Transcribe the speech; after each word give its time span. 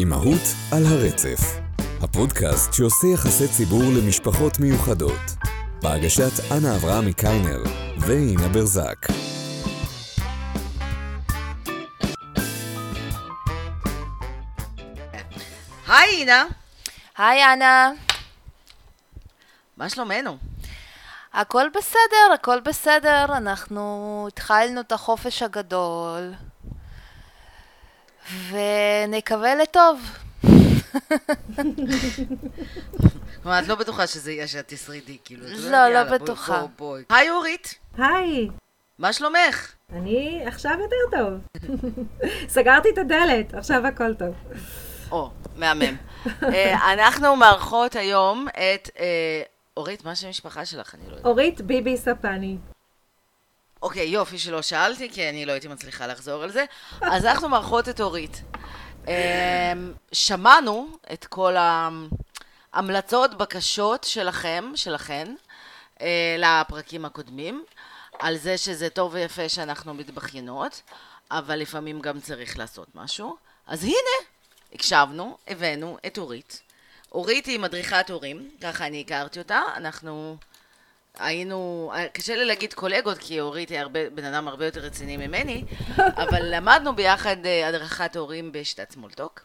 אימהות 0.00 0.42
על 0.72 0.82
הרצף, 0.86 1.40
הפודקאסט 2.02 2.72
שעושה 2.72 3.06
יחסי 3.06 3.48
ציבור 3.48 3.82
למשפחות 3.82 4.58
מיוחדות, 4.58 5.20
בהגשת 5.82 6.52
אנה 6.52 6.76
אברהמי 6.76 7.12
קיינר 7.12 7.62
ואינה 7.98 8.48
ברזק. 8.48 9.06
היי 15.88 16.20
אינה, 16.20 16.44
היי 17.18 17.44
אנה, 17.52 17.90
מה 19.76 19.88
שלומנו? 19.88 20.36
הכל 21.32 21.66
בסדר, 21.76 22.32
הכל 22.34 22.60
בסדר, 22.60 23.24
אנחנו 23.36 24.24
התחלנו 24.28 24.80
את 24.80 24.92
החופש 24.92 25.42
הגדול 25.42 26.32
ונקווה 28.50 29.54
לטוב. 29.54 30.00
כלומר, 33.42 33.58
את 33.58 33.68
לא 33.68 33.74
בטוחה 33.74 34.06
שזה 34.06 34.32
יהיה 34.32 34.46
שאת 34.46 34.64
תשרידי, 34.68 35.16
כאילו. 35.24 35.46
את 35.46 35.52
לא, 35.58 35.88
לא 35.88 36.04
בטוחה. 36.04 36.64
היי 37.10 37.30
אורית, 37.30 37.74
היי, 37.98 38.48
מה 38.98 39.12
שלומך? 39.12 39.72
אני 39.92 40.42
עכשיו 40.46 40.72
יותר 40.80 41.16
טוב. 41.18 41.60
סגרתי 42.48 42.88
את 42.88 42.98
הדלת, 42.98 43.54
עכשיו 43.54 43.86
הכל 43.86 44.14
טוב. 44.14 44.34
או, 45.10 45.30
מהמם. 45.56 45.96
אה, 46.42 46.92
אנחנו 46.92 47.36
מארחות 47.36 47.96
היום 47.96 48.48
את... 48.48 48.90
אה, 48.98 49.42
אורית, 49.76 50.04
מה 50.04 50.14
שם 50.14 50.26
המשפחה 50.26 50.64
שלך? 50.64 50.94
אני 50.94 51.02
לא 51.06 51.10
יודעת. 51.10 51.26
אורית 51.26 51.60
ביבי 51.60 51.96
ספני. 51.96 52.56
אוקיי, 53.82 54.08
יופי 54.08 54.38
שלא 54.38 54.62
שאלתי, 54.62 55.10
כי 55.10 55.28
אני 55.28 55.46
לא 55.46 55.52
הייתי 55.52 55.68
מצליחה 55.68 56.06
לחזור 56.06 56.42
על 56.42 56.50
זה. 56.50 56.64
אז 57.00 57.24
אנחנו 57.24 57.48
מארחות 57.48 57.88
את 57.88 58.00
אורית. 58.00 58.42
אה, 59.08 59.72
שמענו 60.12 60.88
את 61.12 61.24
כל 61.24 61.54
ההמלצות, 62.72 63.38
בקשות 63.38 64.04
שלכם, 64.04 64.72
שלכן, 64.74 65.34
אה, 66.00 66.36
לפרקים 66.38 67.04
הקודמים, 67.04 67.64
על 68.18 68.36
זה 68.36 68.58
שזה 68.58 68.90
טוב 68.90 69.14
ויפה 69.14 69.48
שאנחנו 69.48 69.94
מתבכיינות, 69.94 70.82
אבל 71.30 71.56
לפעמים 71.56 72.00
גם 72.00 72.20
צריך 72.20 72.58
לעשות 72.58 72.88
משהו. 72.94 73.36
אז 73.66 73.84
הנה, 73.84 74.28
הקשבנו, 74.72 75.36
הבאנו 75.48 75.98
את 76.06 76.18
אורית. 76.18 76.62
אורית 77.12 77.46
היא 77.46 77.60
מדריכת 77.60 78.10
הורים, 78.10 78.50
ככה 78.60 78.86
אני 78.86 79.00
הכרתי 79.00 79.38
אותה. 79.38 79.60
אנחנו 79.76 80.36
היינו, 81.18 81.92
קשה 82.12 82.36
לי 82.36 82.44
להגיד 82.44 82.74
קולגות, 82.74 83.18
כי 83.18 83.40
אורית 83.40 83.68
היא 83.68 83.78
הרבה, 83.78 84.10
בן 84.10 84.24
אדם 84.24 84.48
הרבה 84.48 84.64
יותר 84.64 84.80
רציני 84.80 85.16
ממני, 85.16 85.64
אבל 86.22 86.54
למדנו 86.54 86.96
ביחד 86.96 87.46
אה, 87.46 87.68
הדרכת 87.68 88.16
הורים 88.16 88.52
בשיטת 88.52 88.90
סמולטוק. 88.90 89.44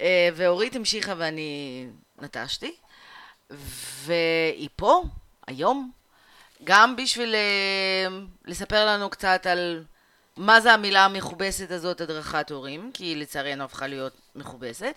אה, 0.00 0.28
ואורית 0.34 0.76
המשיכה 0.76 1.14
ואני 1.16 1.86
נטשתי, 2.18 2.74
והיא 4.04 4.68
פה, 4.76 5.02
היום, 5.46 5.90
גם 6.64 6.96
בשביל 6.96 7.34
אה, 7.34 8.18
לספר 8.44 8.86
לנו 8.86 9.10
קצת 9.10 9.46
על 9.46 9.84
מה 10.36 10.60
זה 10.60 10.72
המילה 10.72 11.04
המכובסת 11.04 11.70
הזאת, 11.70 12.00
הדרכת 12.00 12.50
הורים, 12.50 12.90
כי 12.94 13.14
לצערנו 13.14 13.64
הפכה 13.64 13.86
להיות 13.86 14.12
מכובסת, 14.34 14.94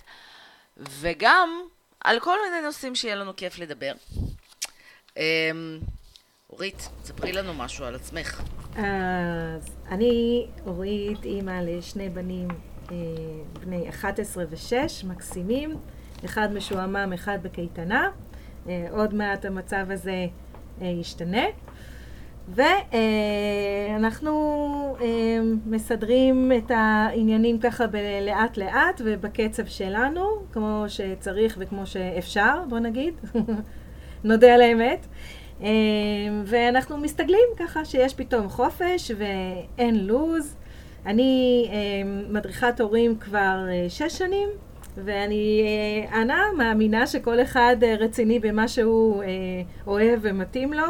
וגם 0.77 1.61
על 1.99 2.19
כל 2.19 2.37
מיני 2.45 2.61
נושאים 2.65 2.95
שיהיה 2.95 3.15
לנו 3.15 3.35
כיף 3.35 3.59
לדבר. 3.59 3.91
אמ, 5.17 5.79
אורית, 6.53 6.89
ספרי 7.03 7.31
לנו 7.31 7.53
משהו 7.53 7.85
על 7.85 7.95
עצמך. 7.95 8.43
אז 8.75 9.75
אני 9.91 10.45
אורית, 10.65 11.25
אימא 11.25 11.61
לשני 11.63 12.09
בנים 12.09 12.47
אה, 12.91 12.95
בני 13.59 13.89
11 13.89 14.43
ו-6, 14.49 15.07
מקסימים. 15.07 15.77
אחד 16.25 16.53
משועמם, 16.53 17.11
אחד 17.13 17.39
בקייטנה. 17.41 18.09
אה, 18.69 18.87
עוד 18.91 19.13
מעט 19.13 19.45
המצב 19.45 19.85
הזה 19.89 20.25
אה, 20.81 20.87
ישתנה. 20.87 21.43
ואנחנו 22.55 24.31
מסדרים 25.65 26.51
את 26.57 26.71
העניינים 26.75 27.59
ככה 27.59 27.85
לאט 28.21 28.57
לאט 28.57 29.01
ובקצב 29.05 29.65
שלנו, 29.65 30.25
כמו 30.51 30.85
שצריך 30.87 31.57
וכמו 31.59 31.85
שאפשר, 31.85 32.63
בוא 32.69 32.79
נגיד, 32.79 33.13
נודה 34.23 34.53
על 34.53 34.61
האמת. 34.61 35.05
אה, 35.63 35.67
ואנחנו 36.45 36.97
מסתגלים 36.97 37.49
ככה 37.57 37.85
שיש 37.85 38.13
פתאום 38.13 38.49
חופש 38.49 39.11
ואין 39.17 40.05
לו"ז. 40.07 40.55
אני 41.05 41.67
אה, 41.71 41.77
מדריכת 42.29 42.81
הורים 42.81 43.17
כבר 43.19 43.65
אה, 43.69 43.89
שש 43.89 44.17
שנים, 44.17 44.49
ואני, 44.97 45.63
אה, 45.65 46.21
אנה, 46.21 46.43
מאמינה 46.57 47.07
שכל 47.07 47.41
אחד 47.41 47.75
אה, 47.83 47.95
רציני 47.99 48.39
במה 48.39 48.67
שהוא 48.67 49.23
אוהב 49.87 50.19
ומתאים 50.21 50.73
לו. 50.73 50.85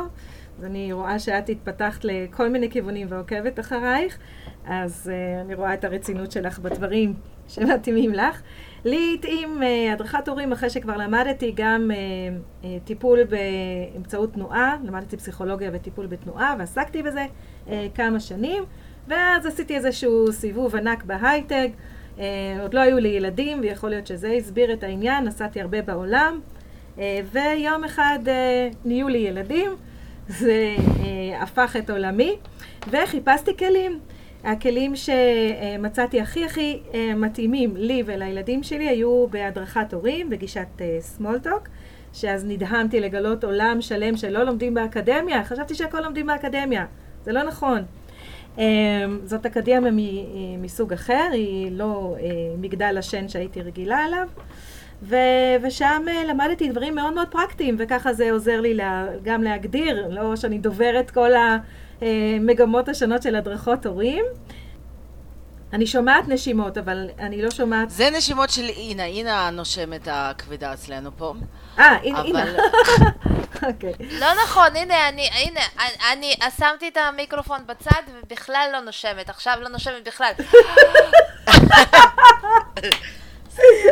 אז 0.58 0.66
אני 0.66 0.94
רואה 0.94 1.20
שאת 1.20 1.50
התפתחת 1.50 2.06
לכל 2.06 2.50
מיני 2.50 2.70
כיוונים 2.72 3.08
ועוקבת 3.10 3.60
אחרייך, 3.60 4.18
אז 4.66 5.12
אני 5.42 5.56
רואה 5.56 5.74
את 5.74 5.84
הרצינות 5.84 6.32
שלך 6.32 6.60
בדברים 6.60 7.14
שמתאימים 7.48 8.14
לך. 8.14 8.42
לי 8.86 9.18
התאים 9.20 9.62
uh, 9.62 9.94
הדרכת 9.94 10.28
הורים 10.28 10.52
אחרי 10.52 10.70
שכבר 10.70 10.98
למדתי 10.98 11.54
גם 11.56 11.92
uh, 11.92 12.64
uh, 12.64 12.68
טיפול 12.84 13.20
באמצעות 13.24 14.34
תנועה, 14.34 14.78
למדתי 14.84 15.18
פסיכולוגיה 15.18 15.70
וטיפול 15.74 16.06
בתנועה 16.06 16.56
ועסקתי 16.60 17.04
בזה 17.04 17.26
uh, 17.68 17.70
כמה 17.96 18.20
שנים, 18.20 18.64
ואז 19.08 19.46
עשיתי 19.46 19.76
איזשהו 19.76 20.32
סיבוב 20.32 20.76
ענק 20.76 21.04
בהייטק. 21.04 21.70
Uh, 22.18 22.22
עוד 22.62 22.74
לא 22.74 22.80
היו 22.80 23.00
לי 23.00 23.10
ילדים, 23.10 23.60
ויכול 23.62 23.90
להיות 23.90 24.08
שזה 24.08 24.32
הסביר 24.32 24.74
את 24.74 24.84
העניין, 24.84 25.24
נסעתי 25.24 25.62
הרבה 25.62 25.82
בעולם, 25.82 26.40
uh, 26.96 27.00
ויום 27.32 27.84
אחד 27.84 28.20
uh, 28.26 28.76
נהיו 28.86 29.08
לי 29.08 29.18
ילדים. 29.18 29.76
זה 30.30 30.76
אה, 30.80 31.44
הפך 31.44 31.76
את 31.80 31.90
עולמי, 31.90 32.36
וחיפשתי 32.90 33.58
כלים. 33.58 34.00
הכלים 34.44 34.94
שמצאתי 34.96 36.22
הכי 36.22 36.46
הכי 36.46 36.80
אה, 36.94 37.14
מתאימים 37.16 37.74
לי 37.78 38.04
ולילדים 38.06 38.64
שלי 38.64 38.88
היו 38.90 39.28
בהדרכת 39.28 39.94
הורים, 39.94 40.30
בגישת 40.30 40.68
אה, 40.82 40.98
סמולטוק, 41.00 41.68
שאז 42.14 42.46
נדהמתי 42.46 43.00
לגלות 43.00 43.44
עולם 43.44 43.78
שלם 43.82 44.18
שלא 44.18 44.44
לומדים 44.44 44.74
באקדמיה, 44.74 45.44
חשבתי 45.44 45.76
שהכל 45.76 46.00
לומדים 46.02 46.26
באקדמיה, 46.28 46.86
זה 47.26 47.32
לא 47.32 47.44
נכון. 47.44 47.80
אה, 48.60 48.66
זאת 49.24 49.46
אקדמיה 49.46 49.92
מסוג 50.62 50.94
אחר, 50.94 51.28
היא 51.32 51.72
לא 51.72 52.16
אה, 52.20 52.26
מגדל 52.58 52.96
השן 53.00 53.28
שהייתי 53.28 53.62
רגילה 53.62 54.06
אליו. 54.06 54.28
ו- 55.04 55.16
ושם 55.64 56.02
אה, 56.08 56.24
למדתי 56.28 56.70
דברים 56.70 56.96
מאוד 56.96 57.14
מאוד 57.14 57.28
פרקטיים, 57.28 57.76
וככה 57.80 58.14
זה 58.14 58.32
עוזר 58.32 58.62
לי 58.62 58.74
לה- 58.74 59.08
גם 59.24 59.44
להגדיר, 59.44 60.08
לא 60.10 60.36
שאני 60.36 60.58
דוברת 60.58 61.12
כל 61.12 61.32
המגמות 62.02 62.90
השונות 62.90 63.24
של 63.24 63.36
הדרכות 63.36 63.86
הורים. 63.86 64.26
אני 65.74 65.88
שומעת 65.88 66.28
נשימות, 66.28 66.78
אבל 66.78 67.10
אני 67.20 67.42
לא 67.42 67.52
שומעת... 67.52 67.90
זה 67.90 68.10
נשימות 68.10 68.50
של 68.50 68.70
אינה, 68.70 69.06
אינה 69.06 69.48
הנושמת 69.48 70.08
הכבדה 70.12 70.74
אצלנו 70.74 71.12
פה. 71.18 71.34
אה, 71.80 71.98
הנה. 72.04 72.22
אבל 72.22 72.56
אוקיי. 73.68 73.94
לא 74.00 74.28
נכון, 74.44 74.76
הנה, 74.76 75.10
אני, 75.10 75.30
הנה, 75.32 75.60
אני, 76.12 76.36
אני 76.40 76.52
שמתי 76.58 76.88
את 76.88 76.98
המיקרופון 76.98 77.60
בצד 77.66 78.02
ובכלל 78.14 78.70
לא 78.74 78.80
נושמת, 78.80 79.30
עכשיו 79.30 79.58
לא 79.62 79.70
נושמת 79.70 80.08
בכלל. 80.08 80.32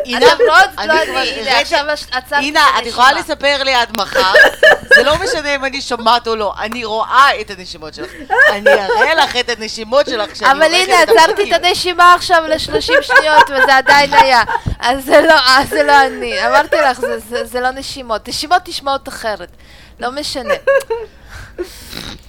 אני 0.06 0.20
לא 0.20 0.54
אני, 0.78 0.94
הנה, 0.94 0.94
הראיתי- 0.94 1.50
עכשיו 1.52 1.86
עצרתי 2.12 2.50
את 2.80 2.86
יכולה. 2.86 3.12
לספר 3.12 3.64
לי 3.64 3.74
עד 3.74 3.98
מחר, 3.98 4.34
זה 4.96 5.04
לא 5.04 5.14
משנה 5.24 5.56
אם 5.56 5.66
אני 5.66 5.82
שומעת 5.82 6.28
או 6.28 6.36
לא, 6.36 6.54
אני 6.60 6.86
רואה 6.86 7.42
את 7.42 7.52
הנשימות 7.52 7.94
שלך. 7.94 8.12
אני 8.50 8.70
אראה 8.74 9.16
לך 9.16 9.36
את 9.36 9.50
הנשימות 9.50 10.06
שלך 10.06 10.32
כשאני 10.34 10.52
אבל 10.52 10.64
הנה, 10.64 11.02
עצרתי. 11.02 11.54
את 11.56 11.64
הנשימה 11.64 12.14
עכשיו 12.14 12.44
ל-30 12.48 12.80
שניות 13.02 13.50
וזה 13.50 13.76
עדיין 13.78 14.14
היה. 14.14 14.42
אז 14.80 15.06
זה 15.06 15.22
לא, 15.22 15.36
לא 15.84 16.02
אני. 16.06 16.48
אמרתי 16.48 16.76
לך, 16.76 17.00
זה 17.44 17.60
לא 17.60 17.72
נשימות. 17.72 18.28
נשימות 18.30 18.70
נשמעות 18.70 19.08
אחרת. 19.10 19.50
לא 20.00 20.12
משנה. 20.12 20.54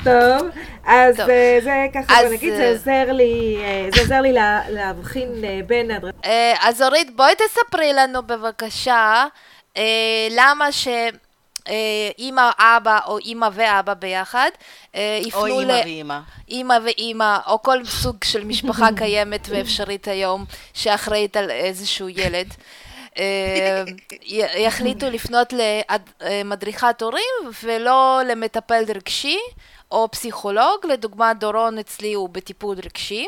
טוב, 0.04 0.48
אז 0.86 1.16
טוב. 1.16 1.30
אה, 1.30 1.58
זה 1.62 1.70
ככה, 1.94 2.20
אז, 2.20 2.32
נגיד, 2.32 2.52
אה, 2.52 2.58
זה 2.58 2.68
עוזר 2.70 3.12
לי, 3.12 3.58
אה, 3.64 3.88
זה 3.94 4.00
עוזר 4.00 4.20
לי 4.20 4.32
לה- 4.32 4.70
להבחין 4.70 5.28
בין 5.66 5.90
הדרכות. 5.90 6.24
אה, 6.24 6.54
אז 6.60 6.82
אורית, 6.82 7.16
בואי 7.16 7.32
תספרי 7.34 7.92
לנו 7.92 8.22
בבקשה 8.22 9.24
למה 10.30 10.72
ש... 10.72 10.88
אימא, 12.18 12.50
אבא 12.58 12.98
או 13.06 13.18
אימא 13.18 13.48
ואבא 13.52 13.94
ביחד 13.94 14.50
יפנו 15.22 15.40
או 15.40 15.46
ל... 15.46 15.50
אימא 15.70 15.72
ואימא. 15.84 16.18
אימא 16.48 16.74
ואימא, 16.84 17.36
או 17.46 17.62
כל 17.62 17.84
סוג 17.84 18.16
של 18.24 18.44
משפחה 18.44 18.88
קיימת 18.98 19.46
ואפשרית 19.50 20.08
היום 20.08 20.44
שאחראית 20.74 21.36
על 21.36 21.50
איזשהו 21.50 22.08
ילד. 22.08 22.54
אה, 23.18 23.84
יחליטו 24.56 25.10
לפנות 25.10 25.52
למדריכת 26.20 27.02
הורים 27.02 27.50
ולא 27.62 28.20
למטפל 28.26 28.84
רגשי 28.94 29.38
או 29.90 30.08
פסיכולוג, 30.10 30.86
לדוגמה 30.88 31.34
דורון 31.34 31.78
אצלי 31.78 32.14
הוא 32.14 32.28
בטיפול 32.28 32.76
רגשי, 32.84 33.26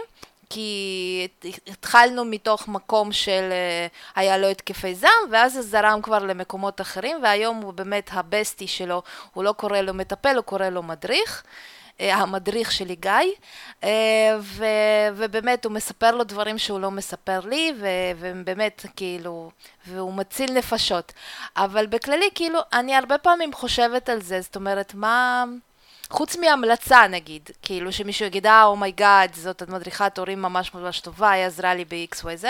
כי 0.50 1.28
התחלנו 1.66 2.25
מתוך 2.25 2.69
מקום 2.69 3.12
של 3.12 3.48
אה, 3.52 3.87
היה 4.16 4.38
לו 4.38 4.48
התקפי 4.48 4.94
זעם, 4.94 5.10
ואז 5.31 5.52
זה 5.52 5.62
זרם 5.62 6.02
כבר 6.02 6.19
למקומות 6.19 6.81
אחרים, 6.81 7.16
והיום 7.22 7.56
הוא 7.56 7.72
באמת 7.72 8.10
הבסטי 8.12 8.66
שלו, 8.66 9.02
הוא 9.34 9.44
לא 9.44 9.52
קורא 9.52 9.81
לו 9.81 9.94
מטפל, 9.94 10.37
הוא 10.37 10.44
קורא 10.44 10.69
לו 10.69 10.82
מדריך. 10.82 11.42
אה, 12.00 12.14
המדריך 12.14 12.73
שלי 12.73 12.97
גיא, 12.97 13.11
אה, 13.85 14.37
ו, 14.41 14.64
ובאמת 15.17 15.64
הוא 15.64 15.73
מספר 15.73 16.11
לו 16.11 16.25
דברים 16.25 16.58
שהוא 16.58 16.81
לא 16.81 16.91
מספר 16.91 17.41
לי, 17.41 17.73
ו, 17.81 17.87
ובאמת 18.19 18.87
כאילו, 18.97 19.50
והוא 19.87 20.14
מציל 20.14 20.52
נפשות. 20.52 21.12
אבל 21.56 21.87
בכללי, 21.87 22.29
כאילו, 22.35 22.61
אני 22.73 22.97
הרבה 22.97 23.19
פעמים 23.19 23.52
חושבת 23.52 24.08
על 24.08 24.23
זה, 24.23 24.41
זאת 24.41 24.56
אומרת, 24.56 24.94
מה... 24.94 25.44
חוץ 26.11 26.37
מהמלצה 26.37 27.06
נגיד, 27.06 27.50
כאילו 27.62 27.93
שמישהו 27.93 28.26
יגיד, 28.26 28.47
אה, 28.47 28.64
oh 28.64 28.82
my 28.82 29.00
god, 29.00 29.35
זאת 29.35 29.62
מדריכת 29.62 30.19
הורים 30.19 30.43
ממש 30.43 30.75
ממש 30.75 31.00
טובה, 31.00 31.31
היא 31.31 31.44
עזרה 31.44 31.75
לי 31.75 31.85
ב-XYZ, 31.85 32.44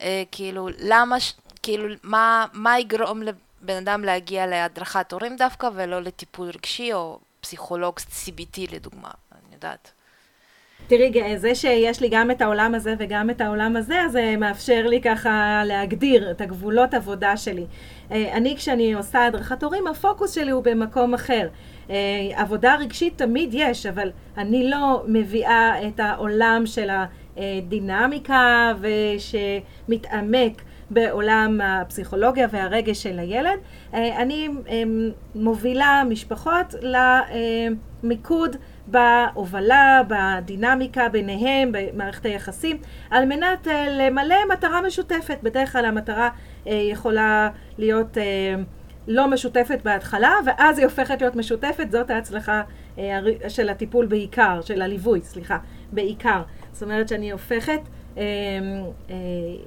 אה, 0.00 0.22
כאילו, 0.32 0.68
למה, 0.78 1.16
כאילו, 1.62 1.94
מה, 2.02 2.46
מה 2.52 2.78
יגרום 2.78 3.22
לבן 3.22 3.76
אדם 3.76 4.04
להגיע 4.04 4.46
להדרכת 4.46 5.12
הורים 5.12 5.36
דווקא, 5.36 5.68
ולא 5.74 6.02
לטיפול 6.02 6.48
רגשי 6.48 6.92
או 6.92 7.18
פסיכולוג 7.44 7.98
CBT 7.98 8.74
לדוגמה, 8.74 9.10
אני 9.32 9.54
יודעת. 9.54 9.92
תראי, 10.86 11.38
זה 11.38 11.54
שיש 11.54 12.00
לי 12.00 12.08
גם 12.10 12.30
את 12.30 12.42
העולם 12.42 12.74
הזה 12.74 12.94
וגם 12.98 13.30
את 13.30 13.40
העולם 13.40 13.76
הזה, 13.76 14.00
זה 14.12 14.34
מאפשר 14.38 14.86
לי 14.86 15.00
ככה 15.00 15.62
להגדיר 15.64 16.30
את 16.30 16.40
הגבולות 16.40 16.94
עבודה 16.94 17.36
שלי. 17.36 17.66
אה, 18.10 18.36
אני, 18.36 18.56
כשאני 18.56 18.94
עושה 18.94 19.26
הדרכת 19.26 19.62
הורים, 19.62 19.86
הפוקוס 19.86 20.34
שלי 20.34 20.50
הוא 20.50 20.64
במקום 20.64 21.14
אחר. 21.14 21.48
אה, 21.90 21.96
עבודה 22.34 22.76
רגשית 22.76 23.18
תמיד 23.18 23.50
יש, 23.52 23.86
אבל 23.86 24.10
אני 24.36 24.70
לא 24.70 25.02
מביאה 25.06 25.88
את 25.88 26.00
העולם 26.00 26.62
של 26.66 26.90
הדינמיקה 27.36 28.72
ושמתעמק 28.80 30.62
בעולם 30.90 31.60
הפסיכולוגיה 31.64 32.46
והרגש 32.50 33.02
של 33.02 33.18
הילד. 33.18 33.58
אה, 33.94 34.22
אני 34.22 34.48
אה, 34.68 34.82
מובילה 35.34 36.02
משפחות 36.08 36.74
למיקוד 38.02 38.56
בהובלה, 38.86 40.02
בדינמיקה 40.08 41.08
ביניהם, 41.08 41.72
במערכת 41.72 42.26
היחסים, 42.26 42.78
על 43.10 43.24
מנת 43.24 43.66
למלא 43.90 44.36
מטרה 44.52 44.82
משותפת. 44.82 45.38
בדרך 45.42 45.72
כלל 45.72 45.84
המטרה 45.84 46.28
יכולה 46.66 47.48
להיות 47.78 48.16
לא 49.06 49.28
משותפת 49.28 49.78
בהתחלה, 49.84 50.32
ואז 50.46 50.78
היא 50.78 50.86
הופכת 50.86 51.20
להיות 51.20 51.36
משותפת, 51.36 51.90
זאת 51.90 52.10
ההצלחה 52.10 52.62
אה, 52.98 53.20
של 53.48 53.68
הטיפול 53.68 54.06
בעיקר, 54.06 54.60
של 54.60 54.82
הליווי, 54.82 55.20
סליחה, 55.22 55.58
בעיקר. 55.92 56.42
זאת 56.72 56.82
אומרת 56.82 57.08
שאני 57.08 57.32
הופכת 57.32 57.68
אה, 57.68 57.76
אה, 57.78 57.80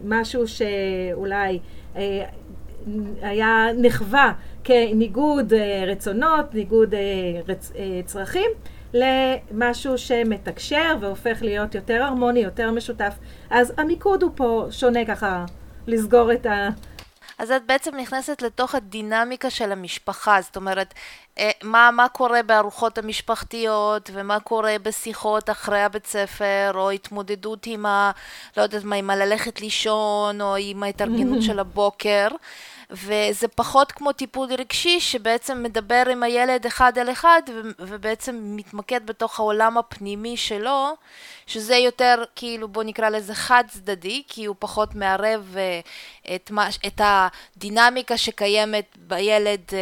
משהו 0.05 0.43
שאולי 0.47 1.59
היה 3.21 3.65
נחווה 3.77 4.31
כניגוד 4.63 5.53
רצונות, 5.87 6.53
ניגוד 6.53 6.93
צרכים, 8.05 8.51
למשהו 8.93 9.97
שמתקשר 9.97 10.95
והופך 10.99 11.37
להיות 11.41 11.75
יותר 11.75 12.03
הרמוני, 12.03 12.39
יותר 12.39 12.71
משותף. 12.71 13.13
אז 13.49 13.73
המיקוד 13.77 14.23
הוא 14.23 14.31
פה 14.35 14.65
שונה 14.69 15.05
ככה, 15.05 15.45
לסגור 15.87 16.33
את 16.33 16.45
ה... 16.45 16.69
אז 17.37 17.51
את 17.51 17.65
בעצם 17.65 17.95
נכנסת 17.95 18.41
לתוך 18.41 18.75
הדינמיקה 18.75 19.49
של 19.49 19.71
המשפחה, 19.71 20.41
זאת 20.41 20.55
אומרת, 20.55 20.93
אה, 21.37 21.51
מה, 21.63 21.89
מה 21.93 22.09
קורה 22.09 22.43
בארוחות 22.43 22.97
המשפחתיות, 22.97 24.09
ומה 24.13 24.39
קורה 24.39 24.75
בשיחות 24.83 25.49
אחרי 25.49 25.81
הבית 25.81 26.07
ספר, 26.07 26.71
או 26.75 26.91
התמודדות 26.91 27.65
עם 27.65 27.85
ה... 27.85 28.11
לא 28.57 28.61
יודעת 28.61 28.83
מה, 28.83 28.95
עם 28.95 29.09
הללכת 29.09 29.61
לישון, 29.61 30.41
או 30.41 30.55
עם 30.59 30.83
ההתארגנות 30.83 31.41
של 31.47 31.59
הבוקר. 31.59 32.27
וזה 32.91 33.47
פחות 33.47 33.91
כמו 33.91 34.11
טיפול 34.11 34.47
רגשי 34.53 34.99
שבעצם 34.99 35.63
מדבר 35.63 36.03
עם 36.11 36.23
הילד 36.23 36.65
אחד 36.65 36.97
על 36.97 37.11
אחד 37.11 37.41
ובעצם 37.79 38.39
מתמקד 38.41 39.05
בתוך 39.05 39.39
העולם 39.39 39.77
הפנימי 39.77 40.37
שלו, 40.37 40.95
שזה 41.47 41.75
יותר 41.75 42.23
כאילו 42.35 42.67
בוא 42.67 42.83
נקרא 42.83 43.09
לזה 43.09 43.35
חד 43.35 43.63
צדדי, 43.67 44.23
כי 44.27 44.45
הוא 44.45 44.55
פחות 44.59 44.95
מערב 44.95 45.55
אה, 45.57 45.79
את, 46.35 46.51
מה, 46.51 46.69
את 46.87 47.01
הדינמיקה 47.03 48.17
שקיימת 48.17 48.85
בילד 48.97 49.61
אה, 49.73 49.79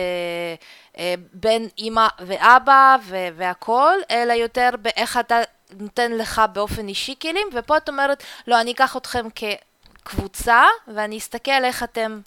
אה, 0.98 1.14
בין 1.34 1.68
אימא 1.78 2.08
ואבא 2.20 2.98
והכל, 3.36 3.98
אלא 4.12 4.34
יותר 4.34 4.70
באיך 4.82 5.18
אתה 5.18 5.42
נותן 5.80 6.12
לך 6.12 6.42
באופן 6.54 6.88
אישי 6.88 7.16
כלים, 7.22 7.48
ופה 7.54 7.78
את 7.78 7.90
אומרת, 7.90 8.24
לא, 8.48 8.62
אני 8.62 8.72
אקח 8.72 8.98
אתכם 8.98 9.26
כקבוצה 9.36 10.64
ואני 10.88 11.18
אסתכל 11.18 11.66
איך 11.66 11.84
אתם 11.84 12.20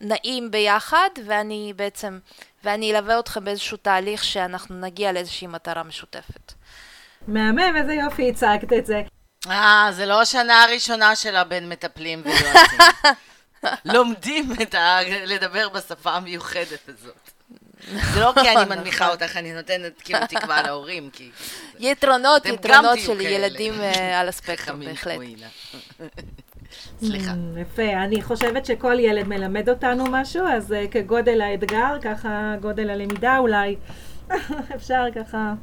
נעים 0.00 0.50
ביחד, 0.50 1.08
ואני 1.26 1.72
בעצם, 1.76 2.18
ואני 2.64 2.92
אלווה 2.92 3.18
אתכם 3.18 3.44
באיזשהו 3.44 3.76
תהליך 3.76 4.24
שאנחנו 4.24 4.80
נגיע 4.80 5.12
לאיזושהי 5.12 5.46
מטרה 5.46 5.82
משותפת. 5.82 6.52
מהמם, 7.28 7.76
איזה 7.76 7.94
יופי 7.94 8.30
הצגת 8.30 8.72
את 8.72 8.86
זה. 8.86 9.02
אה, 9.50 9.88
זה 9.92 10.06
לא 10.06 10.20
השנה 10.20 10.62
הראשונה 10.62 11.16
שלה 11.16 11.44
בין 11.44 11.68
מטפלים 11.68 12.22
ויועצים. 12.24 12.78
לומדים 13.94 14.52
את 14.62 14.74
ה... 14.74 14.98
לדבר 15.26 15.68
בשפה 15.68 16.10
המיוחדת 16.10 16.88
הזאת. 16.88 17.30
זה 18.14 18.20
לא 18.20 18.32
כי 18.42 18.50
אני 18.50 18.64
מנמיכה 18.68 19.08
אותך, 19.08 19.36
אני 19.36 19.52
נותנת 19.52 20.02
כאילו 20.02 20.18
תקווה 20.28 20.62
להורים, 20.62 21.10
כי... 21.12 21.30
יתרונות, 21.78 22.46
יתרונות 22.46 22.98
של 23.06 23.20
ילדים 23.20 23.80
אה, 23.80 24.20
על 24.20 24.28
הספקטרום, 24.28 24.80
בהחלט. 24.80 25.20
סליחה. 27.00 27.32
Mm, 27.32 27.60
יפה. 27.60 27.92
אני 28.04 28.22
חושבת 28.22 28.66
שכל 28.66 29.00
ילד 29.00 29.28
מלמד 29.28 29.68
אותנו 29.68 30.04
משהו, 30.10 30.46
אז 30.46 30.72
uh, 30.72 30.90
כגודל 30.90 31.40
האתגר, 31.40 31.96
ככה 32.02 32.54
גודל 32.60 32.90
הלמידה 32.90 33.38
אולי. 33.38 33.76
אפשר 34.76 35.04
ככה 35.14 35.54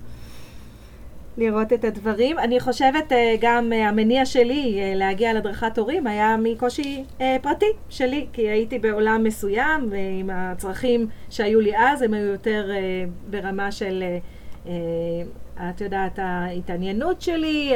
לראות 1.38 1.74
את 1.74 1.84
הדברים. 1.84 2.40
אני 2.40 2.60
חושבת 2.60 3.12
uh, 3.12 3.16
גם 3.42 3.72
uh, 3.72 3.76
המניע 3.76 4.26
שלי 4.26 4.80
uh, 4.94 4.98
להגיע 4.98 5.34
להדרכת 5.34 5.78
הורים 5.78 6.08
היה 6.08 6.38
מקושי 6.40 7.04
uh, 7.18 7.22
פרטי 7.42 7.72
שלי, 7.90 8.28
כי 8.34 8.42
הייתי 8.42 8.80
בעולם 8.80 9.24
מסוים, 9.24 9.88
ועם 9.90 10.30
הצרכים 10.34 11.08
שהיו 11.30 11.60
לי 11.60 11.78
אז, 11.78 12.02
הם 12.02 12.14
היו 12.14 12.26
יותר 12.26 12.70
uh, 12.70 13.32
ברמה 13.32 13.72
של, 13.72 14.04
uh, 14.66 14.70
את 15.70 15.82
יודעת, 15.82 16.20
ההתעניינות 16.20 17.22
שלי, 17.22 17.74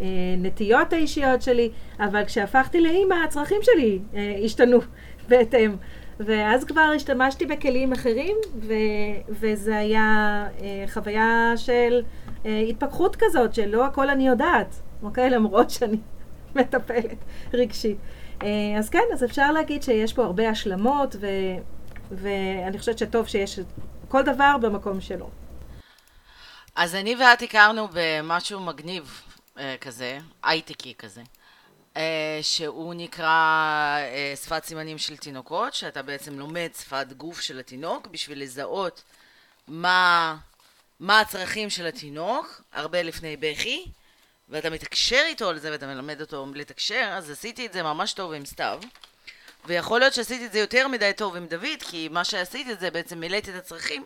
הנטיות 0.00 0.92
האישיות 0.92 1.42
שלי, 1.42 1.70
אבל 2.00 2.24
כשהפכתי 2.24 2.80
לאימא, 2.80 3.14
הצרכים 3.24 3.60
שלי 3.62 3.98
אה, 4.14 4.36
השתנו 4.44 4.78
בהתאם. 5.28 5.76
ואז 6.20 6.64
כבר 6.64 6.92
השתמשתי 6.96 7.46
בכלים 7.46 7.92
אחרים, 7.92 8.36
ו- 8.62 8.72
וזה 9.28 9.76
היה 9.76 10.44
אה, 10.62 10.84
חוויה 10.88 11.52
של 11.56 12.02
אה, 12.46 12.58
התפכחות 12.58 13.16
כזאת, 13.18 13.54
שלא 13.54 13.84
הכל 13.84 14.10
אני 14.10 14.28
יודעת, 14.28 14.74
אוקיי? 15.02 15.30
למרות 15.30 15.70
שאני 15.70 15.96
מטפלת 16.56 17.16
רגשית. 17.54 17.96
אה, 18.42 18.48
אז 18.78 18.88
כן, 18.88 19.04
אז 19.12 19.24
אפשר 19.24 19.52
להגיד 19.52 19.82
שיש 19.82 20.12
פה 20.12 20.24
הרבה 20.24 20.50
השלמות, 20.50 21.16
ו- 21.20 21.26
ואני 22.10 22.78
חושבת 22.78 22.98
שטוב 22.98 23.26
שיש 23.26 23.60
כל 24.08 24.22
דבר 24.22 24.56
במקום 24.60 25.00
שלו. 25.00 25.30
אז 26.76 26.94
אני 26.94 27.16
ואת 27.16 27.42
הכרנו 27.42 27.88
במשהו 27.92 28.60
מגניב 28.60 29.20
כזה, 29.80 30.18
הייטקי 30.42 30.94
כזה, 30.98 31.22
אה, 31.96 32.38
שהוא 32.42 32.94
נקרא 32.94 33.98
אה, 33.98 34.32
שפת 34.44 34.64
סימנים 34.64 34.98
של 34.98 35.16
תינוקות, 35.16 35.74
שאתה 35.74 36.02
בעצם 36.02 36.38
לומד 36.38 36.68
שפת 36.78 37.06
גוף 37.16 37.40
של 37.40 37.58
התינוק 37.58 38.06
בשביל 38.06 38.42
לזהות 38.42 39.02
מה, 39.68 40.36
מה 41.00 41.20
הצרכים 41.20 41.70
של 41.70 41.86
התינוק, 41.86 42.62
הרבה 42.72 43.02
לפני 43.02 43.36
בכי, 43.36 43.84
ואתה 44.48 44.70
מתקשר 44.70 45.22
איתו 45.26 45.48
על 45.48 45.58
זה 45.58 45.70
ואתה 45.70 45.86
מלמד 45.86 46.20
אותו 46.20 46.46
לתקשר, 46.54 47.10
אז 47.12 47.30
עשיתי 47.30 47.66
את 47.66 47.72
זה 47.72 47.82
ממש 47.82 48.12
טוב 48.12 48.32
עם 48.32 48.46
סתיו. 48.46 48.80
ויכול 49.64 50.00
להיות 50.00 50.14
שעשיתי 50.14 50.46
את 50.46 50.52
זה 50.52 50.58
יותר 50.58 50.88
מדי 50.88 51.12
טוב 51.16 51.36
עם 51.36 51.46
דוד, 51.46 51.82
כי 51.90 52.08
מה 52.08 52.24
שעשיתי 52.24 52.74
זה 52.74 52.90
בעצם 52.90 53.20
מילאתי 53.20 53.50
את 53.50 53.54
הצרכים, 53.54 54.04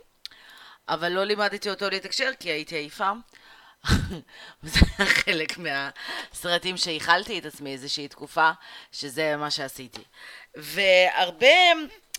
אבל 0.89 1.09
לא 1.09 1.25
לימדתי 1.25 1.71
אותו 1.71 1.91
לתקשר 1.91 2.31
כי 2.41 2.49
הייתי 2.51 2.77
עייפה. 2.77 3.13
וזה 4.63 4.81
היה 4.99 5.09
חלק 5.09 5.59
מהסרטים 5.59 6.77
שאיחלתי 6.77 7.39
את 7.39 7.47
עצמי 7.47 7.73
איזושהי 7.73 8.09
תקופה, 8.09 8.51
שזה 8.93 9.37
מה 9.37 9.51
שעשיתי. 9.51 10.03
והרבה, 10.55 11.47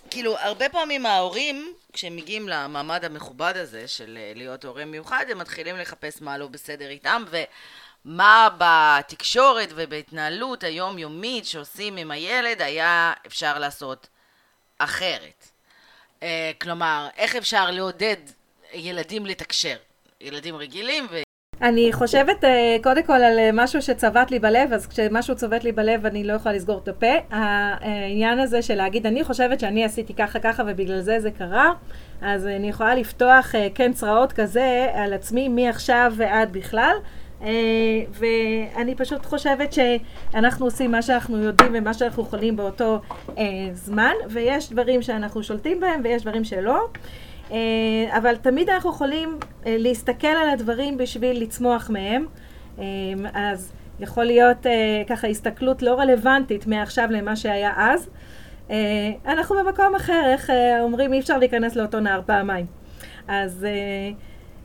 כאילו, 0.09 0.37
הרבה 0.37 0.69
פעמים 0.69 1.05
ההורים, 1.05 1.73
כשהם 1.93 2.15
מגיעים 2.15 2.49
למעמד 2.49 3.05
המכובד 3.05 3.53
הזה 3.55 3.87
של 3.87 4.17
אה, 4.21 4.31
להיות 4.35 4.65
הורה 4.65 4.85
מיוחד, 4.85 5.25
הם 5.29 5.37
מתחילים 5.37 5.77
לחפש 5.77 6.21
מה 6.21 6.37
לא 6.37 6.47
בסדר 6.47 6.89
איתם, 6.89 7.23
ומה 8.05 8.49
בתקשורת 8.57 9.69
ובהתנהלות 9.75 10.63
היומיומית 10.63 11.45
שעושים 11.45 11.97
עם 11.97 12.11
הילד 12.11 12.61
היה 12.61 13.13
אפשר 13.27 13.59
לעשות 13.59 14.07
אחרת. 14.77 15.47
אה, 16.23 16.51
כלומר, 16.61 17.07
איך 17.17 17.35
אפשר 17.35 17.71
לעודד 17.71 18.17
ילדים 18.73 19.25
לתקשר? 19.25 19.77
ילדים 20.21 20.55
רגילים 20.55 21.07
אני 21.61 21.93
חושבת 21.93 22.43
אה, 22.43 22.77
קודם 22.83 23.03
כל 23.03 23.13
על 23.13 23.39
אה, 23.39 23.49
משהו 23.53 23.81
שצבט 23.81 24.31
לי 24.31 24.39
בלב, 24.39 24.73
אז 24.73 24.87
כשמשהו 24.87 25.35
צובט 25.35 25.63
לי 25.63 25.71
בלב 25.71 26.05
אני 26.05 26.23
לא 26.23 26.33
יכולה 26.33 26.55
לסגור 26.55 26.79
את 26.83 26.87
הפה. 26.87 27.13
העניין 27.29 28.39
הזה 28.39 28.61
של 28.61 28.75
להגיד, 28.75 29.05
אני 29.05 29.23
חושבת 29.23 29.59
שאני 29.59 29.85
עשיתי 29.85 30.13
ככה 30.13 30.39
ככה 30.39 30.63
ובגלל 30.67 31.01
זה 31.01 31.19
זה 31.19 31.31
קרה, 31.31 31.71
אז 32.21 32.47
אני 32.47 32.69
יכולה 32.69 32.95
לפתוח 32.95 33.55
אה, 33.55 33.67
כן 33.75 33.93
צרעות 33.93 34.33
כזה 34.33 34.87
על 34.93 35.13
עצמי 35.13 35.49
מעכשיו 35.49 36.13
ועד 36.17 36.53
בכלל. 36.53 36.95
ואני 38.13 38.95
פשוט 38.95 39.25
חושבת 39.25 39.73
שאנחנו 39.73 40.65
עושים 40.65 40.91
מה 40.91 41.01
שאנחנו 41.01 41.37
יודעים 41.43 41.71
ומה 41.75 41.93
שאנחנו 41.93 42.23
יכולים 42.23 42.55
באותו 42.55 43.01
זמן, 43.73 44.13
ויש 44.29 44.71
דברים 44.71 45.01
שאנחנו 45.01 45.43
שולטים 45.43 45.79
בהם 45.79 46.01
ויש 46.03 46.21
דברים 46.21 46.43
שלא. 46.43 46.87
אה, 47.51 48.17
אבל 48.17 48.35
תמיד 48.35 48.69
אנחנו 48.69 48.89
יכולים 48.89 49.37
אה, 49.65 49.75
להסתכל 49.79 50.27
על 50.27 50.49
הדברים 50.49 50.97
בשביל 50.97 51.41
לצמוח 51.41 51.89
מהם. 51.89 52.25
אה, 52.79 52.85
אז 53.33 53.73
יכול 53.99 54.23
להיות 54.23 54.65
ככה 55.07 55.27
הסתכלות 55.27 55.81
לא 55.81 55.93
רלוונטית 55.93 56.67
מעכשיו 56.67 57.07
למה 57.11 57.35
שהיה 57.35 57.71
אז. 57.77 58.09
אנחנו 59.25 59.55
במקום 59.55 59.95
אחר, 59.95 60.21
איך 60.25 60.49
אומרים, 60.81 61.13
אי 61.13 61.19
אפשר 61.19 61.37
להיכנס 61.37 61.75
לאותו 61.75 61.99
נהר 61.99 62.21
פעמיים. 62.25 62.65
אז 63.27 63.67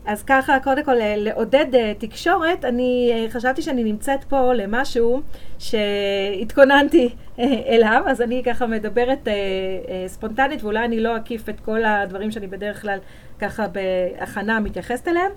אז 0.07 0.23
ככה, 0.23 0.61
קודם 0.61 0.85
כל, 0.85 0.95
לעודד 1.16 1.95
תקשורת, 1.99 2.64
אני 2.64 3.26
חשבתי 3.31 3.62
שאני 3.62 3.85
נמצאת 3.85 4.25
פה 4.25 4.52
למשהו 4.52 5.23
שהתכוננתי 5.59 7.09
אליו, 7.73 8.02
אז 8.07 8.23
אני 8.23 8.43
ככה 8.45 8.66
מדברת 8.66 9.19
uh, 9.25 9.28
uh, 9.28 9.90
ספונטנית, 10.07 10.62
ואולי 10.62 10.85
אני 10.85 11.00
לא 11.00 11.16
אקיף 11.16 11.49
את 11.49 11.61
כל 11.61 11.85
הדברים 11.85 12.31
שאני 12.31 12.47
בדרך 12.47 12.83
כלל 12.83 12.99
ככה 13.38 13.66
בהכנה 13.69 14.61
מתייחסת 14.61 15.09
אליהם, 15.09 15.31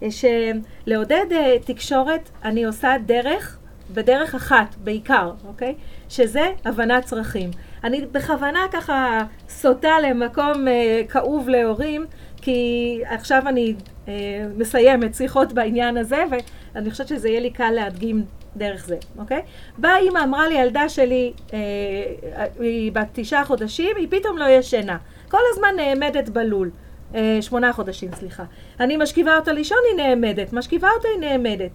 uh, 0.00 0.04
שלעודד 0.10 1.26
uh, 1.30 1.66
תקשורת 1.66 2.30
אני 2.44 2.64
עושה 2.64 2.96
דרך, 3.06 3.58
בדרך 3.94 4.34
אחת 4.34 4.74
בעיקר, 4.74 5.32
אוקיי? 5.46 5.74
שזה 6.08 6.42
הבנת 6.64 7.04
צרכים. 7.04 7.50
אני 7.84 8.06
בכוונה 8.12 8.60
ככה 8.72 9.18
סוטה 9.48 10.00
למקום 10.00 10.52
uh, 10.52 11.10
כאוב 11.12 11.48
להורים, 11.48 12.06
כי 12.42 13.00
עכשיו 13.06 13.42
אני 13.46 13.74
אה, 14.08 14.46
מסיימת 14.56 15.14
שיחות 15.14 15.52
בעניין 15.52 15.96
הזה, 15.96 16.24
ואני 16.74 16.90
חושבת 16.90 17.08
שזה 17.08 17.28
יהיה 17.28 17.40
לי 17.40 17.50
קל 17.50 17.70
להדגים 17.70 18.24
דרך 18.56 18.86
זה, 18.86 18.96
אוקיי? 19.18 19.42
באה 19.78 19.98
אימא, 19.98 20.18
אמרה 20.24 20.48
לי, 20.48 20.58
הילדה 20.58 20.88
שלי, 20.88 21.32
אה, 21.52 21.58
היא 22.60 22.92
בת 22.92 23.08
תשעה 23.12 23.44
חודשים, 23.44 23.96
היא 23.96 24.06
פתאום 24.10 24.38
לא 24.38 24.44
ישנה. 24.44 24.98
כל 25.28 25.40
הזמן 25.52 25.76
נעמדת 25.76 26.28
בלול. 26.28 26.70
אה, 27.14 27.38
שמונה 27.40 27.72
חודשים, 27.72 28.10
סליחה. 28.14 28.44
אני 28.80 28.96
משכיבה 28.96 29.36
אותה 29.36 29.52
לישון, 29.52 29.78
היא 29.90 29.96
נעמדת. 29.96 30.52
משכיבה 30.52 30.88
אותה, 30.96 31.08
היא 31.08 31.18
נעמדת. 31.20 31.70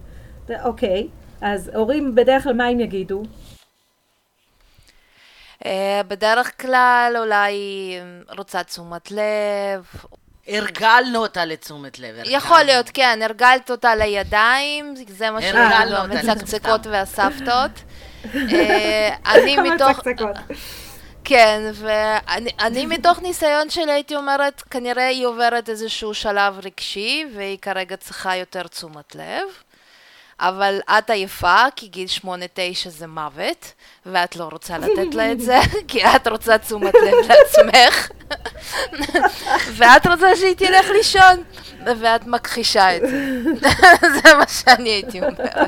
אוקיי, 0.64 1.08
אז 1.40 1.70
הורים 1.74 2.14
בדרך 2.14 2.42
כלל 2.42 2.52
מה 2.52 2.66
הם 2.66 2.80
יגידו? 2.80 3.22
Uh, 5.64 5.68
בדרך 6.08 6.62
כלל 6.62 7.16
אולי 7.18 7.54
רוצה 8.38 8.64
תשומת 8.64 9.10
לב, 9.10 9.86
הרגלנו 10.48 11.18
אותה 11.18 11.44
לתשומת 11.44 11.98
לב. 11.98 12.16
יכול 12.24 12.62
להיות, 12.62 12.90
כן, 12.94 13.18
הרגלת 13.22 13.70
אותה 13.70 13.94
לידיים, 13.94 14.94
זה 15.08 15.30
מה 15.30 15.42
שהרגלנו 15.42 15.96
המצקצקות 15.96 16.86
והסבתות. 16.86 17.70
אה, 18.52 19.10
אני 19.26 19.56
מתוך... 19.56 20.00
כן, 21.24 21.70
ואני 21.74 22.86
מתוך 22.86 23.18
ניסיון 23.22 23.70
שלי 23.70 23.92
הייתי 23.92 24.16
אומרת, 24.16 24.62
כנראה 24.70 25.06
היא 25.06 25.26
עוברת 25.26 25.68
איזשהו 25.68 26.14
שלב 26.14 26.58
רגשי, 26.64 27.24
והיא 27.34 27.58
כרגע 27.58 27.96
צריכה 27.96 28.36
יותר 28.36 28.66
תשומת 28.66 29.14
לב. 29.14 29.42
אבל 30.40 30.80
את 30.98 31.10
עייפה, 31.10 31.64
כי 31.76 31.88
גיל 31.88 32.06
שמונה-תשע 32.06 32.90
זה 32.90 33.06
מוות, 33.06 33.72
ואת 34.06 34.36
לא 34.36 34.48
רוצה 34.52 34.78
לתת 34.78 35.14
לה 35.14 35.32
את 35.32 35.40
זה, 35.40 35.58
כי 35.88 36.04
את 36.04 36.28
רוצה 36.28 36.58
תשומת 36.58 36.94
לב 36.94 37.14
לעצמך, 37.28 38.10
ואת 39.76 40.06
רוצה 40.06 40.36
שהיא 40.36 40.56
תלך 40.56 40.90
לישון, 40.90 41.42
ואת 41.84 42.26
מכחישה 42.26 42.96
את 42.96 43.00
זה. 43.00 43.42
זה 44.22 44.34
מה 44.34 44.44
שאני 44.48 44.88
הייתי 44.88 45.20
אומרת. 45.20 45.66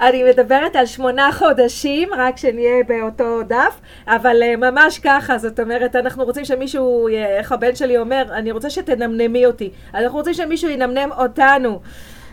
אני 0.00 0.24
מדברת 0.24 0.76
על 0.76 0.86
שמונה 0.86 1.30
חודשים, 1.32 2.08
רק 2.16 2.36
שנהיה 2.36 2.84
באותו 2.86 3.42
דף, 3.42 3.80
אבל 4.06 4.42
uh, 4.42 4.56
ממש 4.56 4.98
ככה, 4.98 5.38
זאת 5.38 5.60
אומרת, 5.60 5.96
אנחנו 5.96 6.24
רוצים 6.24 6.44
שמישהו, 6.44 7.08
איך 7.08 7.52
הבן 7.52 7.76
שלי 7.76 7.98
אומר, 7.98 8.22
אני 8.32 8.52
רוצה 8.52 8.70
שתנמנמי 8.70 9.46
אותי. 9.46 9.70
אנחנו 9.94 10.18
רוצים 10.18 10.34
שמישהו 10.34 10.70
ינמנם 10.70 11.12
אותנו. 11.12 11.80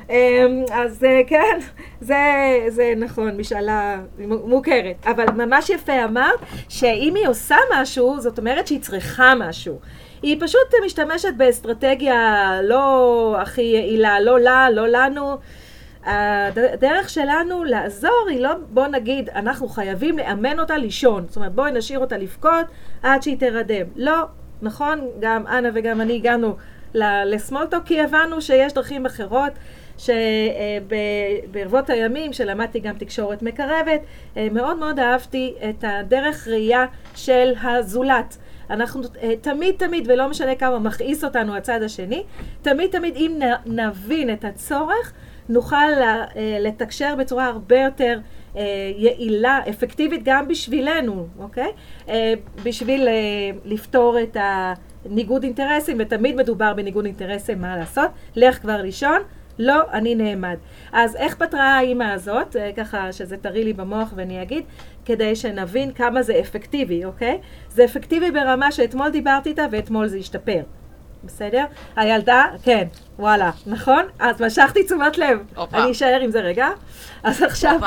אמ, 0.09 0.63
אז 0.71 1.03
אה, 1.03 1.21
כן, 1.27 1.59
זה, 2.01 2.15
זה 2.67 2.93
נכון, 2.97 3.37
משאלה 3.37 4.01
מוכרת. 4.45 4.95
אבל 5.05 5.25
ממש 5.45 5.69
יפה 5.69 6.03
אמרת, 6.03 6.39
שאם 6.69 7.13
היא 7.15 7.27
עושה 7.27 7.55
משהו, 7.73 8.19
זאת 8.19 8.37
אומרת 8.37 8.67
שהיא 8.67 8.81
צריכה 8.81 9.33
משהו. 9.35 9.79
היא 10.21 10.37
פשוט 10.39 10.73
משתמשת 10.85 11.33
באסטרטגיה 11.37 12.49
לא 12.63 13.35
הכי 13.41 13.61
יעילה, 13.61 14.19
לא 14.19 14.39
לה, 14.39 14.69
לא 14.69 14.87
לנו. 14.87 15.37
הדרך 16.05 17.09
שלנו 17.09 17.63
לעזור 17.63 18.27
היא 18.29 18.39
לא, 18.39 18.49
בוא 18.69 18.87
נגיד, 18.87 19.29
אנחנו 19.29 19.67
חייבים 19.67 20.17
לאמן 20.17 20.59
אותה 20.59 20.77
לישון. 20.77 21.25
זאת 21.27 21.35
אומרת, 21.35 21.51
בואי 21.51 21.71
נשאיר 21.71 21.99
אותה 21.99 22.17
לבכות 22.17 22.65
עד 23.03 23.23
שהיא 23.23 23.37
תרדם. 23.39 23.85
לא, 23.95 24.23
נכון? 24.61 25.07
גם 25.19 25.47
אנה 25.47 25.69
וגם 25.73 26.01
אני 26.01 26.15
הגענו 26.15 26.55
לסמולטוק, 27.25 27.83
כי 27.85 28.01
הבנו 28.01 28.41
שיש 28.41 28.73
דרכים 28.73 29.05
אחרות. 29.05 29.51
שברבות 29.97 31.89
הימים, 31.89 32.33
שלמדתי 32.33 32.79
גם 32.79 32.97
תקשורת 32.97 33.41
מקרבת, 33.41 34.01
אה, 34.37 34.47
מאוד 34.51 34.77
מאוד 34.77 34.99
אהבתי 34.99 35.53
את 35.69 35.83
הדרך 35.87 36.47
ראייה 36.47 36.85
של 37.15 37.53
הזולת. 37.63 38.37
אנחנו 38.69 39.01
אה, 39.23 39.33
תמיד 39.41 39.75
תמיד, 39.77 40.11
ולא 40.11 40.29
משנה 40.29 40.55
כמה 40.55 40.79
מכעיס 40.79 41.23
אותנו 41.23 41.55
הצד 41.55 41.83
השני, 41.83 42.23
תמיד 42.61 42.91
תמיד 42.91 43.15
אם 43.15 43.39
נבין 43.65 44.33
את 44.33 44.45
הצורך, 44.45 45.13
נוכל 45.49 45.75
אה, 45.75 46.25
לתקשר 46.59 47.15
בצורה 47.15 47.45
הרבה 47.45 47.79
יותר 47.79 48.19
יעילה, 48.97 49.59
אפקטיבית 49.69 50.21
גם 50.23 50.47
בשבילנו, 50.47 51.27
אוקיי? 51.39 51.71
בשביל 52.63 53.07
לפתור 53.65 54.17
את 54.23 54.37
הניגוד 54.39 55.43
אינטרסים, 55.43 55.97
ותמיד 55.99 56.35
מדובר 56.35 56.73
בניגוד 56.73 57.05
אינטרסים, 57.05 57.61
מה 57.61 57.77
לעשות? 57.77 58.11
לך 58.35 58.61
כבר 58.61 58.81
לישון, 58.81 59.21
לא, 59.59 59.81
אני 59.91 60.15
נעמד. 60.15 60.57
אז 60.91 61.15
איך 61.15 61.35
פתרה 61.35 61.77
האימא 61.77 62.03
הזאת, 62.03 62.55
אה, 62.55 62.71
ככה 62.77 63.11
שזה 63.11 63.37
טרי 63.37 63.63
לי 63.63 63.73
במוח 63.73 64.13
ואני 64.15 64.41
אגיד, 64.41 64.63
כדי 65.05 65.35
שנבין 65.35 65.93
כמה 65.93 66.21
זה 66.21 66.39
אפקטיבי, 66.39 67.05
אוקיי? 67.05 67.39
זה 67.69 67.85
אפקטיבי 67.85 68.31
ברמה 68.31 68.71
שאתמול 68.71 69.09
דיברתי 69.09 69.49
איתה 69.49 69.65
ואתמול 69.71 70.07
זה 70.07 70.17
השתפר. 70.17 70.61
בסדר? 71.23 71.65
הילדה, 71.95 72.43
כן, 72.63 72.87
וואלה, 73.19 73.51
נכון? 73.65 74.03
אז 74.19 74.41
משכתי 74.41 74.83
תשומת 74.83 75.17
לב. 75.17 75.39
אופה. 75.57 75.83
אני 75.83 75.91
אשאר 75.91 76.19
עם 76.21 76.31
זה 76.31 76.39
רגע. 76.39 76.67
אז 77.23 77.43
עכשיו... 77.43 77.79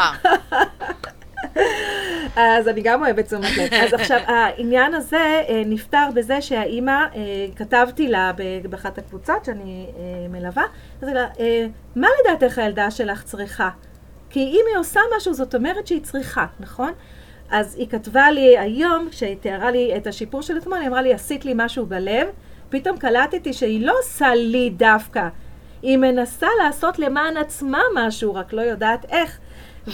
אז 2.37 2.69
אני 2.69 2.81
גם 2.81 3.03
אוהבת 3.03 3.27
תשומת 3.27 3.57
לב. 3.57 3.73
אז 3.73 3.93
עכשיו, 3.93 4.21
העניין 4.27 4.95
הזה 4.95 5.43
אה, 5.49 5.63
נפתר 5.67 6.09
בזה 6.15 6.43
שהאימא, 6.43 6.91
אה, 6.91 7.47
כתבתי 7.57 8.09
לה 8.09 8.33
באחת 8.71 8.99
הקבוצות 8.99 9.45
שאני 9.45 9.87
אה, 9.97 10.29
מלווה, 10.29 10.65
אז 11.03 11.09
לה, 11.09 11.27
מה 11.97 12.09
לדעתך 12.21 12.59
הילדה 12.59 12.91
שלך 12.91 13.23
צריכה? 13.23 13.69
כי 14.31 14.41
אם 14.41 14.65
היא 14.71 14.79
עושה 14.79 15.01
משהו, 15.17 15.35
זאת 15.35 15.55
אומרת 15.55 15.87
שהיא 15.87 16.03
צריכה, 16.03 16.47
נכון? 16.61 16.93
אז 17.51 17.75
היא 17.79 17.89
כתבה 17.89 18.31
לי 18.31 18.59
היום, 18.59 19.09
כשהיא 19.11 19.37
תיארה 19.37 19.71
לי 19.71 19.97
את 19.97 20.07
השיפור 20.07 20.43
של 20.43 20.59
אתמול, 20.59 20.79
היא 20.79 20.89
אמרה 20.89 21.03
לי, 21.03 21.15
עשית 21.15 21.45
לי 21.45 21.53
משהו 21.57 21.87
בלב, 21.87 22.29
פתאום 22.69 22.99
קלטתי 22.99 23.53
שהיא 23.53 23.87
לא 23.87 23.95
עושה 23.99 24.35
לי 24.35 24.71
דווקא, 24.71 25.29
היא 25.83 25.97
מנסה 25.97 26.47
לעשות 26.65 26.99
למען 26.99 27.37
עצמה 27.37 27.81
משהו, 27.95 28.35
רק 28.35 28.53
לא 28.53 28.61
יודעת 28.61 29.07
איך. 29.11 29.39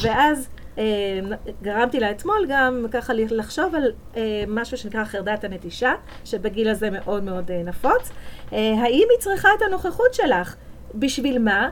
ואז 0.03 0.49
גרמתי 1.63 2.01
לה 2.01 2.11
אתמול 2.11 2.47
גם 2.49 2.87
ככה 2.91 3.13
לחשוב 3.15 3.75
על 3.75 3.93
אה, 4.17 4.45
משהו 4.49 4.77
שנקרא 4.77 5.05
חרדת 5.05 5.45
הנטישה, 5.45 5.93
שבגיל 6.25 6.69
הזה 6.69 6.91
מאוד 6.91 7.25
מאוד 7.25 7.51
אה, 7.51 7.63
נפוץ. 7.63 8.11
האם 8.53 9.07
היא 9.11 9.19
צריכה 9.19 9.49
את 9.57 9.63
הנוכחות 9.63 10.15
שלך? 10.15 10.57
בשביל 10.95 11.39
מה? 11.39 11.71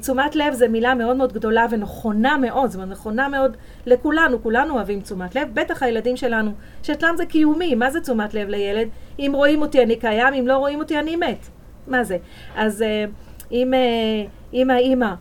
תשומת 0.00 0.36
לב 0.36 0.52
זה 0.52 0.68
מילה 0.68 0.94
מאוד 0.94 1.16
מאוד 1.16 1.32
גדולה 1.32 1.66
ונכונה 1.70 2.36
מאוד, 2.36 2.70
זאת 2.70 2.76
אומרת 2.76 2.88
נכונה 2.88 3.28
מאוד 3.28 3.56
לכולנו, 3.86 4.42
כולנו 4.42 4.74
אוהבים 4.74 5.00
תשומת 5.00 5.34
לב, 5.34 5.48
בטח 5.54 5.82
הילדים 5.82 6.16
שלנו, 6.16 6.50
שאצלם 6.82 7.14
זה 7.16 7.26
קיומי, 7.26 7.74
מה 7.74 7.90
זה 7.90 8.00
תשומת 8.00 8.34
לב 8.34 8.48
לילד? 8.48 8.88
אם 9.18 9.32
רואים 9.34 9.62
אותי 9.62 9.82
אני 9.82 9.96
קיים, 9.96 10.34
אם 10.34 10.46
לא 10.46 10.56
רואים 10.56 10.78
אותי 10.78 10.98
אני 10.98 11.16
מת. 11.16 11.46
מה 11.86 12.04
זה? 12.04 12.18
אז 12.56 12.84
אם, 13.52 13.74
אם 14.52 14.70
האימא 14.70 15.04
אה, 15.04 15.14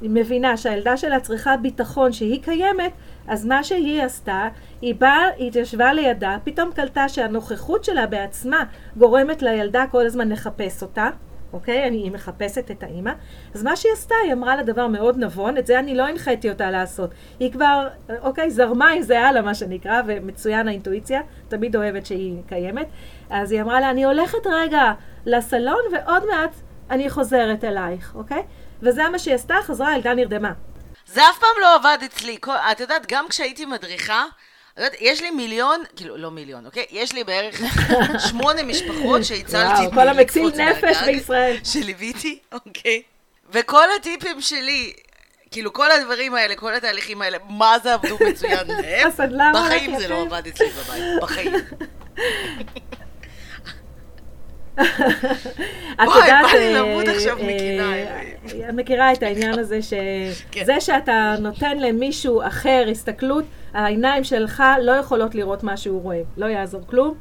היא 0.00 0.10
מבינה 0.10 0.56
שהילדה 0.56 0.96
שלה 0.96 1.20
צריכה 1.20 1.56
ביטחון 1.56 2.12
שהיא 2.12 2.42
קיימת, 2.42 2.92
אז 3.28 3.46
מה 3.46 3.64
שהיא 3.64 4.02
עשתה, 4.02 4.48
היא 4.82 4.94
באה, 4.94 5.28
היא 5.36 5.48
התיישבה 5.48 5.92
לידה, 5.92 6.36
פתאום 6.44 6.72
קלטה 6.72 7.08
שהנוכחות 7.08 7.84
שלה 7.84 8.06
בעצמה 8.06 8.64
גורמת 8.96 9.42
לילדה 9.42 9.84
כל 9.90 10.06
הזמן 10.06 10.28
לחפש 10.28 10.82
אותה, 10.82 11.10
אוקיי? 11.52 11.88
אני, 11.88 11.96
היא 11.96 12.12
מחפשת 12.12 12.70
את 12.70 12.82
האימא. 12.82 13.12
אז 13.54 13.62
מה 13.62 13.76
שהיא 13.76 13.92
עשתה, 13.92 14.14
היא 14.24 14.32
אמרה 14.32 14.56
לה 14.56 14.62
דבר 14.62 14.86
מאוד 14.86 15.18
נבון, 15.18 15.56
את 15.56 15.66
זה 15.66 15.78
אני 15.78 15.94
לא 15.94 16.06
הנחיתי 16.06 16.50
אותה 16.50 16.70
לעשות. 16.70 17.10
היא 17.40 17.52
כבר, 17.52 17.88
אוקיי, 18.22 18.50
זרמה 18.50 18.90
עם 18.90 19.02
זה 19.02 19.20
הלאה, 19.20 19.42
מה 19.42 19.54
שנקרא, 19.54 20.02
ומצוין 20.06 20.68
האינטואיציה, 20.68 21.20
תמיד 21.48 21.76
אוהבת 21.76 22.06
שהיא 22.06 22.36
קיימת. 22.46 22.86
אז 23.30 23.52
היא 23.52 23.62
אמרה 23.62 23.80
לה, 23.80 23.90
אני 23.90 24.04
הולכת 24.04 24.46
רגע 24.46 24.92
לסלון, 25.26 25.80
ועוד 25.92 26.22
מעט 26.30 26.54
אני 26.90 27.10
חוזרת 27.10 27.64
אלייך, 27.64 28.12
אוקיי? 28.14 28.42
וזה 28.82 29.08
מה 29.08 29.18
שהיא 29.18 29.34
עשתה, 29.34 29.54
חזרה, 29.66 29.88
הילדה 29.88 30.14
נרדמה. 30.14 30.52
זה 31.06 31.20
אף 31.30 31.38
פעם 31.38 31.60
לא 31.60 31.74
עבד 31.74 31.98
אצלי. 32.04 32.36
כל, 32.40 32.54
את 32.72 32.80
יודעת, 32.80 33.06
גם 33.08 33.28
כשהייתי 33.28 33.66
מדריכה, 33.66 34.24
יודעת, 34.76 34.92
יש 35.00 35.22
לי 35.22 35.30
מיליון, 35.30 35.82
כאילו, 35.96 36.16
לא 36.16 36.30
מיליון, 36.30 36.66
אוקיי? 36.66 36.84
יש 36.90 37.12
לי 37.12 37.24
בערך 37.24 37.60
שמונה 38.28 38.62
משפחות 38.62 39.24
שהצלתי 39.24 39.80
וואו, 39.80 39.90
כל 39.92 40.08
המציל 40.08 40.48
נפש 40.48 40.96
בישראל. 41.06 41.56
שליוויתי, 41.64 42.38
אוקיי? 42.52 43.02
וכל 43.50 43.84
הטיפים 43.96 44.40
שלי, 44.40 44.92
כאילו, 45.50 45.72
כל 45.72 45.90
הדברים 45.90 46.34
האלה, 46.34 46.54
כל 46.54 46.74
התהליכים 46.74 47.22
האלה, 47.22 47.38
מה 47.48 47.78
זה 47.82 47.94
עבדו 47.94 48.18
מצוין 48.30 48.66
להם? 49.28 49.54
בחיים 49.54 49.98
זה. 49.98 50.08
לא 50.08 50.22
עבד 50.22 50.46
אצלי 50.46 50.68
בבית, 50.70 51.02
בחיים. 51.22 51.52
את 54.78 56.08
וואי, 56.08 56.20
יודעת, 56.20 56.46
בא 56.52 56.58
לי 56.58 56.74
אה, 56.74 56.80
למות 56.80 57.08
עכשיו 57.08 57.38
אה, 57.38 57.44
מקינה, 57.44 57.94
אה, 57.96 58.72
מכירה 58.72 59.12
את 59.12 59.22
העניין 59.22 59.58
הזה 59.58 59.78
כן. 60.50 60.62
שזה 60.62 60.80
שאתה 60.80 61.34
נותן 61.40 61.78
למישהו 61.78 62.42
אחר 62.46 62.86
הסתכלות, 62.90 63.44
העיניים 63.74 64.24
שלך 64.24 64.62
לא 64.82 64.92
יכולות 64.92 65.34
לראות 65.34 65.62
מה 65.62 65.76
שהוא 65.76 66.02
רואה, 66.02 66.20
לא 66.36 66.46
יעזור 66.46 66.82
כלום. 66.86 67.14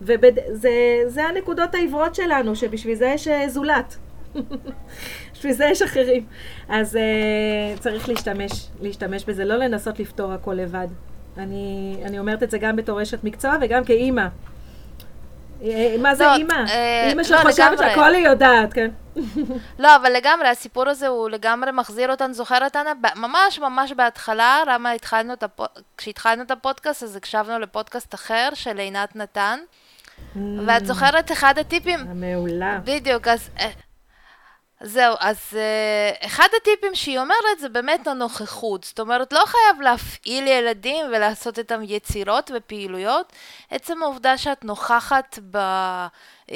וזה 0.00 1.24
הנקודות 1.28 1.74
העיוורות 1.74 2.14
שלנו, 2.14 2.56
שבשביל 2.56 2.94
זה 2.94 3.06
יש 3.06 3.28
זולת. 3.48 3.96
בשביל 5.32 5.52
זה 5.52 5.64
יש 5.64 5.82
אחרים. 5.82 6.24
אז 6.68 6.96
uh, 6.96 7.80
צריך 7.80 8.08
להשתמש, 8.08 8.66
להשתמש 8.80 9.24
בזה, 9.24 9.44
לא 9.44 9.56
לנסות 9.56 10.00
לפתור 10.00 10.32
הכל 10.32 10.54
לבד. 10.54 10.88
אני, 11.38 11.96
אני 12.04 12.18
אומרת 12.18 12.42
את 12.42 12.50
זה 12.50 12.58
גם 12.58 12.76
בתור 12.76 13.02
אשת 13.02 13.24
מקצוע 13.24 13.56
וגם 13.60 13.84
כאימא. 13.84 14.26
אה, 15.62 15.96
מה 15.98 16.14
זה 16.14 16.24
לא, 16.24 16.34
אימא? 16.34 16.54
אה, 16.68 17.08
אימא 17.08 17.20
לא, 17.20 17.24
שחושבת 17.24 17.72
לגמרי. 17.72 17.90
שהכל 17.90 18.14
היא 18.14 18.26
יודעת, 18.26 18.72
כן. 18.72 18.90
לא, 19.78 19.96
אבל 19.96 20.12
לגמרי, 20.12 20.48
הסיפור 20.48 20.88
הזה 20.88 21.08
הוא 21.08 21.30
לגמרי 21.30 21.72
מחזיר 21.72 22.10
אותנו, 22.10 22.34
אנה? 22.76 22.94
ב- 22.94 23.18
ממש 23.18 23.58
ממש 23.58 23.92
בהתחלה, 23.92 24.62
למה 24.66 24.90
התחלנו 24.90 25.32
את 25.32 25.42
הפו... 25.42 25.64
כשהתחלנו 25.96 26.42
את 26.42 26.50
הפודקאסט, 26.50 27.02
אז 27.02 27.16
הקשבנו 27.16 27.58
לפודקאסט 27.58 28.14
אחר 28.14 28.48
של 28.54 28.78
עינת 28.78 29.16
נתן, 29.16 29.58
ואת 30.66 30.86
זוכרת 30.86 31.32
אחד 31.32 31.58
הטיפים, 31.58 32.00
המעולה. 32.00 32.78
בדיוק, 32.84 33.28
אז... 33.28 33.50
זהו, 34.82 35.16
אז 35.20 35.36
uh, 35.50 36.26
אחד 36.26 36.48
הטיפים 36.56 36.94
שהיא 36.94 37.18
אומרת 37.18 37.58
זה 37.60 37.68
באמת 37.68 38.06
הנוכחות. 38.06 38.84
זאת 38.84 39.00
אומרת, 39.00 39.32
לא 39.32 39.42
חייב 39.46 39.80
להפעיל 39.80 40.46
ילדים 40.46 41.06
ולעשות 41.06 41.58
איתם 41.58 41.80
יצירות 41.84 42.50
ופעילויות. 42.54 43.32
עצם 43.70 44.02
העובדה 44.02 44.38
שאת 44.38 44.64
נוכחת 44.64 45.38
ב, 45.50 45.56
uh, 46.46 46.52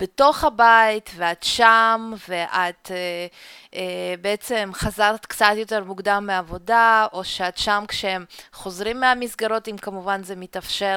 בתוך 0.00 0.44
הבית 0.44 1.10
ואת 1.16 1.42
שם 1.42 2.12
ואת 2.28 2.90
uh, 2.90 3.74
uh, 3.74 3.76
בעצם 4.20 4.70
חזרת 4.74 5.26
קצת 5.26 5.52
יותר 5.56 5.84
מוקדם 5.84 6.24
מעבודה, 6.26 7.06
או 7.12 7.24
שאת 7.24 7.58
שם 7.58 7.84
כשהם 7.88 8.24
חוזרים 8.52 9.00
מהמסגרות, 9.00 9.68
אם 9.68 9.76
כמובן 9.76 10.22
זה 10.22 10.36
מתאפשר. 10.36 10.96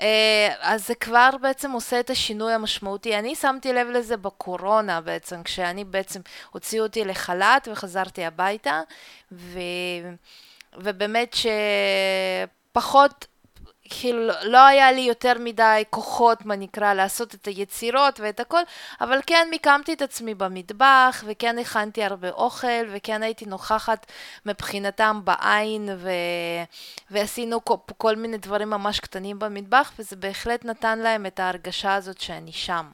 אה, 0.00 0.54
אז 0.60 0.86
זה 0.86 0.94
כבר 0.94 1.30
בעצם 1.40 1.70
עושה 1.72 2.00
את 2.00 2.10
השינוי 2.10 2.52
המשמעותי. 2.52 3.18
אני 3.18 3.34
שמתי 3.34 3.72
לב 3.72 3.88
לזה 3.88 4.16
בקורונה 4.16 5.00
בעצם, 5.00 5.42
כשאני 5.42 5.84
בעצם, 5.84 6.20
הוציאו 6.50 6.84
אותי 6.84 7.04
לחל"ת 7.04 7.68
וחזרתי 7.72 8.24
הביתה, 8.24 8.80
ו... 9.32 9.58
ובאמת 10.74 11.36
שפחות, 12.72 13.26
כאילו 13.90 14.32
לא 14.42 14.66
היה 14.66 14.92
לי 14.92 15.00
יותר 15.00 15.32
מדי 15.40 15.82
כוחות, 15.90 16.46
מה 16.46 16.56
נקרא, 16.56 16.94
לעשות 16.94 17.34
את 17.34 17.46
היצירות 17.46 18.20
ואת 18.20 18.40
הכל, 18.40 18.62
אבל 19.00 19.18
כן 19.26 19.48
מיקמתי 19.50 19.92
את 19.92 20.02
עצמי 20.02 20.34
במטבח, 20.34 21.24
וכן 21.26 21.58
הכנתי 21.58 22.04
הרבה 22.04 22.30
אוכל, 22.30 22.86
וכן 22.92 23.22
הייתי 23.22 23.46
נוכחת 23.46 24.06
מבחינתם 24.46 25.20
בעין, 25.24 25.88
ו... 25.96 26.10
ועשינו 27.10 27.64
כל, 27.64 27.74
כל 27.96 28.16
מיני 28.16 28.38
דברים 28.38 28.70
ממש 28.70 29.00
קטנים 29.00 29.38
במטבח, 29.38 29.92
וזה 29.98 30.16
בהחלט 30.16 30.64
נתן 30.64 30.98
להם 30.98 31.26
את 31.26 31.40
ההרגשה 31.40 31.94
הזאת 31.94 32.20
שאני 32.20 32.52
שם. 32.52 32.86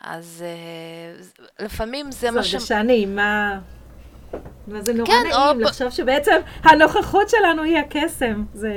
אז 0.00 0.44
uh, 1.38 1.42
לפעמים 1.58 2.12
זה 2.12 2.28
זו 2.30 2.36
מה 2.36 2.42
ש... 2.42 2.54
הרגשה 2.54 2.82
נעימה. 2.82 3.58
וזה 4.68 4.92
נורא 4.92 5.08
כן, 5.08 5.32
או 5.32 5.38
נעים 5.38 5.58
ב- 5.58 5.60
לחשוב 5.60 5.90
שבעצם 5.90 6.40
הנוכחות 6.62 7.28
שלנו 7.28 7.62
היא 7.62 7.78
הקסם. 7.78 8.44
זה 8.54 8.72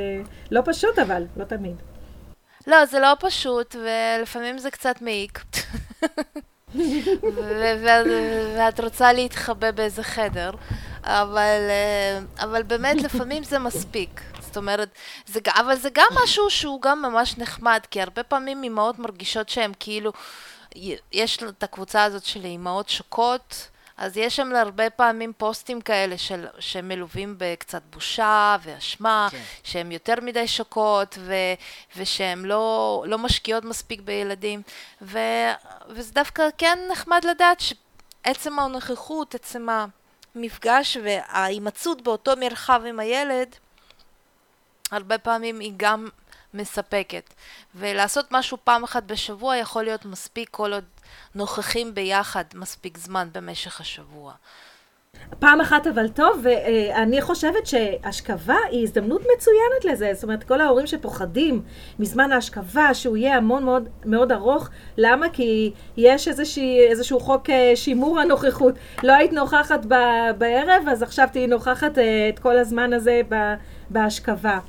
לא 0.51 0.61
פשוט 0.65 0.99
אבל, 0.99 1.25
לא 1.37 1.43
תמיד. 1.43 1.75
לא, 2.67 2.85
זה 2.85 2.99
לא 2.99 3.13
פשוט, 3.19 3.75
ולפעמים 3.75 4.57
זה 4.57 4.71
קצת 4.71 5.01
מעיק. 5.01 5.43
ואת 8.57 8.79
רוצה 8.79 9.13
להתחבא 9.13 9.71
באיזה 9.71 10.03
חדר, 10.03 10.51
אבל, 11.03 11.59
אבל 12.39 12.63
באמת 12.63 13.01
לפעמים 13.01 13.43
זה 13.43 13.59
מספיק. 13.59 14.21
זאת 14.39 14.57
אומרת, 14.57 14.89
זה, 15.25 15.39
אבל 15.55 15.75
זה 15.75 15.89
גם 15.93 16.07
משהו 16.23 16.49
שהוא 16.49 16.81
גם 16.81 17.01
ממש 17.01 17.37
נחמד, 17.37 17.79
כי 17.91 18.01
הרבה 18.01 18.23
פעמים 18.23 18.63
אימהות 18.63 18.99
מרגישות 18.99 19.49
שהן 19.49 19.71
כאילו, 19.79 20.11
יש 21.11 21.37
את 21.43 21.63
הקבוצה 21.63 22.03
הזאת 22.03 22.23
של 22.25 22.45
אימהות 22.45 22.89
שוקות, 22.89 23.67
אז 23.97 24.17
יש 24.17 24.35
שם 24.35 24.55
הרבה 24.55 24.89
פעמים 24.89 25.33
פוסטים 25.37 25.81
כאלה 25.81 26.17
של, 26.17 26.45
שמלווים 26.59 27.35
בקצת 27.37 27.81
בושה 27.89 28.57
ואשמה, 28.63 29.27
כן. 29.31 29.41
שהן 29.63 29.91
יותר 29.91 30.13
מדי 30.21 30.47
שוקות 30.47 31.17
ו, 31.19 31.33
ושהן 31.97 32.45
לא, 32.45 33.03
לא 33.07 33.17
משקיעות 33.17 33.65
מספיק 33.65 34.01
בילדים, 34.01 34.61
ו, 35.01 35.19
וזה 35.89 36.13
דווקא 36.13 36.43
כן 36.57 36.79
נחמד 36.91 37.25
לדעת 37.25 37.59
שעצם 37.59 38.59
הנוכחות, 38.59 39.35
עצם 39.35 39.67
המפגש 40.35 40.97
וההימצאות 41.03 42.01
באותו 42.01 42.31
מרחב 42.39 42.81
עם 42.87 42.99
הילד, 42.99 43.55
הרבה 44.91 45.17
פעמים 45.17 45.59
היא 45.59 45.73
גם 45.77 46.07
מספקת. 46.53 47.33
ולעשות 47.75 48.31
משהו 48.31 48.57
פעם 48.63 48.83
אחת 48.83 49.03
בשבוע 49.03 49.57
יכול 49.57 49.83
להיות 49.83 50.05
מספיק 50.05 50.49
כל 50.51 50.73
עוד 50.73 50.85
נוכחים 51.35 51.95
ביחד 51.95 52.43
מספיק 52.53 52.97
זמן 52.97 53.29
במשך 53.31 53.81
השבוע. 53.81 54.33
פעם 55.39 55.61
אחת 55.61 55.87
אבל 55.87 56.07
טוב, 56.07 56.43
ואני 56.43 57.21
חושבת 57.21 57.67
שהשכבה 57.67 58.55
היא 58.69 58.83
הזדמנות 58.83 59.21
מצוינת 59.21 59.85
לזה. 59.85 60.09
זאת 60.13 60.23
אומרת, 60.23 60.43
כל 60.43 60.61
ההורים 60.61 60.87
שפוחדים 60.87 61.61
מזמן 61.99 62.31
ההשכבה, 62.31 62.93
שהוא 62.93 63.17
יהיה 63.17 63.37
המון 63.37 63.63
מאוד, 63.63 63.89
מאוד 64.05 64.31
ארוך, 64.31 64.69
למה? 64.97 65.29
כי 65.29 65.71
יש 65.97 66.27
איזושהי, 66.27 66.79
איזשהו 66.87 67.19
חוק 67.19 67.49
אה, 67.49 67.71
שימור 67.75 68.19
הנוכחות. 68.19 68.73
לא 69.03 69.13
היית 69.13 69.33
נוכחת 69.33 69.85
ב- 69.87 70.31
בערב, 70.37 70.83
אז 70.91 71.03
עכשיו 71.03 71.27
תהיי 71.31 71.47
נוכחת 71.47 71.97
אה, 71.97 72.29
את 72.29 72.39
כל 72.39 72.57
הזמן 72.57 72.93
הזה 72.93 73.21
בהשכבה. 73.89 74.59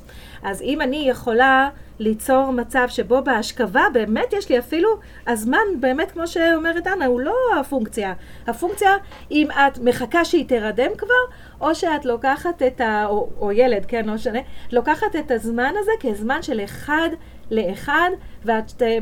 אז 0.43 0.61
אם 0.61 0.81
אני 0.81 1.09
יכולה 1.09 1.69
ליצור 1.99 2.51
מצב 2.51 2.85
שבו 2.87 3.21
בהשכבה 3.23 3.83
באמת 3.93 4.33
יש 4.33 4.49
לי 4.49 4.59
אפילו, 4.59 4.89
הזמן 5.27 5.57
באמת 5.79 6.11
כמו 6.11 6.27
שאומרת 6.27 6.87
אנה, 6.87 7.05
הוא 7.05 7.19
לא 7.21 7.35
הפונקציה. 7.59 8.13
הפונקציה, 8.47 8.91
אם 9.31 9.47
את 9.51 9.79
מחכה 9.79 10.25
שהיא 10.25 10.47
תרדם 10.47 10.91
כבר, 10.97 11.35
או 11.61 11.75
שאת 11.75 12.05
לוקחת 12.05 12.61
את 12.63 12.81
ה... 12.81 13.05
או, 13.05 13.29
או 13.39 13.51
ילד, 13.51 13.85
כן, 13.85 14.05
לא 14.05 14.13
משנה, 14.13 14.39
לוקחת 14.71 15.15
את 15.19 15.31
הזמן 15.31 15.73
הזה 15.79 15.91
כזמן 15.99 16.41
של 16.41 16.63
אחד 16.63 17.09
לאחד, 17.51 18.09
ואת 18.45 18.81
אה, 18.81 18.97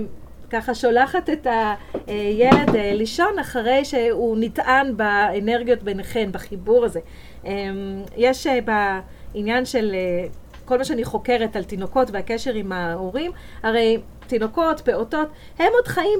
ככה 0.53 0.75
שולחת 0.75 1.29
את 1.29 1.47
הילד 2.07 2.75
אה, 2.75 2.93
לישון 2.93 3.39
אחרי 3.39 3.85
שהוא 3.85 4.37
נטען 4.39 4.97
באנרגיות 4.97 5.83
ביניכן, 5.83 6.31
בחיבור 6.31 6.85
הזה. 6.85 6.99
אה, 7.45 7.51
יש 8.17 8.47
אה, 8.47 8.59
בעניין 9.33 9.65
של... 9.65 9.95
כל 10.65 10.77
מה 10.77 10.83
שאני 10.83 11.03
חוקרת 11.03 11.55
על 11.55 11.63
תינוקות 11.63 12.11
והקשר 12.11 12.53
עם 12.53 12.71
ההורים, 12.71 13.31
הרי 13.63 13.97
תינוקות, 14.27 14.81
פעוטות, 14.81 15.27
הם 15.59 15.71
עוד 15.73 15.87
חיים 15.87 16.19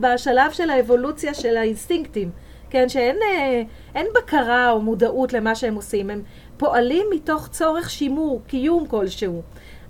בשלב 0.00 0.52
של 0.52 0.70
האבולוציה 0.70 1.34
של 1.34 1.56
האינסטינקטים, 1.56 2.30
כן, 2.70 2.88
שאין 2.88 3.16
אה, 3.22 3.62
אין 3.94 4.06
בקרה 4.14 4.70
או 4.70 4.80
מודעות 4.80 5.32
למה 5.32 5.54
שהם 5.54 5.74
עושים, 5.74 6.10
הם 6.10 6.22
פועלים 6.56 7.06
מתוך 7.14 7.48
צורך 7.48 7.90
שימור, 7.90 8.42
קיום 8.46 8.86
כלשהו. 8.86 9.42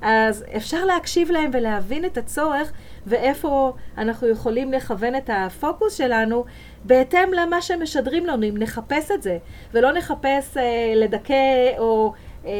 אז 0.02 0.44
אפשר 0.56 0.84
להקשיב 0.84 1.30
להם 1.30 1.50
ולהבין 1.52 2.04
את 2.04 2.18
הצורך 2.18 2.72
ואיפה 3.06 3.72
אנחנו 3.98 4.28
יכולים 4.28 4.72
לכוון 4.72 5.14
את 5.14 5.30
הפוקוס 5.32 5.94
שלנו 5.94 6.44
בהתאם 6.84 7.32
למה 7.32 7.62
שמשדרים 7.62 8.26
לנו, 8.26 8.48
אם 8.48 8.54
נחפש 8.58 9.10
את 9.10 9.22
זה, 9.22 9.38
ולא 9.72 9.92
נחפש 9.92 10.56
אה, 10.56 10.92
לדכא 10.96 11.78
או... 11.78 12.12
אה, 12.46 12.50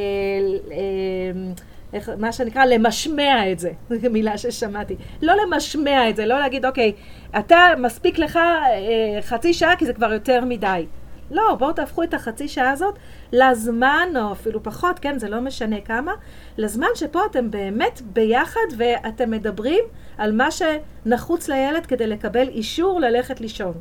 איך, 1.94 2.10
מה 2.18 2.32
שנקרא 2.32 2.64
למשמע 2.64 3.52
את 3.52 3.58
זה, 3.58 3.72
זו 3.90 4.10
מילה 4.10 4.38
ששמעתי. 4.38 4.96
לא 5.22 5.34
למשמע 5.46 6.08
את 6.10 6.16
זה, 6.16 6.26
לא 6.26 6.38
להגיד, 6.38 6.66
אוקיי, 6.66 6.92
אתה, 7.38 7.58
מספיק 7.78 8.18
לך 8.18 8.36
אה, 8.36 9.22
חצי 9.22 9.54
שעה 9.54 9.76
כי 9.76 9.86
זה 9.86 9.92
כבר 9.92 10.12
יותר 10.12 10.44
מדי. 10.44 10.86
לא, 11.30 11.56
בואו 11.58 11.72
תהפכו 11.72 12.02
את 12.02 12.14
החצי 12.14 12.48
שעה 12.48 12.70
הזאת 12.70 12.98
לזמן, 13.34 14.08
או 14.16 14.32
אפילו 14.32 14.62
פחות, 14.62 14.98
כן, 14.98 15.18
זה 15.18 15.28
לא 15.28 15.40
משנה 15.40 15.80
כמה, 15.80 16.12
לזמן 16.58 16.86
שפה 16.94 17.20
אתם 17.30 17.50
באמת 17.50 18.00
ביחד 18.04 18.60
ואתם 18.76 19.30
מדברים 19.30 19.84
על 20.18 20.32
מה 20.32 20.48
שנחוץ 20.50 21.48
לילד 21.48 21.86
כדי 21.86 22.06
לקבל 22.06 22.48
אישור 22.48 23.00
ללכת 23.00 23.40
לישון. 23.40 23.74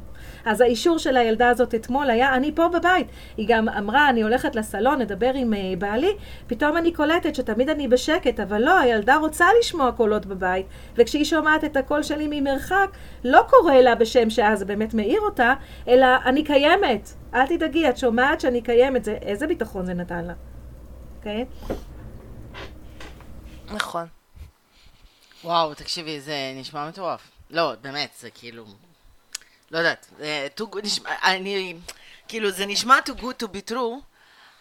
אז 0.46 0.62
האישור 0.62 0.98
של 0.98 1.18
הילדה 1.18 1.50
הזאת 1.50 1.76
אתמול 1.76 2.10
היה, 2.10 2.36
אני 2.36 2.52
פה 2.56 2.68
בבית. 2.68 3.08
היא 3.38 3.48
גם 3.50 3.70
אמרה, 3.70 4.10
אני 4.10 4.22
הולכת 4.22 4.56
לסלון, 4.56 5.02
נדבר 5.02 5.32
עם 5.34 5.54
uh, 5.54 5.80
בעלי, 5.80 6.12
פתאום 6.48 6.78
אני 6.78 6.92
קולטת 6.92 7.36
שתמיד 7.36 7.70
אני 7.70 7.88
בשקט, 7.88 8.40
אבל 8.40 8.62
לא, 8.62 8.80
הילדה 8.80 9.16
רוצה 9.16 9.46
לשמוע 9.60 9.92
קולות 9.92 10.26
בבית, 10.26 10.66
וכשהיא 10.96 11.26
שומעת 11.26 11.64
את 11.64 11.78
הקול 11.78 12.04
שלי 12.04 12.28
ממרחק, 12.30 12.88
לא 13.24 13.42
קורא 13.50 13.74
לה 13.74 13.96
בשם 13.96 14.30
זה 14.54 14.66
באמת 14.66 14.94
מעיר 14.94 15.22
אותה, 15.22 15.54
אלא 15.88 16.08
אני 16.26 16.44
קיימת. 16.44 17.10
אל 17.34 17.48
תדאגי, 17.48 17.90
את 17.90 17.98
שומעת 17.98 18.42
שאני 18.42 18.62
קיימת, 18.62 19.04
זה, 19.04 19.18
איזה 19.22 19.43
ביטחון 19.48 19.86
זה 19.86 19.94
נתן 19.94 20.26
לה, 20.26 20.34
אוקיי? 21.18 21.46
נכון. 23.68 24.08
וואו, 25.44 25.74
תקשיבי, 25.74 26.22
זה 26.22 26.54
נשמע 26.56 26.90
מטורף. 26.90 27.32
לא, 27.50 27.76
באמת, 27.82 28.10
זה 28.20 28.30
כאילו... 28.30 28.66
לא 29.72 29.78
יודעת, 29.78 30.08
זה 30.18 30.48
too 30.58 30.64
good, 30.76 30.82
נשמע, 30.84 31.10
אני... 31.24 31.76
כאילו, 32.28 32.52
זה 32.52 32.66
נשמע 32.66 33.00
too 33.06 33.20
good 33.22 33.44
to 33.44 33.48
be 33.48 33.72
true, 33.72 34.02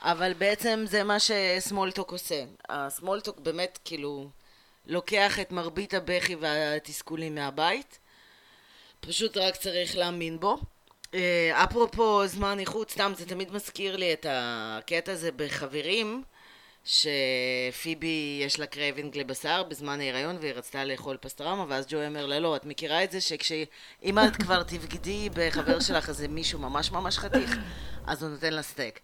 אבל 0.03 0.33
בעצם 0.33 0.85
זה 0.87 1.05
מה 1.05 1.17
שסמולטוק 1.21 2.11
עושה. 2.13 2.45
הסמולטוק 2.69 3.39
באמת, 3.39 3.79
כאילו, 3.85 4.31
לוקח 4.87 5.41
את 5.41 5.53
מרבית 5.53 5.95
הבכי 5.95 6.37
והתסכולים 6.37 7.35
מהבית, 7.35 7.99
פשוט 9.01 9.37
רק 9.37 9.57
צריך 9.57 9.97
להאמין 9.97 10.41
בו. 10.41 10.59
אה, 11.15 11.65
אפרופו 11.65 12.27
זמן 12.27 12.59
איכות, 12.61 12.91
סתם 12.91 13.13
זה 13.17 13.27
תמיד 13.27 13.53
מזכיר 13.53 13.97
לי 13.97 14.13
את 14.13 14.27
הקטע 14.29 15.13
הזה 15.13 15.31
בחברים, 15.37 16.23
שפיבי 16.85 18.41
יש 18.47 18.61
לה 18.61 18.67
craving 18.67 19.19
לבשר 19.19 19.63
בזמן 19.63 20.01
ההיריון 20.01 20.37
והיא 20.41 20.53
רצתה 20.53 20.85
לאכול 20.85 21.17
פסטרמה 21.17 21.65
ואז 21.69 21.87
ג'וי 21.89 22.07
אומר 22.07 22.27
לה 22.27 22.39
לא, 22.39 22.57
את 22.57 22.65
מכירה 22.65 23.05
את 23.05 23.11
זה 23.11 23.21
שכשאם 23.21 24.19
את 24.27 24.37
כבר 24.37 24.63
תבגדי 24.63 25.29
בחבר 25.35 25.81
שלך 25.81 26.09
איזה 26.09 26.29
מישהו 26.29 26.59
ממש 26.59 26.93
ממש 26.93 27.19
חתיך 27.19 27.57
אז 28.07 28.23
הוא 28.23 28.31
נותן 28.31 28.53
לה 28.53 28.63
סטייק. 28.63 29.01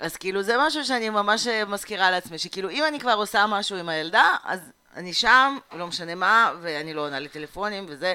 אז 0.00 0.16
כאילו 0.16 0.42
זה 0.42 0.56
משהו 0.58 0.84
שאני 0.84 1.10
ממש 1.10 1.46
מזכירה 1.46 2.10
לעצמי 2.10 2.38
שכאילו 2.38 2.70
אם 2.70 2.84
אני 2.88 3.00
כבר 3.00 3.12
עושה 3.12 3.46
משהו 3.48 3.76
עם 3.76 3.88
הילדה 3.88 4.36
אז 4.44 4.60
אני 4.96 5.14
שם, 5.14 5.58
לא 5.72 5.86
משנה 5.86 6.14
מה 6.14 6.52
ואני 6.62 6.94
לא 6.94 7.06
עונה 7.06 7.20
לטלפונים 7.20 7.86
וזה 7.88 8.14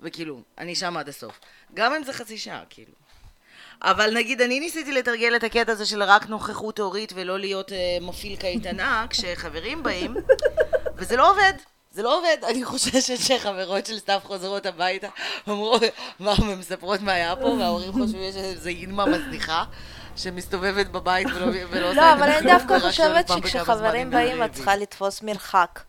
וכאילו, 0.00 0.40
אני 0.58 0.74
שם 0.74 0.96
עד 0.96 1.08
הסוף 1.08 1.40
גם 1.74 1.94
אם 1.94 2.04
זה 2.04 2.12
חצי 2.12 2.38
שעה, 2.38 2.62
כאילו 2.70 2.92
אבל 3.82 4.14
נגיד, 4.14 4.40
אני 4.40 4.60
ניסיתי 4.60 4.92
לתרגל 4.92 5.36
את 5.36 5.44
הקטע 5.44 5.72
הזה 5.72 5.86
של 5.86 6.02
רק 6.02 6.28
נוכחות 6.28 6.78
הורית 6.78 7.12
ולא 7.16 7.38
להיות 7.38 7.70
uh, 7.70 7.74
מפעיל 8.00 8.36
קייטנה 8.36 9.06
כשחברים 9.10 9.82
באים, 9.82 10.14
וזה 10.96 11.16
לא 11.16 11.30
עובד. 11.30 11.52
זה 11.90 12.02
לא 12.02 12.18
עובד, 12.18 12.36
אני 12.50 12.64
חוששת 12.64 13.16
שחברות 13.16 13.86
של 13.86 13.98
סתיו 13.98 14.20
חוזרות 14.24 14.66
הביתה, 14.66 15.08
אמרו, 15.48 15.78
מה, 16.18 16.32
הן 16.32 16.58
מספרות 16.58 17.00
מה 17.00 17.12
היה 17.12 17.36
פה, 17.36 17.46
וההורים 17.46 17.92
חושבים 17.92 18.32
שזה 18.32 18.68
אינמה 18.68 19.06
מזניחה. 19.06 19.64
שמסתובבת 20.16 20.86
בבית 20.86 21.26
ולא, 21.34 21.46
ולא 21.70 21.86
עושה 21.88 21.90
את 21.90 21.94
זה 21.94 22.00
לא, 22.00 22.12
אבל 22.12 22.28
אני 22.28 22.46
דווקא 22.46 22.78
חושבת 22.78 23.28
שכשחברים 23.28 24.10
באים 24.10 24.42
את 24.42 24.52
צריכה 24.52 24.76
לתפוס 24.76 25.22
מרחק. 25.22 25.80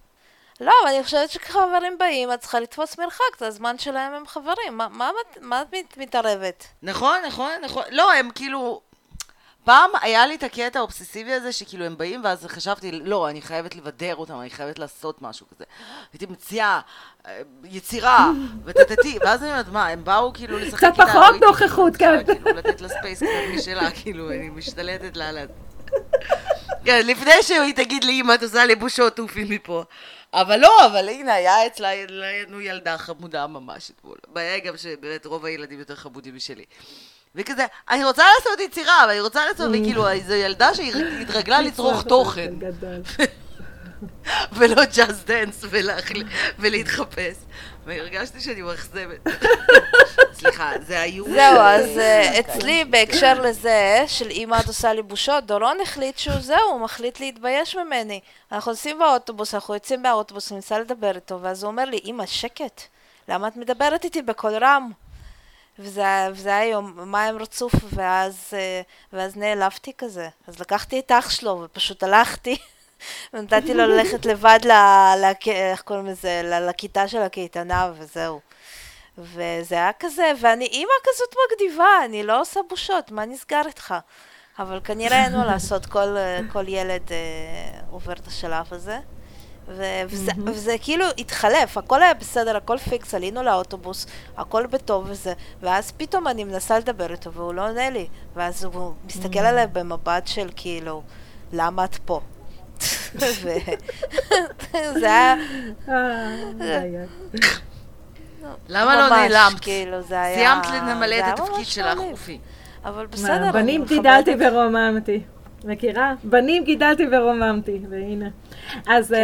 לא, 0.61 0.71
אבל 0.83 0.93
אני 0.93 1.03
חושבת 1.03 1.29
שכשחברים 1.29 1.97
באים, 1.97 2.33
את 2.33 2.39
צריכה 2.39 2.59
לתפוס 2.59 2.99
מרחק, 2.99 3.39
זה 3.39 3.47
הזמן 3.47 3.77
שלהם 3.77 4.13
הם 4.13 4.27
חברים. 4.27 4.77
מה, 4.77 4.87
מה, 4.91 5.09
מה 5.41 5.61
את 5.61 5.97
מתערבת? 5.97 6.67
נכון, 6.83 7.19
נכון, 7.27 7.51
נכון. 7.63 7.83
לא, 7.91 8.13
הם 8.13 8.29
כאילו... 8.35 8.81
פעם 9.63 9.89
היה 10.01 10.27
לי 10.27 10.35
את 10.35 10.43
הקטע 10.43 10.79
האובססיבי 10.79 11.33
הזה, 11.33 11.51
שכאילו 11.51 11.85
הם 11.85 11.97
באים, 11.97 12.21
ואז 12.23 12.45
חשבתי, 12.45 12.91
לא, 12.91 13.29
אני 13.29 13.41
חייבת 13.41 13.75
לבדר 13.75 14.15
אותם, 14.15 14.39
אני 14.39 14.49
חייבת 14.49 14.79
לעשות 14.79 15.21
משהו 15.21 15.45
כזה. 15.55 15.63
הייתי 16.13 16.25
מציעה 16.25 16.81
אה, 17.25 17.41
יצירה, 17.63 18.31
וטטטי, 18.65 19.17
ואז 19.21 19.43
אני 19.43 19.51
אומרת, 19.51 19.67
מה, 19.67 19.87
הם 19.87 20.03
באו 20.03 20.33
כאילו 20.33 20.59
לשחק 20.59 20.83
איתה? 20.83 21.03
קצת 21.03 21.11
פחות 21.11 21.35
נוכחות, 21.41 21.95
כן. 21.97 22.25
כאילו, 22.25 22.49
לתת 22.49 22.81
לה 22.81 22.89
space 22.89 23.23
קצת 23.23 23.55
משלה, 23.55 23.91
כאילו, 23.91 24.29
אני 24.29 24.49
משתלטת 24.49 25.17
לה 25.17 25.29
על 25.29 25.37
כן, 26.85 27.01
לפני 27.05 27.31
שהיא 27.41 27.75
תגיד 27.75 28.03
לי, 28.03 28.21
אמא, 28.21 28.33
את 28.33 28.43
עושה 28.43 28.65
לי 28.65 28.75
בושות, 28.75 29.15
עופי 29.15 29.43
מפה. 29.49 29.83
אבל 30.33 30.59
לא, 30.59 30.85
אבל 30.85 31.09
הנה, 31.09 31.33
היה 31.33 31.67
אצלנו 31.67 32.61
ילדה 32.61 32.97
חמודה 32.97 33.47
ממש 33.47 33.91
אתמול. 33.91 34.17
הבעיה 34.27 34.59
גם 34.59 34.77
שבאמת 34.77 35.25
רוב 35.25 35.45
הילדים 35.45 35.79
יותר 35.79 35.95
חמודים 35.95 36.35
משלי. 36.35 36.65
וכזה, 37.35 37.65
אני 37.89 38.05
רוצה 38.05 38.23
לעשות 38.37 38.59
יצירה, 38.59 39.03
אבל 39.03 39.11
אני 39.11 39.21
רוצה 39.21 39.45
לעשות, 39.45 39.69
וכאילו, 39.69 40.05
זו 40.27 40.33
ילדה 40.33 40.69
שהתרגלה 40.73 41.61
לצרוך 41.67 42.03
תוכן. 42.03 42.53
ולא 44.57 44.85
Just 44.85 45.25
Dance 45.25 45.65
ולהתחפש. 46.59 47.35
והרגשתי 47.85 48.39
שאני 48.39 48.61
מאכזבת. 48.61 49.27
סליחה, 50.39 50.71
זה 50.87 51.01
היו... 51.01 51.25
זהו, 51.25 51.59
אז 51.59 51.97
אה, 51.97 52.39
אצלי 52.39 52.85
בהקשר 52.85 53.41
לזה, 53.41 54.03
של 54.07 54.27
אמא 54.31 54.59
את 54.59 54.67
עושה 54.67 54.93
לי 54.93 55.01
בושות, 55.01 55.45
דורון 55.45 55.77
החליט 55.81 56.17
שהוא 56.17 56.39
זהו, 56.39 56.69
הוא 56.71 56.81
מחליט 56.81 57.19
להתבייש 57.19 57.75
ממני. 57.75 58.19
אנחנו 58.51 58.71
נוסעים 58.71 58.99
באוטובוס, 58.99 59.53
אנחנו 59.53 59.73
יוצאים 59.73 60.01
מהאוטובוס, 60.01 60.51
אני 60.51 60.55
מנסה 60.55 60.79
לדבר 60.79 61.15
איתו, 61.15 61.41
ואז 61.41 61.63
הוא 61.63 61.71
אומר 61.71 61.85
לי, 61.85 61.99
אמא, 62.05 62.25
שקט, 62.25 62.81
למה 63.27 63.47
את 63.47 63.57
מדברת 63.57 64.03
איתי 64.03 64.21
בקול 64.21 64.57
רם? 64.61 64.91
וזה, 65.79 66.03
וזה 66.31 66.55
היה 66.55 66.71
יומיים 66.71 67.37
רצוף, 67.37 67.73
ואז, 67.93 68.49
אה, 68.53 68.81
ואז 69.13 69.35
נעלבתי 69.35 69.91
כזה. 69.97 70.29
אז 70.47 70.59
לקחתי 70.59 70.99
את 70.99 71.11
אח 71.11 71.29
שלו 71.29 71.61
ופשוט 71.65 72.03
הלכתי. 72.03 72.57
ונתתי 73.33 73.73
לו 73.73 73.87
ללכת 73.87 74.25
לבד, 74.25 74.59
ל, 74.65 74.71
ל, 75.17 75.31
איך 75.47 75.81
קוראים 75.81 76.05
לזה, 76.05 76.41
לכיתה 76.69 77.07
של 77.07 77.21
הקייטנה, 77.21 77.91
וזהו. 77.97 78.39
וזה 79.17 79.75
היה 79.75 79.91
כזה, 79.99 80.31
ואני 80.41 80.65
אימא 80.65 80.91
כזאת 81.03 81.35
מגניבה, 81.45 82.05
אני 82.05 82.23
לא 82.23 82.41
עושה 82.41 82.59
בושות, 82.69 83.11
מה 83.11 83.25
נסגר 83.25 83.61
איתך? 83.67 83.95
אבל 84.59 84.79
כנראה 84.83 85.25
אין 85.25 85.35
מה 85.35 85.45
לעשות, 85.45 85.85
כל, 85.85 86.15
כל 86.51 86.67
ילד 86.67 87.11
אה, 87.11 87.79
עובר 87.91 88.13
את 88.13 88.27
השלב 88.27 88.65
הזה. 88.71 88.99
ו- 89.69 90.01
וזה, 90.05 90.31
mm-hmm. 90.31 90.49
וזה 90.49 90.75
כאילו 90.81 91.05
התחלף, 91.17 91.77
הכל 91.77 92.03
היה 92.03 92.13
בסדר, 92.13 92.57
הכל 92.57 92.77
פיקס, 92.77 93.13
עלינו 93.15 93.43
לאוטובוס, 93.43 94.05
הכל 94.37 94.65
בטוב 94.65 95.05
וזה, 95.09 95.33
ואז 95.61 95.91
פתאום 95.91 96.27
אני 96.27 96.43
מנסה 96.43 96.79
לדבר 96.79 97.11
איתו 97.11 97.33
והוא 97.33 97.53
לא 97.53 97.67
עונה 97.67 97.89
לי, 97.89 98.07
ואז 98.35 98.63
הוא 98.63 98.93
מסתכל 99.05 99.39
mm-hmm. 99.39 99.47
עליי 99.47 99.67
במבט 99.67 100.27
של 100.27 100.49
כאילו, 100.55 101.01
למה 101.53 101.85
את 101.85 101.95
פה? 102.05 102.21
זה 104.99 105.07
היה... 105.07 105.35
למה 108.69 108.95
לא 108.95 109.09
נעלמת? 109.09 109.59
כאילו. 109.61 110.03
סיימת 110.03 110.65
למלא 110.87 111.15
את 111.19 111.39
התפקיד 111.39 111.65
שלך, 111.65 111.97
אופי. 111.97 112.39
אבל 112.85 113.05
בסדר, 113.05 113.51
בנים 113.51 113.85
גידלתי 113.85 114.35
ורוממתי. 114.39 115.21
מכירה? 115.63 116.13
בנים 116.23 116.63
גידלתי 116.63 117.05
ורוממתי, 117.11 117.79
והנה. 117.89 118.29
אז 118.87 119.15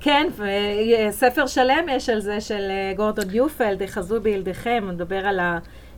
כן, 0.00 0.26
כן 0.34 0.44
וספר 1.08 1.46
שלם 1.46 1.88
יש 1.88 2.08
על 2.08 2.20
זה 2.20 2.40
של 2.40 2.70
אה, 2.70 2.92
גורדון 2.96 3.24
יופלד, 3.30 3.86
חזו 3.86 4.20
בילדיכם, 4.20 4.82
הוא 4.82 4.92
מדבר 4.92 5.26
על 5.26 5.40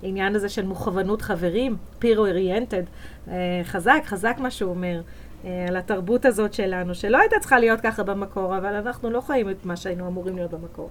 העניין 0.02 0.34
הזה 0.34 0.48
של 0.48 0.64
מוכוונות 0.64 1.22
חברים, 1.22 1.76
peer 2.02 2.16
oriented. 2.16 2.86
אה, 3.28 3.60
חזק, 3.64 4.02
חזק 4.06 4.36
מה 4.38 4.50
שהוא 4.50 4.70
אומר. 4.70 5.00
אה, 5.44 5.64
על 5.68 5.76
התרבות 5.76 6.24
הזאת 6.24 6.54
שלנו, 6.54 6.94
שלא 6.94 7.18
הייתה 7.18 7.36
צריכה 7.40 7.58
להיות 7.58 7.80
ככה 7.80 8.02
במקור, 8.02 8.58
אבל 8.58 8.74
אנחנו 8.74 9.10
לא 9.10 9.20
חיים 9.20 9.50
את 9.50 9.64
מה 9.64 9.76
שהיינו 9.76 10.08
אמורים 10.08 10.36
להיות 10.36 10.50
במקור. 10.50 10.90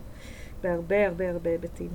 בהרבה 0.64 1.08
הרבה 1.08 1.30
הרבה 1.30 1.50
היבטים. 1.50 1.90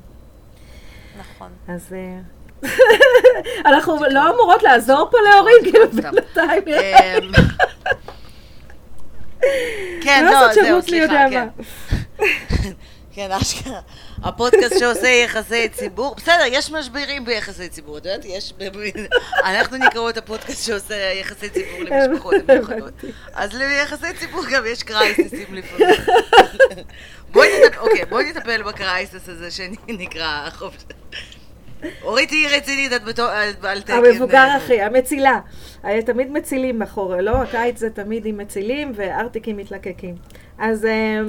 נכון. 1.19 1.51
אז 1.69 1.93
אה, 1.93 2.19
אנחנו 3.71 3.97
לא 4.11 4.35
אמורות 4.35 4.63
לעזור 4.63 5.09
פה 5.11 5.19
להורים, 5.29 5.57
כאילו 5.63 5.91
בינתיים. 5.91 6.63
אמ, 6.69 7.33
כן, 10.05 10.25
לא, 10.25 10.53
זהו, 10.53 10.83
סליחה, 10.83 11.25
כן. 11.31 11.49
כן, 13.17 13.33
אשכרה. 13.33 13.81
הפודקאסט 14.23 14.79
שעושה 14.79 15.09
יחסי 15.09 15.69
ציבור, 15.69 16.15
בסדר, 16.15 16.43
יש 16.47 16.71
משברים 16.71 17.25
ביחסי 17.25 17.69
ציבור, 17.69 17.99
את 17.99 18.07
יודעת, 18.07 18.25
יש, 18.25 18.53
אנחנו 19.45 19.77
נקראו 19.77 20.09
את 20.09 20.17
הפודקאסט 20.17 20.67
שעושה 20.67 20.95
יחסי 20.95 21.49
ציבור 21.49 21.79
למשפחות 21.81 22.35
מיוחדות. 22.49 22.93
אז 23.35 23.55
ליחסי 23.55 24.07
ציבור 24.19 24.43
גם 24.53 24.63
יש 24.67 24.83
קרייסיסים 24.83 25.55
לפעמים. 25.55 25.95
בואי 27.33 27.49
נטפל, 27.67 27.79
אוקיי, 27.79 28.05
בואי 28.05 28.31
נטפל 28.31 28.63
בקרייסיס 28.63 29.29
הזה 29.29 29.51
שנקרא 29.51 30.51
חופש. 30.51 30.85
אורית 32.03 32.31
היא 32.31 32.49
רצינית, 32.49 32.93
את 32.93 33.05
בתור... 33.05 33.27
את 33.27 33.65
על 33.65 33.81
תקן. 33.81 33.93
המבוגר 33.93 34.39
אה, 34.39 34.57
הכי, 34.57 34.81
המצילה. 34.81 35.41
היה 35.83 36.03
תמיד 36.03 36.31
מצילים 36.31 36.79
בחורף, 36.79 37.21
לא? 37.21 37.37
הקיץ 37.37 37.79
זה 37.79 37.91
תמיד 37.91 38.27
עם 38.27 38.39
מצילים 38.39 38.93
וארטיקים 38.95 39.57
מתלקקים. 39.57 40.15
אז 40.59 40.85
אה, 40.85 41.21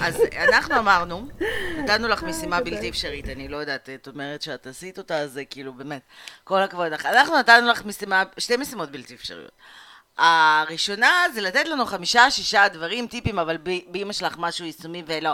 אז 0.00 0.16
אנחנו 0.48 0.78
אמרנו, 0.78 1.28
נתנו 1.78 2.08
לך 2.08 2.22
משימה 2.22 2.58
תודה. 2.58 2.70
בלתי 2.70 2.88
אפשרית, 2.88 3.28
אני 3.28 3.48
לא 3.48 3.56
יודעת, 3.56 3.88
את 3.94 4.08
אומרת 4.08 4.42
שאת 4.42 4.66
עשית 4.66 4.98
אותה, 4.98 5.18
אז 5.18 5.32
זה 5.32 5.44
כאילו 5.44 5.72
באמת, 5.72 6.02
כל 6.44 6.62
הכבוד 6.62 6.92
לך. 6.92 7.06
אנחנו 7.06 7.38
נתנו 7.38 7.68
לך 7.68 7.84
משימה, 7.84 8.22
שתי 8.38 8.56
משימות 8.56 8.90
בלתי 8.90 9.14
אפשריות. 9.14 9.52
הראשונה 10.18 11.10
זה 11.34 11.40
לתת 11.40 11.68
לנו 11.68 11.86
חמישה, 11.86 12.30
שישה 12.30 12.68
דברים, 12.68 13.06
טיפים, 13.06 13.38
אבל 13.38 13.56
באמא 13.86 14.12
שלך 14.12 14.34
משהו 14.38 14.64
יישומי 14.64 15.02
ולא. 15.06 15.32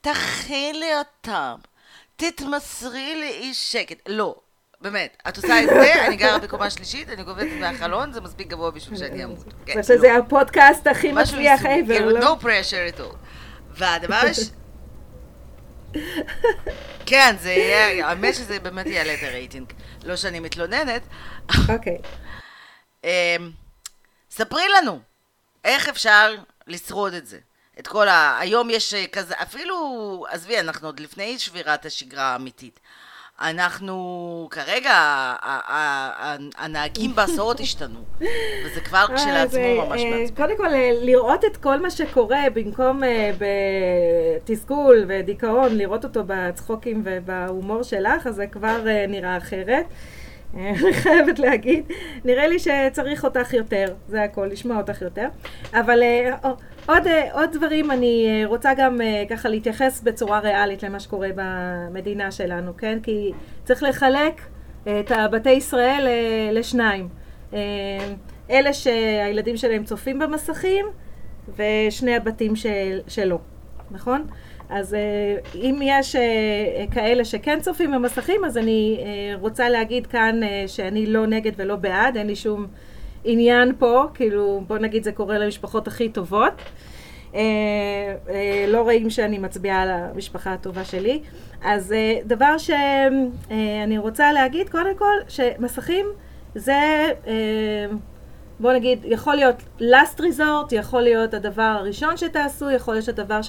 תכילי 0.00 0.98
אותם, 0.98 1.54
תתמסרי 2.16 3.20
לאי 3.20 3.54
שקט. 3.54 3.98
לא, 4.08 4.34
באמת, 4.80 5.22
את 5.28 5.36
עושה 5.36 5.62
את 5.62 5.68
זה, 5.68 6.06
אני 6.06 6.16
גרה 6.16 6.38
בקומה 6.38 6.70
שלישית, 6.70 7.08
אני 7.08 7.24
קובצת 7.24 7.46
מהחלון, 7.60 8.12
זה 8.12 8.20
מספיק 8.20 8.48
גבוה 8.48 8.70
בשביל 8.70 8.98
שאני 8.98 9.24
אמות. 9.24 9.38
חושבת 9.64 9.84
שזה 9.84 10.08
לא. 10.08 10.18
הפודקאסט 10.18 10.86
הכי 10.86 11.12
מצליח 11.12 11.60
ever, 11.60 11.86
כאילו, 11.86 12.10
לא? 12.10 12.36
no 12.36 12.42
pressure 12.42 12.96
at 12.96 13.00
all. 13.00 13.25
והדבר 13.76 14.14
הש... 14.14 14.38
כן, 17.06 17.36
זה 17.40 17.52
יהיה, 17.52 18.08
האמת 18.08 18.34
שזה 18.34 18.60
באמת 18.60 18.86
יעלה 18.86 19.14
את 19.14 19.18
הרייטינג. 19.22 19.72
לא 20.04 20.16
שאני 20.16 20.40
מתלוננת. 20.40 21.02
אוקיי. 21.74 21.98
אמ, 23.04 23.50
ספרי 24.30 24.68
לנו, 24.68 25.00
איך 25.64 25.88
אפשר 25.88 26.34
לשרוד 26.66 27.14
את 27.14 27.26
זה? 27.26 27.38
את 27.78 27.86
כל 27.86 28.08
ה... 28.08 28.38
היום 28.38 28.70
יש 28.70 28.94
אה, 28.94 29.06
כזה, 29.12 29.34
אפילו, 29.42 30.24
עזבי, 30.28 30.60
אנחנו 30.60 30.88
עוד 30.88 31.00
לפני 31.00 31.38
שבירת 31.38 31.86
השגרה 31.86 32.24
האמיתית. 32.24 32.80
אנחנו, 33.40 34.48
כרגע, 34.50 34.92
הנהגים 36.58 37.14
בהסעות 37.14 37.60
השתנו, 37.60 38.00
וזה 38.64 38.80
כבר 38.80 39.06
אה, 39.10 39.16
כשלעצמו 39.16 39.86
ממש 39.86 40.00
אה, 40.00 40.10
מעצבן. 40.10 40.36
קודם 40.36 40.56
כל, 40.56 40.74
אה, 40.74 40.90
לראות 41.02 41.44
את 41.44 41.56
כל 41.56 41.80
מה 41.80 41.90
שקורה 41.90 42.42
במקום 42.54 43.02
בתסכול 44.44 45.04
ודיכאון, 45.08 45.76
לראות 45.76 46.04
אותו 46.04 46.22
בצחוקים 46.26 47.02
ובהומור 47.04 47.82
שלך, 47.82 48.26
אז 48.26 48.34
זה 48.34 48.46
כבר 48.46 48.88
אה, 48.88 49.04
נראה 49.08 49.36
אחרת. 49.36 49.84
אני 50.54 50.92
חייבת 50.92 51.38
להגיד, 51.38 51.84
נראה 52.24 52.46
לי 52.46 52.58
שצריך 52.58 53.24
אותך 53.24 53.52
יותר, 53.52 53.94
זה 54.08 54.22
הכל, 54.22 54.48
לשמוע 54.52 54.76
אותך 54.76 55.02
יותר. 55.02 55.28
אבל 55.72 56.02
עוד, 56.86 57.06
אה, 57.06 57.32
עוד 57.32 57.50
דברים, 57.52 57.90
אני 57.90 58.26
אה, 58.28 58.46
רוצה 58.46 58.74
גם 58.76 59.00
אה, 59.00 59.24
ככה 59.30 59.48
להתייחס 59.48 60.02
בצורה 60.02 60.38
ריאלית 60.38 60.82
למה 60.82 61.00
שקורה 61.00 61.28
במדינה 61.34 62.30
שלנו, 62.30 62.76
כן? 62.76 62.98
כי 63.02 63.32
צריך 63.64 63.82
לחלק 63.82 64.40
את 64.82 65.10
הבתי 65.10 65.50
ישראל 65.50 66.08
לשניים. 66.52 67.08
אלה 68.50 68.72
שהילדים 68.72 69.56
שלהם 69.56 69.84
צופים 69.84 70.18
במסכים, 70.18 70.86
ושני 71.56 72.16
הבתים 72.16 72.56
של, 72.56 73.00
שלא, 73.08 73.38
נכון? 73.90 74.26
אז 74.68 74.96
אם 75.54 75.80
יש 75.82 76.16
כאלה 76.90 77.24
שכן 77.24 77.60
צופים 77.60 77.92
במסכים, 77.92 78.44
אז 78.44 78.58
אני 78.58 78.98
רוצה 79.40 79.68
להגיד 79.68 80.06
כאן 80.06 80.40
שאני 80.66 81.06
לא 81.06 81.26
נגד 81.26 81.52
ולא 81.56 81.76
בעד, 81.76 82.16
אין 82.16 82.26
לי 82.26 82.36
שום 82.36 82.66
עניין 83.28 83.72
פה, 83.78 84.04
כאילו, 84.14 84.62
בוא 84.66 84.78
נגיד 84.78 85.04
זה 85.04 85.12
קורה 85.12 85.38
למשפחות 85.38 85.88
הכי 85.88 86.08
טובות. 86.08 86.52
אה, 87.34 87.40
אה, 88.28 88.66
לא 88.68 88.82
רואים 88.82 89.10
שאני 89.10 89.38
מצביעה 89.38 89.82
על 89.82 89.90
המשפחה 89.90 90.52
הטובה 90.52 90.84
שלי. 90.84 91.20
אז 91.62 91.92
אה, 91.92 92.18
דבר 92.24 92.58
שאני 92.58 93.98
רוצה 93.98 94.32
להגיד, 94.32 94.68
קודם 94.68 94.96
כל, 94.98 95.14
שמסכים 95.28 96.06
זה, 96.54 97.10
אה, 97.26 97.86
בוא 98.60 98.72
נגיד, 98.72 98.98
יכול 99.04 99.34
להיות 99.34 99.56
last 99.80 100.20
resort, 100.20 100.68
יכול 100.72 101.02
להיות 101.02 101.34
הדבר 101.34 101.62
הראשון 101.62 102.16
שתעשו, 102.16 102.70
יכול 102.70 102.94
להיות 102.94 103.08
הדבר 103.08 103.40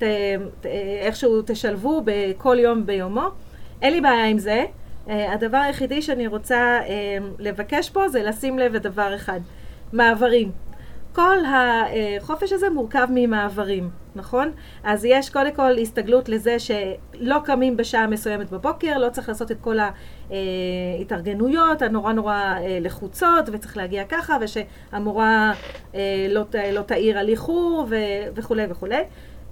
שאיכשהו 0.00 1.42
תשלבו 1.46 2.02
בכל 2.04 2.56
יום 2.60 2.86
ביומו. 2.86 3.28
אין 3.82 3.92
לי 3.92 4.00
בעיה 4.00 4.26
עם 4.26 4.38
זה. 4.38 4.64
אה, 5.08 5.32
הדבר 5.32 5.58
היחידי 5.58 6.02
שאני 6.02 6.26
רוצה 6.26 6.56
אה, 6.56 7.18
לבקש 7.38 7.90
פה 7.90 8.08
זה 8.08 8.22
לשים 8.22 8.58
לב 8.58 8.74
לדבר 8.74 9.14
אחד, 9.14 9.40
מעברים. 9.92 10.52
כל 11.12 11.36
החופש 11.46 12.52
הזה 12.52 12.70
מורכב 12.70 13.06
ממעברים, 13.10 13.90
נכון? 14.14 14.52
אז 14.84 15.04
יש 15.04 15.30
קודם 15.30 15.52
כל 15.54 15.78
הסתגלות 15.78 16.28
לזה 16.28 16.56
שלא 16.58 17.38
קמים 17.44 17.76
בשעה 17.76 18.06
מסוימת 18.06 18.50
בבוקר, 18.50 18.98
לא 18.98 19.08
צריך 19.08 19.28
לעשות 19.28 19.50
את 19.50 19.56
כל 19.60 19.76
ההתארגנויות 21.00 21.82
הנורא 21.82 22.12
נורא 22.12 22.34
אה, 22.34 22.78
לחוצות, 22.80 23.48
וצריך 23.52 23.76
להגיע 23.76 24.04
ככה, 24.04 24.36
ושהמורה 24.40 25.52
לא, 26.28 26.42
לא 26.72 26.82
תעיר 26.82 27.18
על 27.18 27.28
איחור 27.28 27.86
וכולי 28.34 28.64
וכולי. 28.68 29.02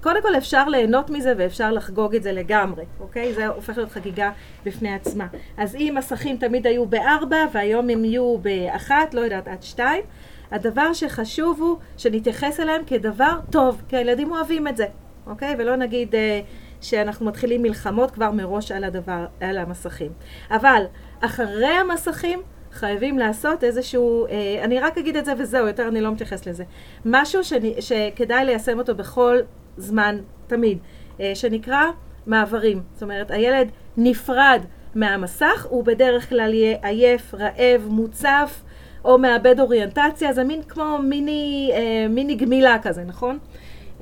קודם 0.02 0.22
כל 0.22 0.36
אפשר 0.36 0.68
ליהנות 0.68 1.10
מזה 1.10 1.34
ואפשר 1.36 1.72
לחגוג 1.72 2.14
את 2.14 2.22
זה 2.22 2.32
לגמרי, 2.32 2.84
אוקיי? 3.00 3.34
זה 3.34 3.46
הופך 3.46 3.76
להיות 3.76 3.90
חגיגה 3.90 4.30
בפני 4.64 4.94
עצמה. 4.94 5.26
אז 5.56 5.74
אם 5.74 5.94
מסכים 5.98 6.36
תמיד 6.36 6.66
היו 6.66 6.86
בארבע 6.86 7.36
והיום 7.52 7.90
הם 7.90 8.04
יהיו 8.04 8.38
באחת, 8.38 9.14
לא 9.14 9.20
יודעת, 9.20 9.48
עד 9.48 9.62
שתיים, 9.62 10.04
הדבר 10.50 10.92
שחשוב 10.92 11.60
הוא 11.60 11.76
שנתייחס 11.96 12.60
אליהם 12.60 12.82
כדבר 12.86 13.38
טוב, 13.50 13.82
כי 13.88 13.96
הילדים 13.96 14.32
אוהבים 14.32 14.68
את 14.68 14.76
זה, 14.76 14.86
אוקיי? 15.26 15.54
ולא 15.58 15.76
נגיד 15.76 16.14
אה, 16.14 16.40
שאנחנו 16.80 17.26
מתחילים 17.26 17.62
מלחמות 17.62 18.10
כבר 18.10 18.30
מראש 18.30 18.72
על 18.72 18.84
הדבר, 18.84 19.26
על 19.40 19.58
המסכים. 19.58 20.12
אבל 20.50 20.84
אחרי 21.20 21.66
המסכים 21.66 22.42
חייבים 22.72 23.18
לעשות 23.18 23.64
איזשהו, 23.64 24.26
אה, 24.26 24.60
אני 24.64 24.80
רק 24.80 24.98
אגיד 24.98 25.16
את 25.16 25.24
זה 25.24 25.32
וזהו, 25.38 25.66
יותר 25.66 25.88
אני 25.88 26.00
לא 26.00 26.12
מתייחס 26.12 26.46
לזה. 26.46 26.64
משהו 27.04 27.44
שאני, 27.44 27.74
שכדאי 27.80 28.44
ליישם 28.44 28.78
אותו 28.78 28.94
בכל 28.94 29.38
זמן, 29.76 30.18
תמיד, 30.46 30.78
אה, 31.20 31.32
שנקרא 31.34 31.82
מעברים. 32.26 32.82
זאת 32.92 33.02
אומרת, 33.02 33.30
הילד 33.30 33.68
נפרד 33.96 34.64
מהמסך, 34.94 35.66
הוא 35.70 35.84
בדרך 35.84 36.28
כלל 36.28 36.54
יהיה 36.54 36.76
עייף, 36.82 37.34
רעב, 37.34 37.86
מוצף, 37.88 38.62
או 39.04 39.18
מאבד 39.18 39.60
אוריינטציה, 39.60 40.32
זה 40.32 40.44
מין 40.44 40.62
כמו 40.62 40.98
מיני, 40.98 41.70
אה, 41.74 42.06
מיני 42.08 42.34
גמילה 42.34 42.78
כזה, 42.82 43.04
נכון? 43.04 43.38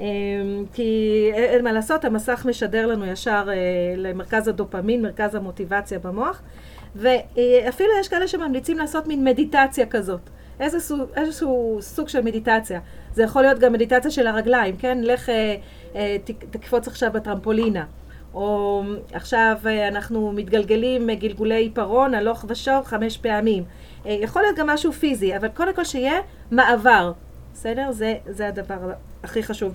אה, 0.01 0.07
כי 0.73 1.31
אין 1.35 1.65
מה 1.65 1.73
לעשות, 1.73 2.05
המסך 2.05 2.47
משדר 2.49 2.87
לנו 2.87 3.07
ישר 3.07 3.49
אה, 3.49 3.55
למרכז 3.97 4.49
הדופמין, 4.49 5.03
מרכז 5.03 5.35
המוטיבציה 5.35 5.99
במוח, 5.99 6.43
ואפילו 6.97 7.91
יש 8.01 8.09
כאלה 8.09 8.29
שממליצים 8.29 8.79
לעשות 8.79 9.07
מין 9.07 9.25
מדיטציה 9.25 9.87
כזאת. 9.87 10.31
איזה 10.61 10.81
סוג, 10.81 11.01
איזשהו 11.17 11.79
סוג 11.81 12.09
של 12.09 12.21
מדיטציה. 12.21 12.81
זה 13.13 13.23
יכול 13.23 13.43
להיות 13.43 13.59
גם 13.59 13.73
מדיטציה 13.73 14.11
של 14.11 14.27
הרגליים, 14.27 14.77
כן? 14.77 14.99
לך 15.03 15.29
אה, 15.29 15.57
אה, 15.95 16.17
תקפוץ 16.51 16.89
עכשיו 16.89 17.11
בטרמפולינה. 17.13 17.85
או 18.35 18.83
עכשיו 19.13 19.57
אה, 19.67 19.89
אנחנו 19.89 20.33
מתגלגלים 20.33 21.11
אה, 21.11 21.15
גלגולי 21.15 21.63
עיפרון, 21.63 22.15
הלוך 22.15 22.45
ושוב 22.49 22.85
חמש 22.85 23.17
פעמים. 23.17 23.65
אה, 24.07 24.17
יכול 24.21 24.43
להיות 24.43 24.57
גם 24.57 24.67
משהו 24.67 24.93
פיזי, 24.93 25.37
אבל 25.37 25.49
קודם 25.49 25.75
כל 25.75 25.85
שיהיה 25.85 26.21
מעבר. 26.51 27.13
בסדר? 27.53 27.93
זה, 27.93 28.15
זה 28.27 28.49
הדבר 28.49 28.93
הכי 29.23 29.43
חשוב. 29.43 29.73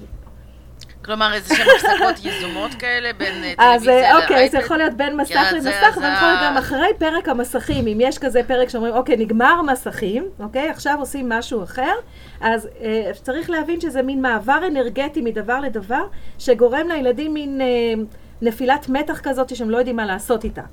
כלומר, 1.06 1.34
איזה 1.34 1.56
שהן 1.56 1.68
הפסקות 1.76 2.26
יזומות 2.26 2.74
כאלה 2.74 3.14
בין 3.14 3.44
אה, 3.44 3.54
אז 3.58 3.82
טלוויזיה 3.82 3.94
אה, 3.94 4.14
לאייפד? 4.14 4.24
אוקיי, 4.24 4.50
זה 4.50 4.58
יכול 4.58 4.78
להיות 4.78 4.94
בין 4.94 5.18
מסך 5.18 5.34
כן, 5.34 5.56
למסך, 5.56 5.66
זה 5.70 5.90
אבל 5.90 6.14
יכול 6.16 6.28
להיות 6.28 6.40
גם 6.44 6.58
אחרי 6.58 6.88
פרק 6.98 7.30
המסכים. 7.30 7.88
אם 7.88 7.98
יש 8.02 8.18
כזה 8.18 8.42
פרק 8.48 8.70
שאומרים, 8.70 8.94
אוקיי, 8.94 9.18
נגמר 9.18 9.62
מסכים, 9.62 10.26
אוקיי, 10.40 10.70
עכשיו 10.70 10.96
עושים 11.00 11.30
משהו 11.30 11.64
אחר, 11.64 11.94
אז 12.42 12.70
אה, 12.82 13.12
צריך 13.22 13.50
להבין 13.50 13.82
שזה 13.82 14.02
מין 14.02 14.22
מעבר 14.22 14.60
אנרגטי 14.68 15.22
מדבר 15.22 15.60
לדבר, 15.60 16.04
שגורם 16.38 16.88
לילדים 16.88 17.34
מין 17.34 17.62
אה, 17.62 18.04
נפילת 18.42 18.90
מתח 18.90 19.20
כזאת 19.20 19.56
שהם 19.56 19.70
לא 19.70 19.78
יודעים 19.78 19.96
מה 19.96 20.06
לעשות 20.06 20.44
איתה. 20.44 20.64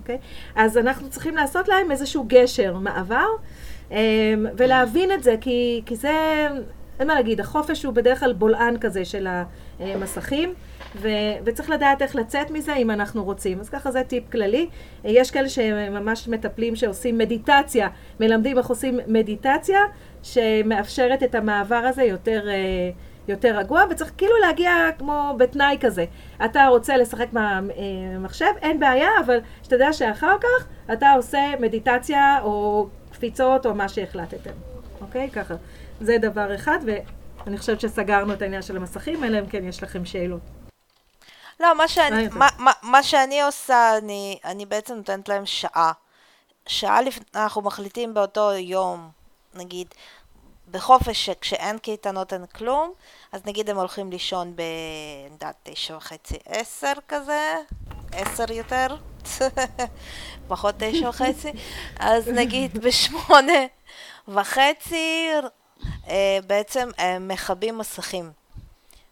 אוקיי? 0.00 0.18
אז 0.54 0.78
אנחנו 0.78 1.10
צריכים 1.10 1.36
לעשות 1.36 1.68
להם 1.68 1.90
איזשהו 1.90 2.24
גשר, 2.28 2.74
מעבר, 2.74 3.26
אה, 3.92 3.98
ולהבין 4.56 5.12
את 5.12 5.22
זה, 5.22 5.34
כי, 5.40 5.82
כי 5.86 5.96
זה, 5.96 6.48
אין 7.00 7.08
מה 7.08 7.14
להגיד, 7.14 7.40
החופש 7.40 7.82
הוא 7.82 7.94
בדרך 7.94 8.20
כלל 8.20 8.32
בולען 8.32 8.78
כזה 8.78 9.04
של 9.04 9.28
המסכים, 9.80 10.54
ו, 10.96 11.08
וצריך 11.44 11.70
לדעת 11.70 12.02
איך 12.02 12.16
לצאת 12.16 12.50
מזה 12.50 12.74
אם 12.74 12.90
אנחנו 12.90 13.24
רוצים. 13.24 13.60
אז 13.60 13.68
ככה 13.68 13.90
זה 13.90 14.02
טיפ 14.02 14.32
כללי. 14.32 14.68
יש 15.04 15.30
כאלה 15.30 15.48
שממש 15.48 16.28
מטפלים 16.28 16.76
שעושים 16.76 17.18
מדיטציה, 17.18 17.88
מלמדים 18.20 18.58
איך 18.58 18.66
עושים 18.66 19.00
מדיטציה, 19.06 19.80
שמאפשרת 20.22 21.22
את 21.22 21.34
המעבר 21.34 21.76
הזה 21.76 22.02
יותר... 22.02 22.48
יותר 23.28 23.58
רגוע, 23.58 23.84
וצריך 23.90 24.12
כאילו 24.16 24.32
להגיע 24.46 24.72
כמו 24.98 25.34
בתנאי 25.38 25.76
כזה. 25.80 26.04
אתה 26.44 26.66
רוצה 26.66 26.96
לשחק 26.96 27.26
במחשב, 27.32 28.46
אין 28.62 28.80
בעיה, 28.80 29.08
אבל 29.24 29.38
שתדע 29.62 29.92
שאחר 29.92 30.36
כך 30.40 30.66
אתה 30.92 31.12
עושה 31.12 31.40
מדיטציה 31.60 32.38
או 32.42 32.86
קפיצות 33.12 33.66
או 33.66 33.74
מה 33.74 33.88
שהחלטתם. 33.88 34.50
אוקיי? 35.00 35.30
ככה. 35.30 35.54
זה 36.00 36.18
דבר 36.18 36.54
אחד, 36.54 36.78
ואני 36.86 37.58
חושבת 37.58 37.80
שסגרנו 37.80 38.32
את 38.32 38.42
העניין 38.42 38.62
של 38.62 38.76
המסכים, 38.76 39.24
אלא 39.24 39.38
אם 39.38 39.46
כן 39.46 39.64
יש 39.64 39.82
לכם 39.82 40.04
שאלות. 40.04 40.40
לא, 41.60 41.76
מה 41.76 41.88
שאני, 41.88 42.28
מה? 42.28 42.48
מה, 42.58 42.72
מה, 42.82 43.02
שאני 43.02 43.42
עושה, 43.42 43.98
אני, 43.98 44.38
אני 44.44 44.66
בעצם 44.66 44.94
נותנת 44.94 45.28
להם 45.28 45.46
שעה. 45.46 45.92
שעה 46.66 47.02
לפני, 47.02 47.24
אנחנו 47.34 47.62
מחליטים 47.62 48.14
באותו 48.14 48.52
יום, 48.52 49.10
נגיד, 49.54 49.88
בחופש, 50.70 51.30
כשאין 51.30 51.78
קייטנות 51.78 52.32
אין 52.32 52.46
כלום, 52.46 52.92
אז 53.32 53.40
נגיד 53.46 53.70
הם 53.70 53.76
הולכים 53.76 54.10
לישון 54.10 54.56
ב... 54.56 54.60
אני 55.26 55.32
יודעת, 55.32 55.56
תשע 55.62 55.96
וחצי, 55.96 56.36
עשר 56.46 56.92
כזה, 57.08 57.56
עשר 58.12 58.52
יותר, 58.52 58.96
פחות 60.48 60.74
תשע 60.78 61.08
וחצי, 61.08 61.52
אז 61.98 62.28
נגיד 62.28 62.78
בשמונה 62.78 63.66
וחצי, 64.28 65.30
בעצם 66.46 66.88
הם 66.98 67.28
מכבים 67.28 67.78
מסכים. 67.78 68.30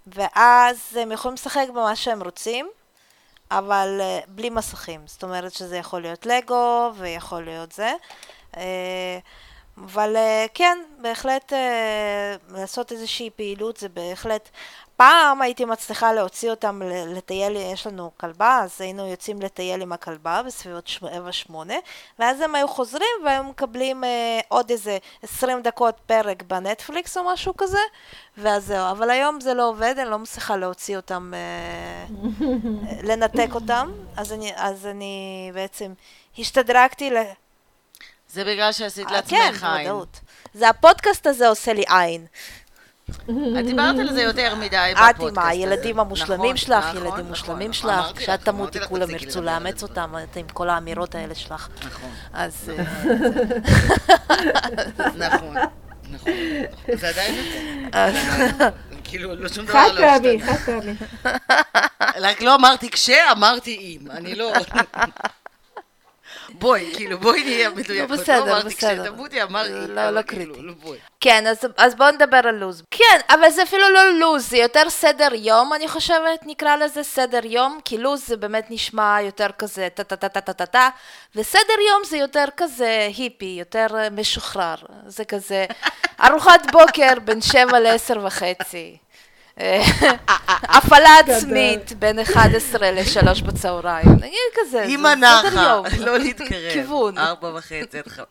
ואז 0.07 0.97
הם 0.97 1.13
יכולים 1.13 1.35
לשחק 1.35 1.67
במה 1.71 1.97
שהם 1.97 2.23
רוצים, 2.23 2.71
אבל 3.51 3.99
אה, 4.01 4.21
בלי 4.29 4.51
מסכים. 4.51 5.01
זאת 5.07 5.23
אומרת 5.23 5.53
שזה 5.53 5.77
יכול 5.77 6.03
להיות 6.03 6.27
לגו 6.27 6.91
ויכול 6.97 7.45
להיות 7.45 7.73
זה. 7.73 7.93
אה, 8.57 9.19
אבל 9.79 10.17
אה, 10.17 10.47
כן, 10.55 10.79
בהחלט 10.99 11.53
אה, 11.53 12.37
לעשות 12.49 12.93
איזושהי 12.93 13.31
פעילות 13.31 13.77
זה 13.77 13.89
בהחלט... 13.89 14.49
פעם 15.03 15.43
הייתי 15.43 15.65
מצליחה 15.65 16.13
להוציא 16.13 16.51
אותם 16.51 16.83
לטייל, 17.07 17.57
יש 17.57 17.87
לנו 17.87 18.11
כלבה, 18.17 18.61
אז 18.65 18.81
היינו 18.81 19.07
יוצאים 19.07 19.43
לטייל 19.43 19.83
עם 19.83 19.93
הכלבה 19.93 20.43
בסביבות 20.47 20.87
שבע 20.87 21.33
שמונה, 21.33 21.75
ואז 22.19 22.41
הם 22.41 22.55
היו 22.55 22.69
חוזרים 22.69 23.09
והיו 23.25 23.45
מקבלים 23.45 24.05
אה, 24.05 24.41
עוד 24.49 24.71
איזה 24.71 24.99
20 25.23 25.63
דקות 25.63 26.01
פרק 26.07 26.43
בנטפליקס 26.43 27.17
או 27.17 27.25
משהו 27.33 27.57
כזה, 27.57 27.79
ואז 28.39 28.67
זהו. 28.67 28.91
אבל 28.91 29.11
היום 29.11 29.41
זה 29.41 29.55
לא 29.55 29.69
עובד, 29.69 29.95
אני 29.99 30.11
לא 30.11 30.19
מצליחה 30.19 30.57
להוציא 30.57 30.97
אותם, 30.97 31.33
אה, 31.35 32.07
לנתק 33.09 33.55
אותם, 33.55 33.93
אז 34.17 34.33
אני, 34.33 34.53
אז 34.57 34.87
אני 34.87 35.51
בעצם 35.55 35.93
השתדרגתי 36.39 37.11
ל... 37.11 37.17
זה 38.29 38.45
בגלל 38.45 38.73
שעשית 38.73 39.07
אה, 39.07 39.13
לעצמך 39.13 39.31
כן, 39.31 39.67
עין. 39.67 39.87
בוודאות. 39.87 40.21
זה 40.55 40.69
הפודקאסט 40.69 41.27
הזה 41.27 41.49
עושה 41.49 41.73
לי 41.73 41.85
עין. 41.89 42.27
את 43.59 43.65
דיברת 43.67 43.99
על 43.99 44.13
זה 44.13 44.23
יותר 44.23 44.55
מדי 44.55 44.93
את 44.93 44.97
בפודקאסט 44.97 45.21
עם 45.21 45.39
הזה. 45.39 45.49
הילדים 45.49 46.01
המושלמים 46.01 46.41
נכון, 46.41 46.57
שלך, 46.57 46.85
נכון, 46.85 46.97
ילדים 46.97 47.11
נכון. 47.13 47.27
מושלמים 47.27 47.73
שלך, 47.73 48.13
כשאת 48.17 48.41
תמותי 48.45 48.81
כולם 48.89 49.11
ירצו 49.11 49.43
לאמץ 49.43 49.81
זה. 49.81 49.87
אותם, 49.87 50.15
את 50.23 50.37
עם 50.37 50.47
כל 50.53 50.69
האמירות 50.69 51.15
האלה 51.15 51.35
שלך. 51.35 51.69
נכון, 51.87 52.11
אז 52.33 52.71
אה, 52.79 52.85
נכון, 55.17 55.55
נכון. 56.11 56.33
זה 56.95 57.09
עדיין 57.09 57.35
נכון. 57.89 58.69
כאילו, 59.05 59.35
לא 59.35 59.49
שום 59.49 59.65
דבר 59.65 59.73
חד 59.75 59.91
לא 59.95 60.01
פעמי, 60.01 60.43
השתנה. 60.43 60.57
חד 60.57 60.65
פעמי. 60.65 60.95
רק 62.21 62.43
לא 62.43 62.55
אמרתי 62.55 62.91
כש, 62.91 63.11
אמרתי 63.11 63.77
אם. 63.77 64.11
אני 64.11 64.35
לא... 64.35 64.53
בואי, 66.55 66.93
כאילו, 66.95 67.19
בואי 67.19 67.45
נהיה 67.45 67.71
מדויקות. 67.71 68.11
לא, 68.11 68.17
בסדר, 68.17 68.45
לא 68.45 68.53
אמרתי 68.53 68.69
בסדר. 68.69 69.03
כשתמותי, 69.03 69.43
אמרתי... 69.43 69.71
לא, 69.89 70.11
לא 70.11 70.23
קריטי. 70.23 70.63
לא, 70.63 70.73
בואי. 70.83 70.99
כן, 71.21 71.47
אז, 71.47 71.59
אז 71.77 71.95
בואו 71.95 72.11
נדבר 72.11 72.41
על 72.45 72.55
לוז. 72.55 72.83
כן, 72.91 73.21
אבל 73.31 73.51
זה 73.51 73.63
אפילו 73.63 73.89
לא 73.89 74.11
לוז, 74.11 74.49
זה 74.49 74.57
יותר 74.57 74.91
סדר 74.91 75.29
יום, 75.35 75.73
אני 75.73 75.89
חושבת, 75.89 76.41
נקרא 76.47 76.77
לזה 76.77 77.03
סדר 77.03 77.41
יום, 77.45 77.79
כי 77.85 77.99
לוז 77.99 78.27
זה 78.27 78.37
באמת 78.37 78.67
נשמע 78.71 79.19
יותר 79.23 79.49
כזה 79.59 79.89
טה-טה-טה-טה-טה, 79.95 80.89
וסדר 81.37 81.81
יום 81.91 82.03
זה 82.05 82.17
יותר 82.17 82.45
כזה 82.57 83.09
היפי, 83.17 83.57
יותר 83.59 83.87
אה, 83.95 84.11
משוחרר. 84.11 84.77
זה 85.07 85.25
כזה 85.25 85.67
ארוחת 86.25 86.71
בוקר 86.73 87.21
בין 87.25 87.41
שבע 87.41 87.81
לעשר 87.81 88.25
וחצי. 88.27 88.97
אה, 89.61 89.83
הפעלה 90.63 91.11
עצמית 91.19 91.93
בין 91.99 92.19
11 92.19 92.91
ל-3 92.91 93.45
בצהריים, 93.47 94.09
נגיד 94.09 94.39
כזה, 94.55 94.85
עם 94.89 95.01
זה 95.01 95.09
הנחה, 95.09 95.49
סדר 95.51 95.63
יום. 95.63 95.87
לא 96.07 96.19
להתקרב. 96.19 96.73
כיוון. 96.73 97.19
ארבע 97.19 97.49
וחצי 97.55 97.99
עד 97.99 98.09
חמש. 98.09 98.27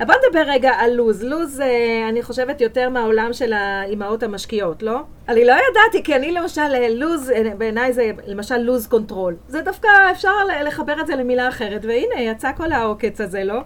אבל 0.00 0.06
בוא 0.06 0.14
נדבר 0.26 0.42
רגע 0.46 0.70
על 0.70 0.92
לוז. 0.92 1.22
לוז, 1.22 1.60
אה, 1.60 2.08
אני 2.08 2.22
חושבת, 2.22 2.60
יותר 2.60 2.88
מהעולם 2.88 3.32
של 3.32 3.52
האימהות 3.52 4.22
המשקיעות, 4.22 4.82
לא? 4.82 5.00
אני 5.28 5.44
לא 5.44 5.52
ידעתי, 5.52 6.04
כי 6.04 6.16
אני 6.16 6.32
למשל, 6.32 6.60
אה, 6.74 6.88
לוז, 6.88 7.30
אה, 7.30 7.42
בעיניי 7.58 7.92
זה 7.92 8.10
למשל 8.26 8.56
lose 8.56 8.86
control. 8.86 9.36
זה 9.48 9.62
דווקא, 9.62 9.88
אפשר 10.10 10.30
לחבר 10.64 11.00
את 11.00 11.06
זה 11.06 11.16
למילה 11.16 11.48
אחרת, 11.48 11.84
והנה, 11.84 12.20
יצא 12.20 12.50
כל 12.56 12.72
העוקץ 12.72 13.20
הזה, 13.20 13.44
לא? 13.44 13.60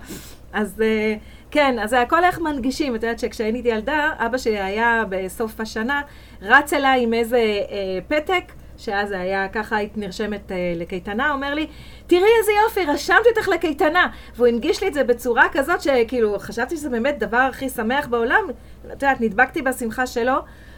אז 0.52 0.82
אה, 0.82 1.14
כן, 1.50 1.78
אז 1.78 1.92
הכל 1.92 2.24
איך 2.24 2.38
מנגישים. 2.38 2.94
את 2.94 3.02
יודעת 3.02 3.18
שכשהייתי 3.18 3.68
ילדה, 3.68 4.12
אבא 4.18 4.38
שלי 4.38 4.60
היה 4.60 5.04
בסוף 5.08 5.60
השנה, 5.60 6.02
רץ 6.42 6.72
אליי 6.72 7.02
עם 7.02 7.14
איזה 7.14 7.38
אה, 7.38 7.98
פתק. 8.08 8.52
שאז 8.80 9.12
היה 9.12 9.48
ככה 9.48 9.76
היית 9.76 9.96
נרשמת 9.96 10.52
אה, 10.52 10.72
לקייטנה, 10.76 11.32
אומר 11.32 11.54
לי, 11.54 11.66
תראי 12.06 12.28
איזה 12.40 12.52
יופי, 12.64 12.92
רשמתי 12.92 13.28
אותך 13.36 13.48
לקייטנה. 13.48 14.06
והוא 14.36 14.46
הנגיש 14.46 14.82
לי 14.82 14.88
את 14.88 14.94
זה 14.94 15.04
בצורה 15.04 15.44
כזאת 15.52 15.80
שכאילו, 15.82 16.38
חשבתי 16.38 16.76
שזה 16.76 16.90
באמת 16.90 17.18
דבר 17.18 17.36
הכי 17.50 17.68
שמח 17.68 18.06
בעולם. 18.06 18.42
את 18.86 18.90
יודעת, 18.90 19.20
נדבקתי 19.20 19.62
בשמחה 19.62 20.06
שלו. 20.06 20.34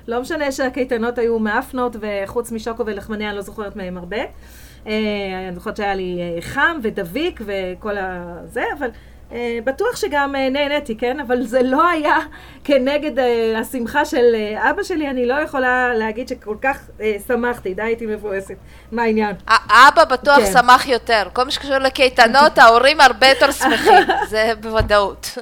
לא 0.09 0.21
משנה 0.21 0.53
שהקייטנות 0.53 1.19
היו 1.19 1.39
מאפנות, 1.39 1.97
וחוץ 2.01 2.53
משוקו 2.53 2.87
ולחמניה 2.87 3.29
אני 3.29 3.37
לא 3.37 3.43
זוכרת 3.43 3.77
מהם 3.77 3.99
הרבה. 3.99 4.17
אה, 4.87 4.93
אני 5.49 5.55
זוכרת 5.55 5.77
שהיה 5.77 5.95
לי 5.95 6.19
אה, 6.21 6.41
חם 6.41 6.79
ודביק 6.83 7.41
וכל 7.45 7.97
הזה, 7.99 8.65
אבל 8.79 8.89
בטוח 9.65 9.97
שגם 9.97 10.37
אה, 10.37 10.49
נהניתי, 10.49 10.97
כן? 10.97 11.21
אבל 11.21 11.43
זה 11.43 11.63
לא 11.63 11.89
היה 11.89 12.19
כנגד 12.65 13.19
אה, 13.19 13.59
השמחה 13.59 14.05
של 14.05 14.35
אה, 14.35 14.71
אבא 14.71 14.83
שלי, 14.83 15.11
אני 15.11 15.27
לא 15.27 15.35
יכולה 15.35 15.95
להגיד 15.95 16.29
שכל 16.29 16.57
כך 16.63 16.79
אה, 17.01 17.17
שמחתי, 17.27 17.75
די 17.75 17.83
הייתי 17.83 18.07
מבואסת. 18.07 18.57
מה 18.93 19.03
העניין? 19.03 19.37
האבא 19.47 20.05
בטוח 20.05 20.39
כן. 20.39 20.53
שמח 20.53 20.87
יותר. 20.87 21.29
כל 21.33 21.45
מה 21.45 21.51
שקשור 21.51 21.79
לקייטנות, 21.79 22.59
ההורים 22.59 23.01
הרבה 23.01 23.27
יותר 23.27 23.51
שמחים, 23.51 24.05
זה 24.31 24.53
בוודאות. 24.61 25.29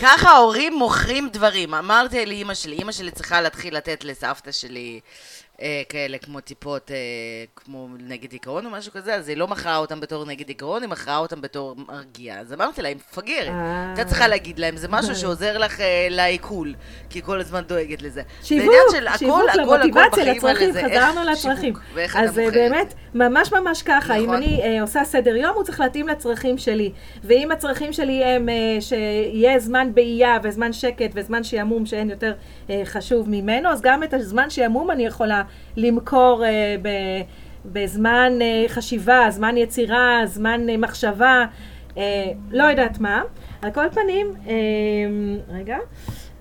ככה 0.00 0.30
ההורים 0.30 0.74
מוכרים 0.74 1.28
דברים. 1.32 1.74
אמרתי 1.74 2.26
לאימא 2.26 2.54
שלי, 2.54 2.76
אימא 2.76 2.92
שלי 2.92 3.10
צריכה 3.10 3.40
להתחיל 3.40 3.76
לתת 3.76 4.04
לסבתא 4.04 4.52
שלי 4.52 5.00
אה, 5.62 5.82
כאלה 5.88 6.18
כמו 6.18 6.40
טיפות, 6.40 6.90
אה, 6.90 6.96
כמו 7.56 7.88
נגד 7.98 8.30
דיכאון 8.30 8.66
או 8.66 8.70
משהו 8.70 8.92
כזה, 8.92 9.14
אז 9.14 9.28
היא 9.28 9.36
לא 9.36 9.48
מכרה 9.48 9.76
אותם 9.76 10.00
בתור 10.00 10.24
נגד 10.24 10.46
דיכאון, 10.46 10.82
היא 10.82 10.90
מכרה 10.90 11.16
אותם 11.16 11.40
בתור 11.40 11.76
מרגיע. 11.88 12.38
אז 12.38 12.52
אמרתי 12.52 12.82
לה, 12.82 12.88
היא 12.88 12.96
מפגרת. 12.96 13.48
אה. 13.48 13.86
הייתה 13.86 14.04
צריכה 14.04 14.28
להגיד 14.28 14.58
להם, 14.58 14.76
זה 14.76 14.88
משהו 14.90 15.16
שעוזר 15.16 15.58
לך 15.58 15.80
אה, 15.80 16.06
לעיכול, 16.10 16.74
כי 17.10 17.18
היא 17.18 17.24
כל 17.24 17.40
הזמן 17.40 17.62
דואגת 17.66 18.02
לזה. 18.02 18.22
שיווק, 18.42 18.74
שיווק 19.18 19.42
למוטיבציה, 19.54 20.24
לצרכים, 20.24 20.72
חזרנו 20.72 21.30
לצרכים. 21.30 21.74
אז 22.14 22.38
אה. 22.38 22.50
באמת, 22.50 22.94
ממש 23.14 23.52
ממש 23.52 23.82
ככה, 23.82 24.16
אם 24.16 24.22
נכון. 24.22 24.34
אני 24.34 24.62
אה, 24.62 24.82
עושה 24.82 25.04
סדר 25.04 25.36
יום, 25.36 25.54
הוא 25.54 25.64
צריך 25.64 25.80
להתאים 25.80 26.08
לצרכים 26.08 26.58
שלי. 26.58 26.92
ואם 27.24 27.50
הצרכים 27.50 27.92
שלי 27.92 28.24
הם 28.24 28.48
אה, 28.48 28.76
שיהיה 28.80 29.58
זמן 29.58 29.94
באייה 29.94 30.38
וזמן 30.42 30.72
שקט 30.72 31.10
וזמן 31.14 31.44
שעמום 31.44 31.86
שאין 31.86 32.10
יותר 32.10 32.32
אה, 32.70 32.82
חשוב 32.84 33.28
ממנו, 33.30 33.68
אז 33.68 33.80
גם 33.82 34.02
את 34.02 34.14
הזמן 34.14 34.50
שעמום 34.50 34.90
אני 34.90 35.06
יכולה 35.06 35.42
למכור 35.76 36.44
אה, 36.44 36.76
ב... 36.82 36.88
בזמן 37.72 38.32
אה, 38.42 38.64
חשיבה, 38.68 39.26
זמן 39.30 39.56
יצירה, 39.56 40.20
זמן 40.24 40.68
אה, 40.68 40.76
מחשבה, 40.76 41.44
אה, 41.98 42.32
לא 42.50 42.64
יודעת 42.64 43.00
מה. 43.00 43.22
על 43.62 43.70
כל 43.70 43.88
פנים, 43.90 44.32
אה, 44.46 44.54
רגע. 45.58 45.76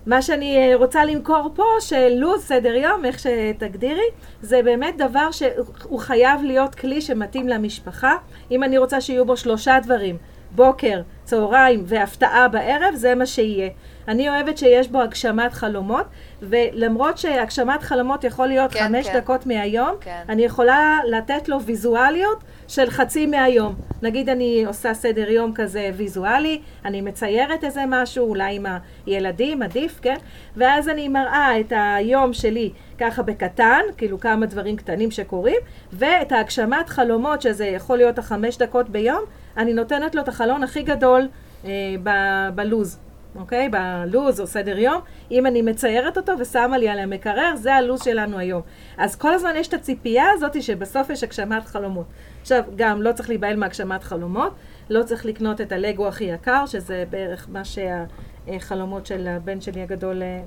מה 0.06 0.22
שאני 0.22 0.58
אה, 0.58 0.76
רוצה 0.76 1.06
למכור 1.06 1.52
פה, 1.56 1.64
שלו"ז 1.80 2.42
סדר 2.42 2.76
יום, 2.76 3.06
איך 3.06 3.20
שתגדירי, 3.20 4.08
זה 4.42 4.64
באמת 4.64 4.98
דבר 4.98 5.32
שהוא 5.32 6.00
חייב 6.00 6.44
להיות 6.44 6.76
כלי 6.76 7.02
שמתאים 7.02 7.48
למשפחה. 7.48 8.16
אם 8.52 8.64
אני 8.64 8.78
רוצה 8.78 9.02
שיהיו 9.02 9.26
בו 9.26 9.38
שלושה 9.38 9.80
דברים, 9.84 10.18
בוקר, 10.58 11.02
צהריים 11.24 11.84
והפתעה 11.86 12.48
בערב, 12.48 12.96
זה 12.96 13.16
מה 13.16 13.26
שיהיה. 13.26 13.70
אני 14.08 14.30
אוהבת 14.30 14.58
שיש 14.58 14.88
בו 14.88 15.02
הגשמת 15.02 15.54
חלומות, 15.54 16.06
ולמרות 16.42 17.18
שהגשמת 17.18 17.84
חלומות 17.84 18.24
יכול 18.24 18.48
להיות 18.48 18.72
כן, 18.74 18.88
חמש 18.88 19.08
כן. 19.08 19.20
דקות 19.20 19.46
מהיום, 19.46 19.96
כן. 20.02 20.24
אני 20.30 20.44
יכולה 20.44 21.00
לתת 21.10 21.50
לו 21.50 21.62
ויזואליות 21.62 22.44
של 22.68 22.90
חצי 22.90 23.26
מהיום. 23.26 23.76
נגיד 24.02 24.30
אני 24.30 24.64
עושה 24.68 24.94
סדר 24.94 25.30
יום 25.30 25.54
כזה 25.56 25.90
ויזואלי, 25.98 26.62
אני 26.86 27.02
מציירת 27.02 27.64
איזה 27.64 27.82
משהו, 27.88 28.30
אולי 28.30 28.56
עם 28.56 28.66
הילדים, 29.06 29.62
עדיף, 29.62 30.00
כן? 30.02 30.18
ואז 30.56 30.90
אני 30.90 31.08
מראה 31.08 31.60
את 31.60 31.74
היום 31.76 32.34
שלי 32.34 32.72
ככה 33.00 33.22
בקטן, 33.24 33.82
כאילו 33.98 34.20
כמה 34.20 34.46
דברים 34.46 34.76
קטנים 34.76 35.12
שקורים, 35.12 35.60
ואת 35.94 36.32
ההגשמת 36.32 36.90
חלומות, 36.90 37.42
שזה 37.42 37.66
יכול 37.66 37.98
להיות 37.98 38.20
החמש 38.20 38.58
דקות 38.58 38.90
ביום, 38.90 39.22
אני 39.58 39.74
נותנת 39.74 40.16
לו 40.16 40.22
את 40.22 40.28
החלון 40.28 40.64
הכי 40.64 40.84
גדול 40.84 41.28
אה, 41.66 41.72
ב- 42.04 42.56
בלוז. 42.56 43.00
אוקיי? 43.36 43.70
בלוז 43.70 44.42
או 44.42 44.48
סדר 44.48 44.78
יום, 44.80 45.02
אם 45.32 45.46
אני 45.46 45.62
מציירת 45.62 46.18
אותו 46.18 46.32
ושמה 46.40 46.78
לי 46.78 46.90
על 46.90 47.00
המקרר, 47.00 47.56
זה 47.56 47.76
הלוז 47.76 48.04
שלנו 48.04 48.38
היום. 48.38 48.62
אז 48.98 49.16
כל 49.16 49.34
הזמן 49.34 49.52
יש 49.56 49.68
את 49.68 49.74
הציפייה 49.74 50.26
הזאת 50.34 50.64
שבסוף 50.64 51.10
יש 51.10 51.24
הגשמת 51.24 51.66
חלומות. 51.66 52.06
עכשיו, 52.42 52.64
גם 52.76 53.02
לא 53.02 53.12
צריך 53.12 53.30
להיבהל 53.30 53.56
מהגשמת 53.56 54.04
חלומות, 54.04 54.54
לא 54.90 55.04
צריך 55.04 55.26
לקנות 55.26 55.62
את 55.62 55.72
הלגו 55.72 56.08
הכי 56.08 56.24
יקר, 56.24 56.66
שזה 56.66 57.04
בערך 57.10 57.48
מה 57.52 57.62
שהחלומות 57.66 59.06
של 59.06 59.28
הבן 59.28 59.62
שלי 59.62 59.82
הגדול 59.82 60.24
אה, 60.24 60.42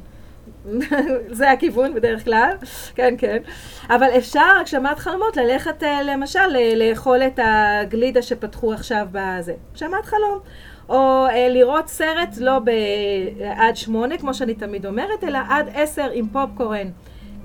זה 1.39 1.51
הכיוון 1.51 1.95
בדרך 1.95 2.25
כלל, 2.25 2.55
כן, 2.95 3.15
כן. 3.19 3.39
אבל 3.91 4.09
אפשר, 4.19 4.57
הגשמת 4.61 4.99
חלומות, 4.99 5.37
ללכת 5.37 5.83
אה, 5.83 6.03
למשל 6.03 6.49
לאכול 6.77 7.23
את 7.23 7.41
הגלידה 7.43 8.23
שפתחו 8.23 8.73
עכשיו 8.73 9.07
בזה. 9.13 9.55
הגשמת 9.71 10.05
חלום. 10.05 10.39
או 10.89 11.27
אה, 11.27 11.49
לראות 11.49 11.89
סרט 11.89 12.37
לא 12.41 12.59
ב, 12.59 12.71
עד 13.57 13.77
שמונה, 13.77 14.19
כמו 14.19 14.35
שאני 14.35 14.55
תמיד 14.55 14.87
אומרת, 14.87 15.25
אלא 15.25 15.39
עד 15.49 15.69
עשר 15.75 16.11
עם 16.13 16.29
פופקורן, 16.29 16.87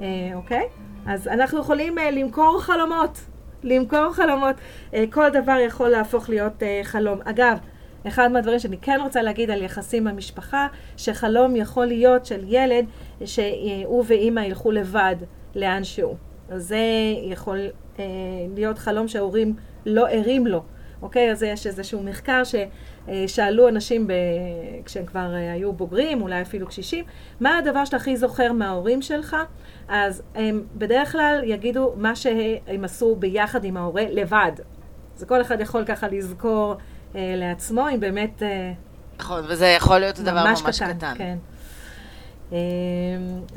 אה, 0.01 0.06
אוקיי? 0.36 0.68
אז 1.06 1.28
אנחנו 1.28 1.60
יכולים 1.60 1.99
אה, 1.99 2.12
למכור 2.12 2.62
חלומות, 2.62 3.20
למכור 3.64 4.14
חלומות. 4.14 4.56
אה, 4.93 5.03
כל 5.12 5.30
דבר 5.30 5.58
יכול 5.66 5.89
להפוך 5.89 6.30
להיות 6.30 6.64
אה, 6.64 6.80
חלום. 6.84 7.20
אגב, 7.26 7.58
אחד 8.08 8.32
מהדברים 8.32 8.60
שאני 8.60 8.78
כן 8.78 8.99
רוצה 9.03 9.22
להגיד 9.22 9.51
על 9.51 9.62
יחסים 9.62 10.03
במשפחה, 10.03 10.68
שחלום 10.97 11.56
יכול 11.56 11.86
להיות 11.86 12.26
של 12.26 12.43
ילד 12.47 12.86
שהוא 13.26 14.03
ואימא 14.08 14.39
ילכו 14.39 14.72
לבד 14.72 15.16
לאן 15.56 15.84
שהוא. 15.84 16.16
זה 16.56 16.80
יכול 17.24 17.60
אה, 17.99 18.03
להיות 18.56 18.78
חלום 18.78 19.08
שההורים 19.08 19.56
לא 19.86 20.08
ערים 20.10 20.47
לו, 20.47 20.64
אוקיי? 21.01 21.32
אז 21.32 21.43
יש 21.43 21.68
איזשהו 21.68 22.03
מחקר 22.03 22.41
ששאלו 22.43 23.68
אנשים 23.68 24.08
ב... 24.08 24.14
כשהם 24.86 25.06
כבר 25.06 25.36
אה, 25.36 25.51
היו 25.51 25.74
בוגרים, 25.74 26.22
אולי 26.22 26.41
אפילו 26.41 26.68
קשישים, 26.68 27.06
מה 27.39 27.58
הדבר 27.58 27.86
שאתה 27.86 27.97
הכי 27.97 28.18
זוכר 28.18 28.51
מההורים 28.51 29.01
שלך? 29.01 29.36
אז 29.88 30.24
הם 30.36 30.64
בדרך 30.76 31.12
כלל 31.12 31.41
יגידו 31.43 31.93
מה 31.97 32.16
שהם 32.16 32.84
עשו 32.84 33.16
ביחד 33.16 33.64
עם 33.64 33.78
ההורה 33.78 34.03
לבד. 34.10 34.51
אז 35.18 35.24
כל 35.24 35.41
אחד 35.41 35.62
יכול 35.62 35.86
ככה 35.86 36.08
לזכור 36.08 36.76
לעצמו, 37.16 37.89
אם 37.89 37.99
באמת... 37.99 38.43
אה, 38.43 38.72
נכון, 39.20 39.41
וזה 39.47 39.66
יכול 39.68 39.99
להיות 39.99 40.20
דבר 40.20 40.43
ממש, 40.43 40.63
ממש 40.63 40.82
קטן. 40.82 40.93
קטן. 40.93 41.13
כן. 41.18 41.38
אה, 42.53 42.57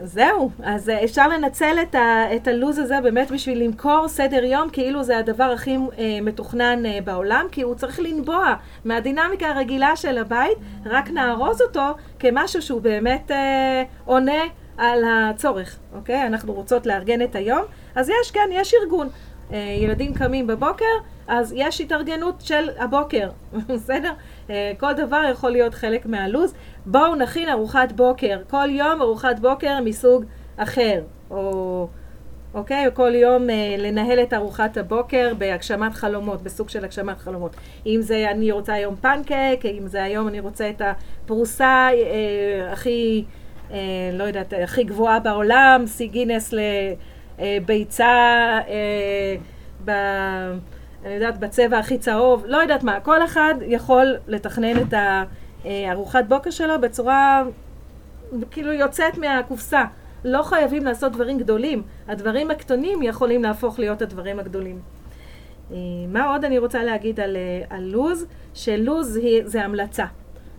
זהו, 0.03 0.51
אז 0.63 0.91
אפשר 1.05 1.29
לנצל 1.29 1.77
את, 1.83 1.95
ה, 1.95 2.37
את 2.37 2.49
הלו"ז 2.49 2.79
הזה 2.79 2.95
באמת 3.03 3.31
בשביל 3.31 3.63
למכור 3.63 4.09
סדר 4.09 4.45
יום 4.45 4.71
כאילו 4.71 5.03
זה 5.03 5.19
הדבר 5.19 5.45
הכי 5.45 5.77
מתוכנן 6.23 6.83
בעולם, 7.05 7.47
כי 7.53 7.63
הוא 7.63 7.75
צריך 7.75 8.01
לנבוע 8.01 8.55
מהדינמיקה 8.85 9.49
הרגילה 9.49 9.97
של 9.97 10.19
הבית, 10.19 10.59
רק 10.87 11.11
נארוז 11.11 11.63
אותו 11.63 11.87
כמשהו 12.19 12.63
שהוא 12.63 12.81
באמת 12.81 13.31
אה, 13.31 13.83
עונה 14.05 14.43
על 14.79 15.05
הצורך, 15.09 15.79
אוקיי? 15.95 16.27
אנחנו 16.27 16.53
רוצות 16.53 16.87
לארגן 16.87 17.23
את 17.23 17.35
היום, 17.35 17.63
אז 17.95 18.09
יש, 18.09 18.31
כן, 18.31 18.49
יש 18.53 18.75
ארגון. 18.83 19.09
אה, 19.53 19.77
ילדים 19.81 20.15
קמים 20.15 20.47
בבוקר, 20.47 20.85
אז 21.29 21.55
יש 21.57 21.81
התארגנות 21.81 22.41
של 22.41 22.68
הבוקר, 22.79 23.31
בסדר? 23.68 24.12
אה, 24.51 24.72
כל 24.79 24.93
דבר 24.93 25.22
יכול 25.31 25.51
להיות 25.51 25.74
חלק 25.74 26.07
מהלו"ז. 26.07 26.55
בואו 26.87 27.14
נכין 27.14 27.49
ארוחת 27.49 27.93
בוקר, 27.93 28.39
כל 28.51 28.68
יום 28.70 29.03
ארוחת 29.03 29.39
בוקר 29.39 29.81
מסוג 29.85 30.24
אחר, 30.57 31.03
או... 31.31 31.89
אוקיי? 32.55 32.87
או 32.87 32.95
כל 32.95 33.14
יום 33.14 33.51
אה, 33.51 33.74
לנהל 33.79 34.22
את 34.22 34.33
ארוחת 34.33 34.76
הבוקר 34.76 35.33
בהגשמת 35.39 35.95
חלומות, 35.95 36.43
בסוג 36.43 36.68
של 36.68 36.85
הגשמת 36.85 37.18
חלומות. 37.18 37.57
אם 37.87 37.99
זה 38.03 38.26
אני 38.31 38.53
רוצה 38.53 38.72
היום 38.72 38.97
פנקק, 38.97 39.61
אם 39.79 39.87
זה 39.87 40.03
היום 40.03 40.29
אני 40.29 40.41
רוצה 40.41 40.70
את 40.70 40.83
הפרוסה 40.85 41.89
אה, 41.93 42.72
הכי, 42.72 43.24
אה, 43.70 43.79
לא 44.12 44.24
יודעת, 44.24 44.53
הכי 44.62 44.85
גבוהה 44.85 45.20
בעולם, 45.20 45.85
שיא 45.87 46.09
גינס 46.09 46.55
לביצה 47.39 48.07
אה, 48.68 49.37
ב... 49.85 49.91
אני 51.05 51.15
יודעת, 51.15 51.41
בצבע 51.41 51.79
הכי 51.79 51.99
צהוב, 51.99 52.45
לא 52.47 52.57
יודעת 52.57 52.83
מה, 52.83 53.01
כל 53.01 53.25
אחד 53.25 53.55
יכול 53.67 54.17
לתכנן 54.27 54.77
את 54.83 54.95
הארוחת 55.65 56.25
בוקר 56.29 56.51
שלו 56.51 56.81
בצורה 56.81 57.43
כאילו 58.51 58.73
יוצאת 58.73 59.19
מהקופסה. 59.19 59.85
לא 60.25 60.43
חייבים 60.43 60.85
לעשות 60.85 61.13
דברים 61.13 61.39
גדולים, 61.39 61.83
הדברים 62.09 62.51
הקטנים 62.51 63.03
יכולים 63.03 63.43
להפוך 63.43 63.79
להיות 63.79 64.03
הדברים 64.03 64.39
הגדולים. 64.39 64.81
אה, 65.71 65.77
מה 66.09 66.33
עוד 66.33 66.45
אני 66.45 66.59
רוצה 66.59 66.85
להגיד 66.85 67.21
על, 67.21 67.37
אה, 67.37 67.77
על 67.77 67.85
לוז? 67.85 68.27
שלוז 68.55 69.17
היא, 69.17 69.43
זה 69.45 69.65
המלצה. 69.65 70.05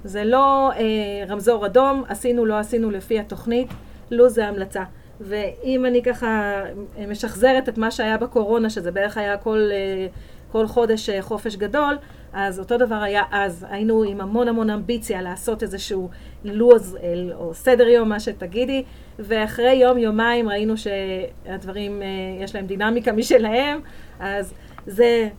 זה 0.03 0.23
לא 0.23 0.71
אה, 0.71 1.25
רמזור 1.27 1.65
אדום, 1.65 2.03
עשינו, 2.07 2.45
לא 2.45 2.59
עשינו 2.59 2.91
לפי 2.91 3.19
התוכנית, 3.19 3.67
לוז 4.11 4.33
זה 4.33 4.47
המלצה. 4.47 4.83
ואם 5.21 5.85
אני 5.85 6.03
ככה 6.03 6.61
משחזרת 7.07 7.69
את 7.69 7.77
מה 7.77 7.91
שהיה 7.91 8.17
בקורונה, 8.17 8.69
שזה 8.69 8.91
בערך 8.91 9.17
היה 9.17 9.37
כל, 9.37 9.69
אה, 9.71 10.07
כל 10.51 10.67
חודש 10.67 11.09
אה, 11.09 11.21
חופש 11.21 11.55
גדול, 11.55 11.97
אז 12.33 12.59
אותו 12.59 12.77
דבר 12.77 12.95
היה 12.95 13.23
אז. 13.31 13.65
היינו 13.69 14.03
עם 14.03 14.21
המון 14.21 14.47
המון 14.47 14.69
אמביציה 14.69 15.21
לעשות 15.21 15.63
איזשהו 15.63 16.09
לו"ז 16.43 16.97
או 17.33 17.53
סדר 17.53 17.87
יום, 17.87 18.09
מה 18.09 18.19
שתגידי, 18.19 18.83
ואחרי 19.19 19.73
יום-יומיים 19.73 20.49
ראינו 20.49 20.73
שהדברים, 20.77 22.01
אה, 22.01 22.07
יש 22.43 22.55
להם 22.55 22.65
דינמיקה 22.65 23.11
משלהם, 23.11 23.79
אז 24.19 24.53
זה 24.87 25.29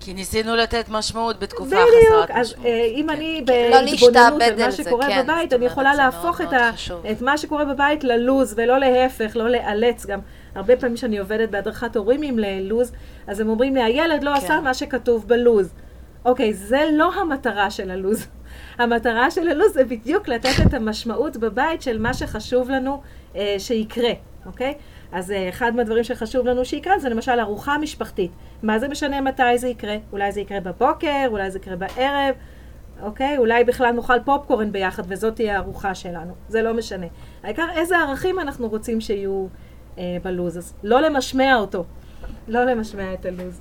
כי 0.00 0.14
ניסינו 0.14 0.56
לתת 0.56 0.88
משמעות 0.88 1.40
בתקופה 1.40 1.76
חסרת 1.76 1.86
משמעות. 2.02 2.24
בדיוק, 2.24 2.38
אז 2.40 2.54
אה, 2.64 2.84
אם 2.84 3.06
כן. 3.08 3.14
אני 3.14 3.44
לא 3.48 3.80
בהתבוננות 3.80 4.42
על 4.42 4.58
מה 4.58 4.72
שקורה 4.72 5.06
כן, 5.06 5.22
בבית, 5.22 5.52
אני 5.52 5.64
יכולה 5.64 5.94
להפוך 5.94 6.40
את, 6.40 6.52
ה, 6.52 6.70
את 7.10 7.22
מה 7.22 7.38
שקורה 7.38 7.64
בבית 7.64 8.04
ללוז, 8.04 8.54
ולא 8.56 8.78
להפך, 8.78 9.36
לא 9.36 9.48
לאלץ 9.48 10.06
גם. 10.06 10.20
הרבה 10.54 10.76
פעמים 10.76 10.96
שאני 10.96 11.18
עובדת 11.18 11.50
בהדרכת 11.50 11.96
הורים 11.96 12.22
עם 12.22 12.38
לוז, 12.60 12.92
אז 13.26 13.40
הם 13.40 13.48
אומרים 13.48 13.74
לי, 13.74 13.82
הילד 13.82 14.24
לא 14.24 14.30
כן. 14.30 14.36
עשה 14.36 14.60
מה 14.60 14.74
שכתוב 14.74 15.28
בלוז. 15.28 15.72
אוקיי, 16.24 16.54
זה 16.54 16.84
לא 16.92 17.14
המטרה 17.14 17.70
של 17.70 17.90
הלוז. 17.90 18.26
המטרה 18.78 19.30
של 19.30 19.48
הלוז 19.48 19.72
זה 19.72 19.84
בדיוק 19.84 20.28
לתת 20.28 20.66
את 20.66 20.74
המשמעות 20.74 21.36
בבית 21.36 21.82
של 21.82 21.98
מה 21.98 22.14
שחשוב 22.14 22.70
לנו 22.70 23.02
אה, 23.36 23.54
שיקרה, 23.58 24.12
אוקיי? 24.46 24.74
אז 25.12 25.30
אה, 25.30 25.48
אחד 25.48 25.76
מהדברים 25.76 26.04
שחשוב 26.04 26.46
לנו 26.46 26.64
שיקרה 26.64 26.98
זה 26.98 27.08
למשל 27.08 27.40
ארוחה 27.40 27.78
משפחתית. 27.78 28.30
מה 28.62 28.78
זה 28.78 28.88
משנה 28.88 29.20
מתי 29.20 29.58
זה 29.58 29.68
יקרה? 29.68 29.96
אולי 30.12 30.32
זה 30.32 30.40
יקרה 30.40 30.60
בבוקר, 30.60 31.26
אולי 31.26 31.50
זה 31.50 31.58
יקרה 31.58 31.76
בערב, 31.76 32.34
אוקיי? 33.02 33.38
אולי 33.38 33.64
בכלל 33.64 33.92
נאכל 33.92 34.20
פופקורן 34.24 34.72
ביחד 34.72 35.02
וזאת 35.08 35.34
תהיה 35.34 35.56
הארוחה 35.56 35.94
שלנו. 35.94 36.34
זה 36.48 36.62
לא 36.62 36.74
משנה. 36.74 37.06
העיקר 37.42 37.66
איזה 37.76 37.98
ערכים 37.98 38.40
אנחנו 38.40 38.68
רוצים 38.68 39.00
שיהיו 39.00 39.46
אה, 39.98 40.16
בלוז. 40.22 40.58
אז 40.58 40.74
לא 40.82 41.00
למשמע 41.00 41.54
אותו. 41.54 41.84
לא 42.48 42.64
למשמע 42.64 43.14
את 43.14 43.26
הלוז. 43.26 43.60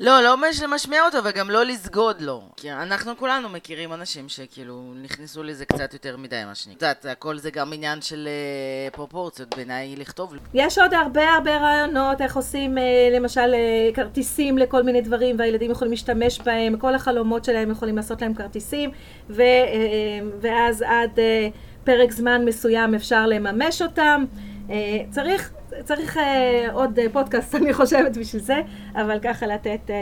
לא, 0.00 0.20
לא 0.20 0.36
משמיע 0.68 1.04
אותו 1.04 1.18
וגם 1.24 1.50
לא 1.50 1.64
לסגוד 1.64 2.20
לו. 2.20 2.42
כי 2.56 2.72
אנחנו 2.72 3.16
כולנו 3.16 3.48
מכירים 3.48 3.92
אנשים 3.92 4.28
שכאילו 4.28 4.92
נכנסו 5.02 5.42
לזה 5.42 5.64
קצת 5.64 5.92
יותר 5.92 6.16
מדי, 6.16 6.42
מה 6.46 6.54
שנקרא. 6.54 6.74
את 6.74 6.82
יודעת, 6.82 7.04
הכל 7.18 7.38
זה 7.38 7.50
גם 7.50 7.72
עניין 7.72 8.02
של 8.02 8.28
uh, 8.28 8.94
פרופורציות 8.94 9.56
בעיניי 9.56 9.96
לכתוב. 9.96 10.34
יש 10.54 10.78
עוד 10.78 10.94
הרבה 10.94 11.34
הרבה 11.34 11.56
רעיונות 11.56 12.20
איך 12.20 12.36
עושים 12.36 12.78
uh, 12.78 12.80
למשל 13.16 13.54
uh, 13.54 13.94
כרטיסים 13.94 14.58
לכל 14.58 14.82
מיני 14.82 15.00
דברים 15.00 15.38
והילדים 15.38 15.70
יכולים 15.70 15.90
להשתמש 15.90 16.40
בהם, 16.40 16.76
כל 16.76 16.94
החלומות 16.94 17.44
שלהם 17.44 17.70
יכולים 17.70 17.96
לעשות 17.96 18.22
להם 18.22 18.34
כרטיסים 18.34 18.90
ו, 19.30 19.42
ואז 20.40 20.82
עד 20.82 21.18
פרק 21.84 22.10
זמן 22.10 22.44
מסוים 22.44 22.94
אפשר 22.94 23.26
לממש 23.26 23.82
אותם. 23.82 24.24
Uh, 24.68 24.70
צריך 25.10 25.52
צריך 25.84 26.16
אה, 26.16 26.66
עוד 26.72 26.98
אה, 26.98 27.06
פודקאסט, 27.12 27.54
אני 27.60 27.74
חושבת, 27.74 28.16
בשביל 28.16 28.42
זה, 28.42 28.60
אבל 28.94 29.18
ככה 29.22 29.46
לתת 29.46 29.90
אה, 29.90 29.94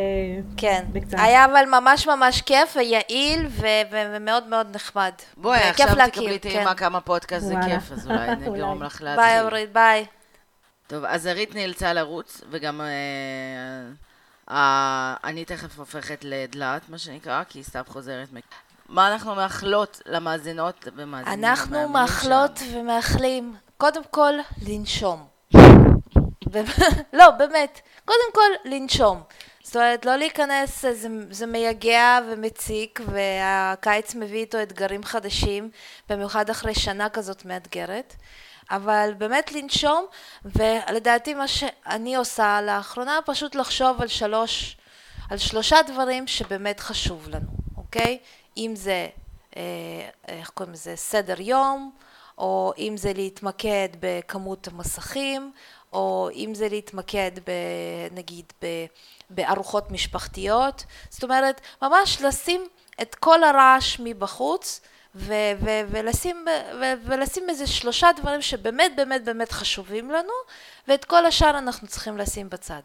כן. 0.56 0.84
בקצת. 0.92 1.18
היה 1.20 1.44
אבל 1.44 1.64
ממש 1.70 2.06
ממש 2.06 2.42
כיף 2.42 2.76
ויעיל 2.76 3.46
ו- 3.48 3.66
ומאוד 3.90 4.46
מאוד 4.46 4.66
נחמד. 4.74 5.12
בואי, 5.36 5.58
עכשיו 5.58 5.86
תקבלי 6.06 6.38
טעימה 6.38 6.70
כן. 6.70 6.76
כמה 6.76 7.00
פודקאסט 7.00 7.46
זה 7.46 7.54
כיף, 7.66 7.92
אז 7.92 8.06
אולי 8.06 8.36
נגרום 8.46 8.82
לך 8.82 9.02
להתחיל. 9.02 9.24
ביי, 9.24 9.40
אורית, 9.40 9.72
ביי. 9.72 10.06
טוב, 10.86 11.04
אז 11.04 11.26
ארית 11.26 11.54
נאלצה 11.54 11.92
לרוץ, 11.92 12.40
וגם 12.50 12.80
אה, 12.80 12.86
אה, 14.50 15.14
אני 15.24 15.44
תכף 15.44 15.78
הופכת 15.78 16.24
לדלת, 16.24 16.88
מה 16.88 16.98
שנקרא, 16.98 17.42
כי 17.48 17.64
סתיו 17.64 17.84
חוזרת. 17.88 18.28
מה 18.88 19.12
אנחנו 19.12 19.34
מאחלות 19.34 20.02
למאזינות 20.06 20.88
ומאזינים? 20.96 21.44
אנחנו 21.44 21.88
מאחלות 21.88 22.60
ומאחלים, 22.72 23.54
קודם 23.82 24.02
כל, 24.10 24.34
לנשום. 24.68 25.26
לא, 27.18 27.30
באמת. 27.30 27.80
קודם 28.04 28.32
כל, 28.34 28.70
לנשום. 28.70 29.22
זאת 29.62 29.76
אומרת, 29.76 30.04
לא 30.04 30.16
להיכנס, 30.16 30.82
זה, 30.82 31.08
זה 31.30 31.46
מייגע 31.46 32.18
ומציק, 32.30 33.00
והקיץ 33.06 34.14
מביא 34.14 34.40
איתו 34.40 34.62
אתגרים 34.62 35.04
חדשים, 35.04 35.70
במיוחד 36.08 36.50
אחרי 36.50 36.74
שנה 36.74 37.08
כזאת 37.08 37.44
מאתגרת. 37.44 38.14
אבל 38.70 39.14
באמת 39.18 39.52
לנשום, 39.52 40.06
ולדעתי 40.44 41.34
מה 41.34 41.48
שאני 41.48 42.16
עושה 42.16 42.60
לאחרונה, 42.62 43.18
פשוט 43.26 43.54
לחשוב 43.54 44.02
על 44.02 44.08
שלוש, 44.08 44.76
על 45.30 45.38
שלושה 45.38 45.76
דברים 45.86 46.26
שבאמת 46.26 46.80
חשוב 46.80 47.28
לנו, 47.28 47.50
אוקיי? 47.76 48.18
אם 48.56 48.72
זה, 48.76 49.08
אה, 49.56 49.62
איך 50.28 50.50
קוראים 50.50 50.72
לזה, 50.72 50.96
סדר 50.96 51.40
יום, 51.40 51.92
או 52.38 52.72
אם 52.78 52.94
זה 52.96 53.12
להתמקד 53.12 53.88
בכמות 54.00 54.68
המסכים, 54.68 55.52
או 55.92 56.28
אם 56.34 56.54
זה 56.54 56.68
להתמקד 56.68 57.30
ב, 57.46 57.50
נגיד 58.12 58.52
ב, 58.62 58.66
בארוחות 59.30 59.90
משפחתיות, 59.90 60.84
זאת 61.10 61.24
אומרת 61.24 61.60
ממש 61.82 62.22
לשים 62.22 62.68
את 63.02 63.14
כל 63.14 63.44
הרעש 63.44 64.00
מבחוץ 64.00 64.80
ו- 65.14 65.52
ו- 65.60 65.80
ולשים, 65.90 66.44
ו- 66.80 67.06
ולשים 67.06 67.48
איזה 67.48 67.66
שלושה 67.66 68.08
דברים 68.16 68.42
שבאמת 68.42 68.92
באמת 68.96 69.24
באמת 69.24 69.52
חשובים 69.52 70.10
לנו, 70.10 70.32
ואת 70.88 71.04
כל 71.04 71.26
השאר 71.26 71.58
אנחנו 71.58 71.88
צריכים 71.88 72.18
לשים 72.18 72.50
בצד. 72.50 72.80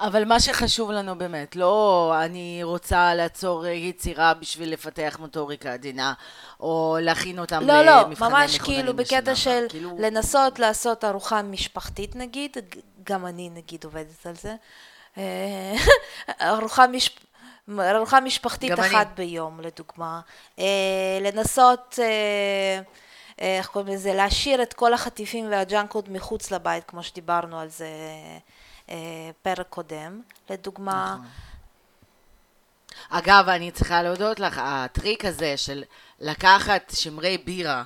אבל 0.00 0.24
מה 0.24 0.40
שחשוב 0.40 0.90
לנו 0.90 1.18
באמת, 1.18 1.56
לא 1.56 2.14
אני 2.24 2.60
רוצה 2.62 3.14
לעצור 3.14 3.66
יצירה 3.66 4.34
בשביל 4.34 4.72
לפתח 4.72 5.16
מוטוריקה 5.20 5.72
עדינה, 5.72 6.12
או 6.60 6.96
להכין 7.00 7.38
אותם 7.38 7.66
לא, 7.66 7.82
לא, 7.82 8.02
למבחני 8.02 8.28
ממש 8.28 8.54
מכוננים 8.54 8.80
כאילו 8.80 8.96
בשנה 8.96 9.18
בקטע 9.18 9.30
הבאה. 9.30 9.36
של 9.36 9.66
כאילו, 9.68 9.96
לנסות 9.98 10.58
לעשות 10.58 11.04
ארוחה 11.04 11.42
משפחתית 11.42 12.16
נגיד, 12.16 12.56
גם 13.04 13.26
אני 13.26 13.50
נגיד 13.50 13.84
עובדת 13.84 14.26
על 14.26 14.34
זה. 14.34 14.54
אה, 15.18 15.74
ארוחה 16.48 16.86
מש... 16.86 17.10
ארוחה 17.78 18.20
משפחתית 18.20 18.70
גם 18.70 18.80
אני. 18.80 18.86
אחת 18.86 19.08
ביום, 19.16 19.60
לדוגמה. 19.60 20.20
אה, 20.58 21.18
לנסות, 21.20 21.98
אה, 22.02 22.80
אה, 23.40 23.58
איך 23.58 23.66
קוראים 23.66 23.94
לזה, 23.94 24.14
להשאיר 24.14 24.62
את 24.62 24.72
כל 24.72 24.94
החטיפים 24.94 25.50
והג'אנקוד 25.50 26.10
מחוץ 26.10 26.50
לבית, 26.50 26.84
כמו 26.84 27.02
שדיברנו 27.02 27.60
על 27.60 27.68
זה 27.68 27.88
פרק 29.42 29.66
קודם. 29.68 30.20
לדוגמה, 30.50 31.16
נכון. 31.18 31.26
אגב, 33.10 33.48
אני 33.48 33.70
צריכה 33.70 34.02
להודות 34.02 34.40
לך, 34.40 34.60
הטריק 34.64 35.24
הזה 35.24 35.56
של 35.56 35.84
לקחת 36.20 36.92
שמרי 36.94 37.38
בירה 37.38 37.84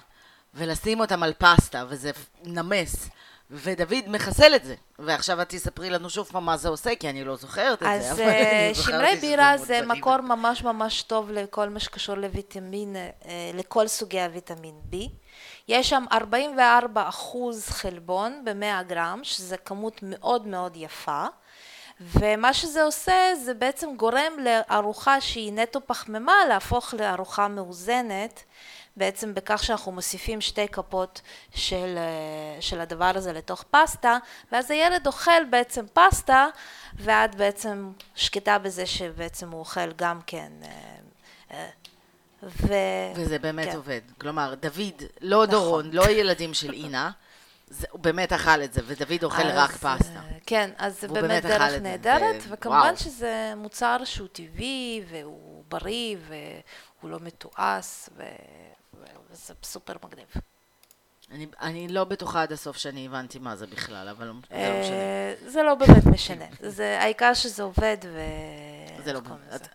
ולשים 0.54 1.00
אותם 1.00 1.22
על 1.22 1.32
פסטה, 1.38 1.84
וזה 1.88 2.10
נמס, 2.44 3.08
ודוד 3.50 4.08
מחסל 4.08 4.54
את 4.54 4.64
זה. 4.64 4.74
ועכשיו 4.98 5.42
את 5.42 5.48
תספרי 5.48 5.90
לנו 5.90 6.10
שוב 6.10 6.28
פעם 6.32 6.44
מה 6.44 6.56
זה 6.56 6.68
עושה, 6.68 6.96
כי 6.96 7.10
אני 7.10 7.24
לא 7.24 7.36
זוכרת 7.36 7.82
את 7.82 7.88
זה. 7.88 8.10
אז 8.10 8.20
אה, 8.20 8.70
שמרי 8.74 9.16
בירה 9.20 9.58
זה. 9.58 9.80
מקור 9.86 10.20
ממש 10.20 10.62
ממש 10.62 11.02
טוב 11.02 11.30
לכל 11.30 11.68
מה 11.68 11.80
שקשור 11.80 12.14
לויטמין, 12.14 12.96
אה, 12.96 13.50
לכל 13.54 13.88
סוגי 13.88 14.20
הוויטמין 14.20 14.74
B. 14.92 14.96
יש 15.68 15.90
שם 15.90 16.04
44 16.12 17.08
אחוז 17.08 17.68
חלבון 17.68 18.44
ב-100 18.44 18.82
גרם, 18.82 19.20
שזה 19.22 19.56
כמות 19.56 20.00
מאוד 20.02 20.46
מאוד 20.46 20.76
יפה. 20.76 21.26
ומה 22.00 22.54
שזה 22.54 22.82
עושה, 22.82 23.34
זה 23.44 23.54
בעצם 23.54 23.96
גורם 23.96 24.32
לארוחה 24.38 25.20
שהיא 25.20 25.52
נטו 25.52 25.80
פחמימה 25.86 26.34
להפוך 26.48 26.94
לארוחה 26.94 27.48
מאוזנת, 27.48 28.44
בעצם 28.96 29.34
בכך 29.34 29.64
שאנחנו 29.64 29.92
מוסיפים 29.92 30.40
שתי 30.40 30.68
כפות 30.68 31.20
של, 31.54 31.94
אה, 31.98 32.62
של 32.62 32.80
הדבר 32.80 33.12
הזה 33.14 33.32
לתוך 33.32 33.64
פסטה, 33.70 34.18
ואז 34.52 34.70
הילד 34.70 35.06
אוכל 35.06 35.44
בעצם 35.50 35.84
פסטה, 35.92 36.46
ואת 36.94 37.34
בעצם 37.34 37.92
שקטה 38.14 38.58
בזה 38.58 38.86
שבעצם 38.86 39.50
הוא 39.50 39.60
אוכל 39.60 39.92
גם 39.92 40.20
כן. 40.26 40.52
ו... 42.46 42.72
וזה 43.16 43.38
באמת 43.38 43.68
כן. 43.68 43.76
עובד. 43.76 44.00
כלומר, 44.20 44.54
דוד, 44.54 45.02
לא 45.20 45.46
דורון, 45.46 45.90
לא 45.90 46.10
ילדים 46.10 46.54
של 46.54 46.72
אינה, 46.72 47.10
זה- 47.68 47.86
הוא 47.90 48.00
באמת 48.00 48.32
אכל 48.32 48.62
את 48.62 48.72
זה, 48.72 48.80
ודוד 48.86 49.24
אוכל 49.24 49.42
אז, 49.42 49.52
רק 49.56 49.70
פסטה. 49.70 50.14
אה, 50.16 50.38
כן, 50.46 50.70
אז 50.78 51.00
זה 51.00 51.08
באמת 51.08 51.22
באמת 51.22 51.42
דרך 51.44 51.82
נהדרת, 51.82 52.36
ו- 52.42 52.50
וכמובן 52.50 52.78
וואו. 52.78 52.96
שזה 52.96 53.52
מוצר 53.56 53.96
שהוא 54.04 54.28
טבעי, 54.32 55.02
והוא 55.10 55.64
בריא, 55.68 56.16
והוא 56.28 57.10
לא 57.10 57.18
מתועש, 57.20 58.08
ו... 58.16 58.22
וזה 59.30 59.54
סופר 59.62 59.94
מגניב. 60.04 60.26
אני, 61.32 61.46
אני 61.60 61.88
לא 61.88 62.04
בטוחה 62.04 62.42
עד 62.42 62.52
הסוף 62.52 62.76
שאני 62.76 63.06
הבנתי 63.06 63.38
מה 63.38 63.56
זה 63.56 63.66
בכלל, 63.66 64.08
אבל 64.08 64.26
זה 64.26 64.32
לא 64.32 64.34
משנה. 64.34 64.58
אה, 64.58 65.34
זה 65.46 65.62
לא 65.62 65.74
באמת 65.74 66.06
משנה. 66.06 66.44
זה 66.76 66.98
העיקר 67.00 67.34
שזה 67.34 67.62
עובד, 67.62 67.96
ו... 68.04 68.20
זה 69.04 69.12
לא 69.12 69.20
באמת. 69.20 69.68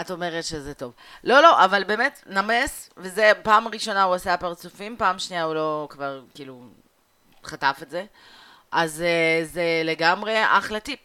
את, 0.00 0.10
אומרת 0.10 0.44
שזה 0.44 0.74
טוב. 0.74 0.92
לא, 1.24 1.42
לא, 1.42 1.64
אבל 1.64 1.84
באמת, 1.84 2.22
נמס, 2.26 2.90
וזה 2.96 3.32
פעם 3.42 3.68
ראשונה 3.68 4.02
הוא 4.02 4.14
עשה 4.14 4.36
פרצופים, 4.36 4.96
פעם 4.96 5.18
שנייה 5.18 5.44
הוא 5.44 5.54
לא 5.54 5.86
כבר, 5.90 6.22
כאילו, 6.34 6.62
חטף 7.44 7.78
את 7.82 7.90
זה. 7.90 8.04
אז 8.72 9.04
uh, 9.04 9.46
זה 9.46 9.82
לגמרי 9.84 10.34
אחלה 10.44 10.80
טיפ. 10.80 11.00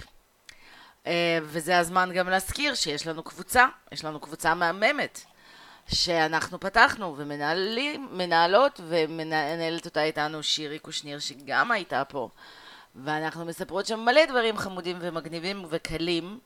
Uh, 1.03 1.07
וזה 1.43 1.77
הזמן 1.77 2.11
גם 2.13 2.29
להזכיר 2.29 2.75
שיש 2.75 3.07
לנו 3.07 3.23
קבוצה, 3.23 3.67
יש 3.91 4.05
לנו 4.05 4.19
קבוצה 4.19 4.53
מהממת, 4.53 5.21
שאנחנו 5.87 6.59
פתחנו, 6.59 7.15
ומנהלים, 7.17 8.09
מנהלות, 8.11 8.81
ומנהלת 8.87 9.85
אותה 9.85 10.03
איתנו 10.03 10.43
שירי 10.43 10.79
קושניר, 10.79 11.19
שגם 11.19 11.71
הייתה 11.71 12.03
פה. 12.05 12.29
ואנחנו 12.95 13.45
מספרות 13.45 13.85
שם 13.85 13.99
מלא 13.99 14.25
דברים 14.25 14.57
חמודים 14.57 14.97
ומגניבים 15.01 15.65
וקלים 15.69 16.39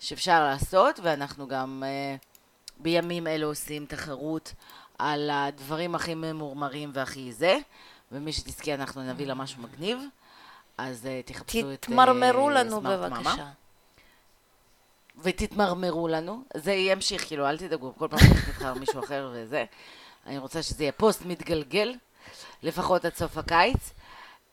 שאפשר 0.00 0.44
לעשות, 0.44 1.00
ואנחנו 1.02 1.48
גם 1.48 1.82
uh, 1.86 2.26
בימים 2.78 3.26
אלו 3.26 3.48
עושים 3.48 3.86
תחרות 3.86 4.52
על 4.98 5.30
הדברים 5.32 5.94
הכי 5.94 6.14
ממורמרים 6.14 6.90
והכי 6.94 7.32
זה, 7.32 7.58
ומי 8.12 8.32
שתזכי 8.32 8.74
אנחנו 8.74 9.02
נביא 9.02 9.26
לה 9.26 9.34
משהו 9.34 9.62
מגניב, 9.62 9.98
אז 10.78 11.04
uh, 11.04 11.28
תחפשו 11.28 11.72
את... 11.72 11.82
תתמרמרו 11.82 12.48
אה, 12.48 12.54
לנו 12.54 12.80
סמארט 12.80 13.10
מאמה. 13.10 13.30
בבקשה. 13.30 13.46
ותתמרמרו 15.18 16.08
לנו, 16.08 16.42
זה 16.56 16.72
ימשיך, 16.72 17.26
כאילו, 17.26 17.48
אל 17.48 17.58
תדאגו, 17.58 17.92
כל 17.98 18.08
פעם 18.10 18.18
שנבחר 18.18 18.74
מישהו 18.74 19.04
אחר 19.04 19.30
וזה. 19.32 19.64
אני 20.26 20.38
רוצה 20.38 20.62
שזה 20.62 20.82
יהיה 20.82 20.92
פוסט 20.92 21.22
מתגלגל, 21.24 21.94
לפחות 22.62 23.04
עד 23.04 23.14
סוף 23.14 23.38
הקיץ. 23.38 23.92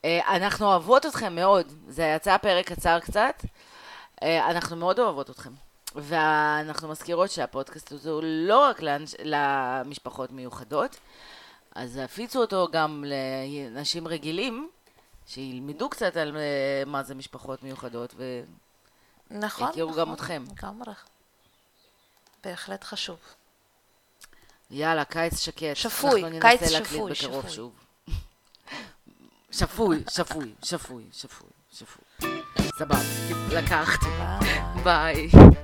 אנחנו 0.05 0.65
אוהבות 0.65 1.05
אתכם 1.05 1.35
מאוד, 1.35 1.73
זה 1.87 2.13
יצא 2.15 2.37
פרק 2.37 2.71
קצר 2.71 2.99
קצת, 2.99 3.43
אנחנו 4.24 4.76
מאוד 4.76 4.99
אוהבות 4.99 5.30
אתכם. 5.30 5.51
ואנחנו 5.95 6.88
מזכירות 6.88 7.32
שהפודקאסט 7.32 7.91
הזה 7.91 8.09
הוא 8.09 8.21
לא 8.24 8.59
רק 8.59 8.82
לאנש, 8.82 9.15
למשפחות 9.24 10.32
מיוחדות, 10.32 10.99
אז 11.76 11.97
הפיצו 11.97 12.41
אותו 12.41 12.67
גם 12.71 13.05
לאנשים 13.07 14.07
רגילים, 14.07 14.69
שילמדו 15.28 15.89
קצת 15.89 16.17
על 16.17 16.38
אה, 16.38 16.84
מה 16.86 17.03
זה 17.03 17.15
משפחות 17.15 17.63
מיוחדות. 17.63 18.15
נכון, 19.32 19.69
יכירו 19.69 19.89
נכון. 19.89 20.01
גם 20.01 20.13
אתכם. 20.13 20.43
לגמרי. 20.51 20.93
בהחלט 22.43 22.84
חשוב. 22.84 23.17
יאללה, 24.71 25.05
קיץ 25.05 25.39
שקט. 25.39 25.76
שפוי, 25.76 26.24
אנחנו 26.24 26.39
קיץ 26.39 26.61
ננסה 26.61 26.80
להקליט 26.80 26.91
שפוי, 26.91 27.11
בקרוב 27.11 27.41
שפוי. 27.41 27.55
שוב. 27.55 27.74
שפוי, 29.59 30.03
שפוי, 30.09 30.53
שפוי, 30.63 31.03
שפוי, 31.11 31.49
שפוי. 31.71 32.03
סבבה, 32.78 32.95
לקחתי. 33.51 34.05
ביי. 34.84 35.28
ביי. 35.30 35.62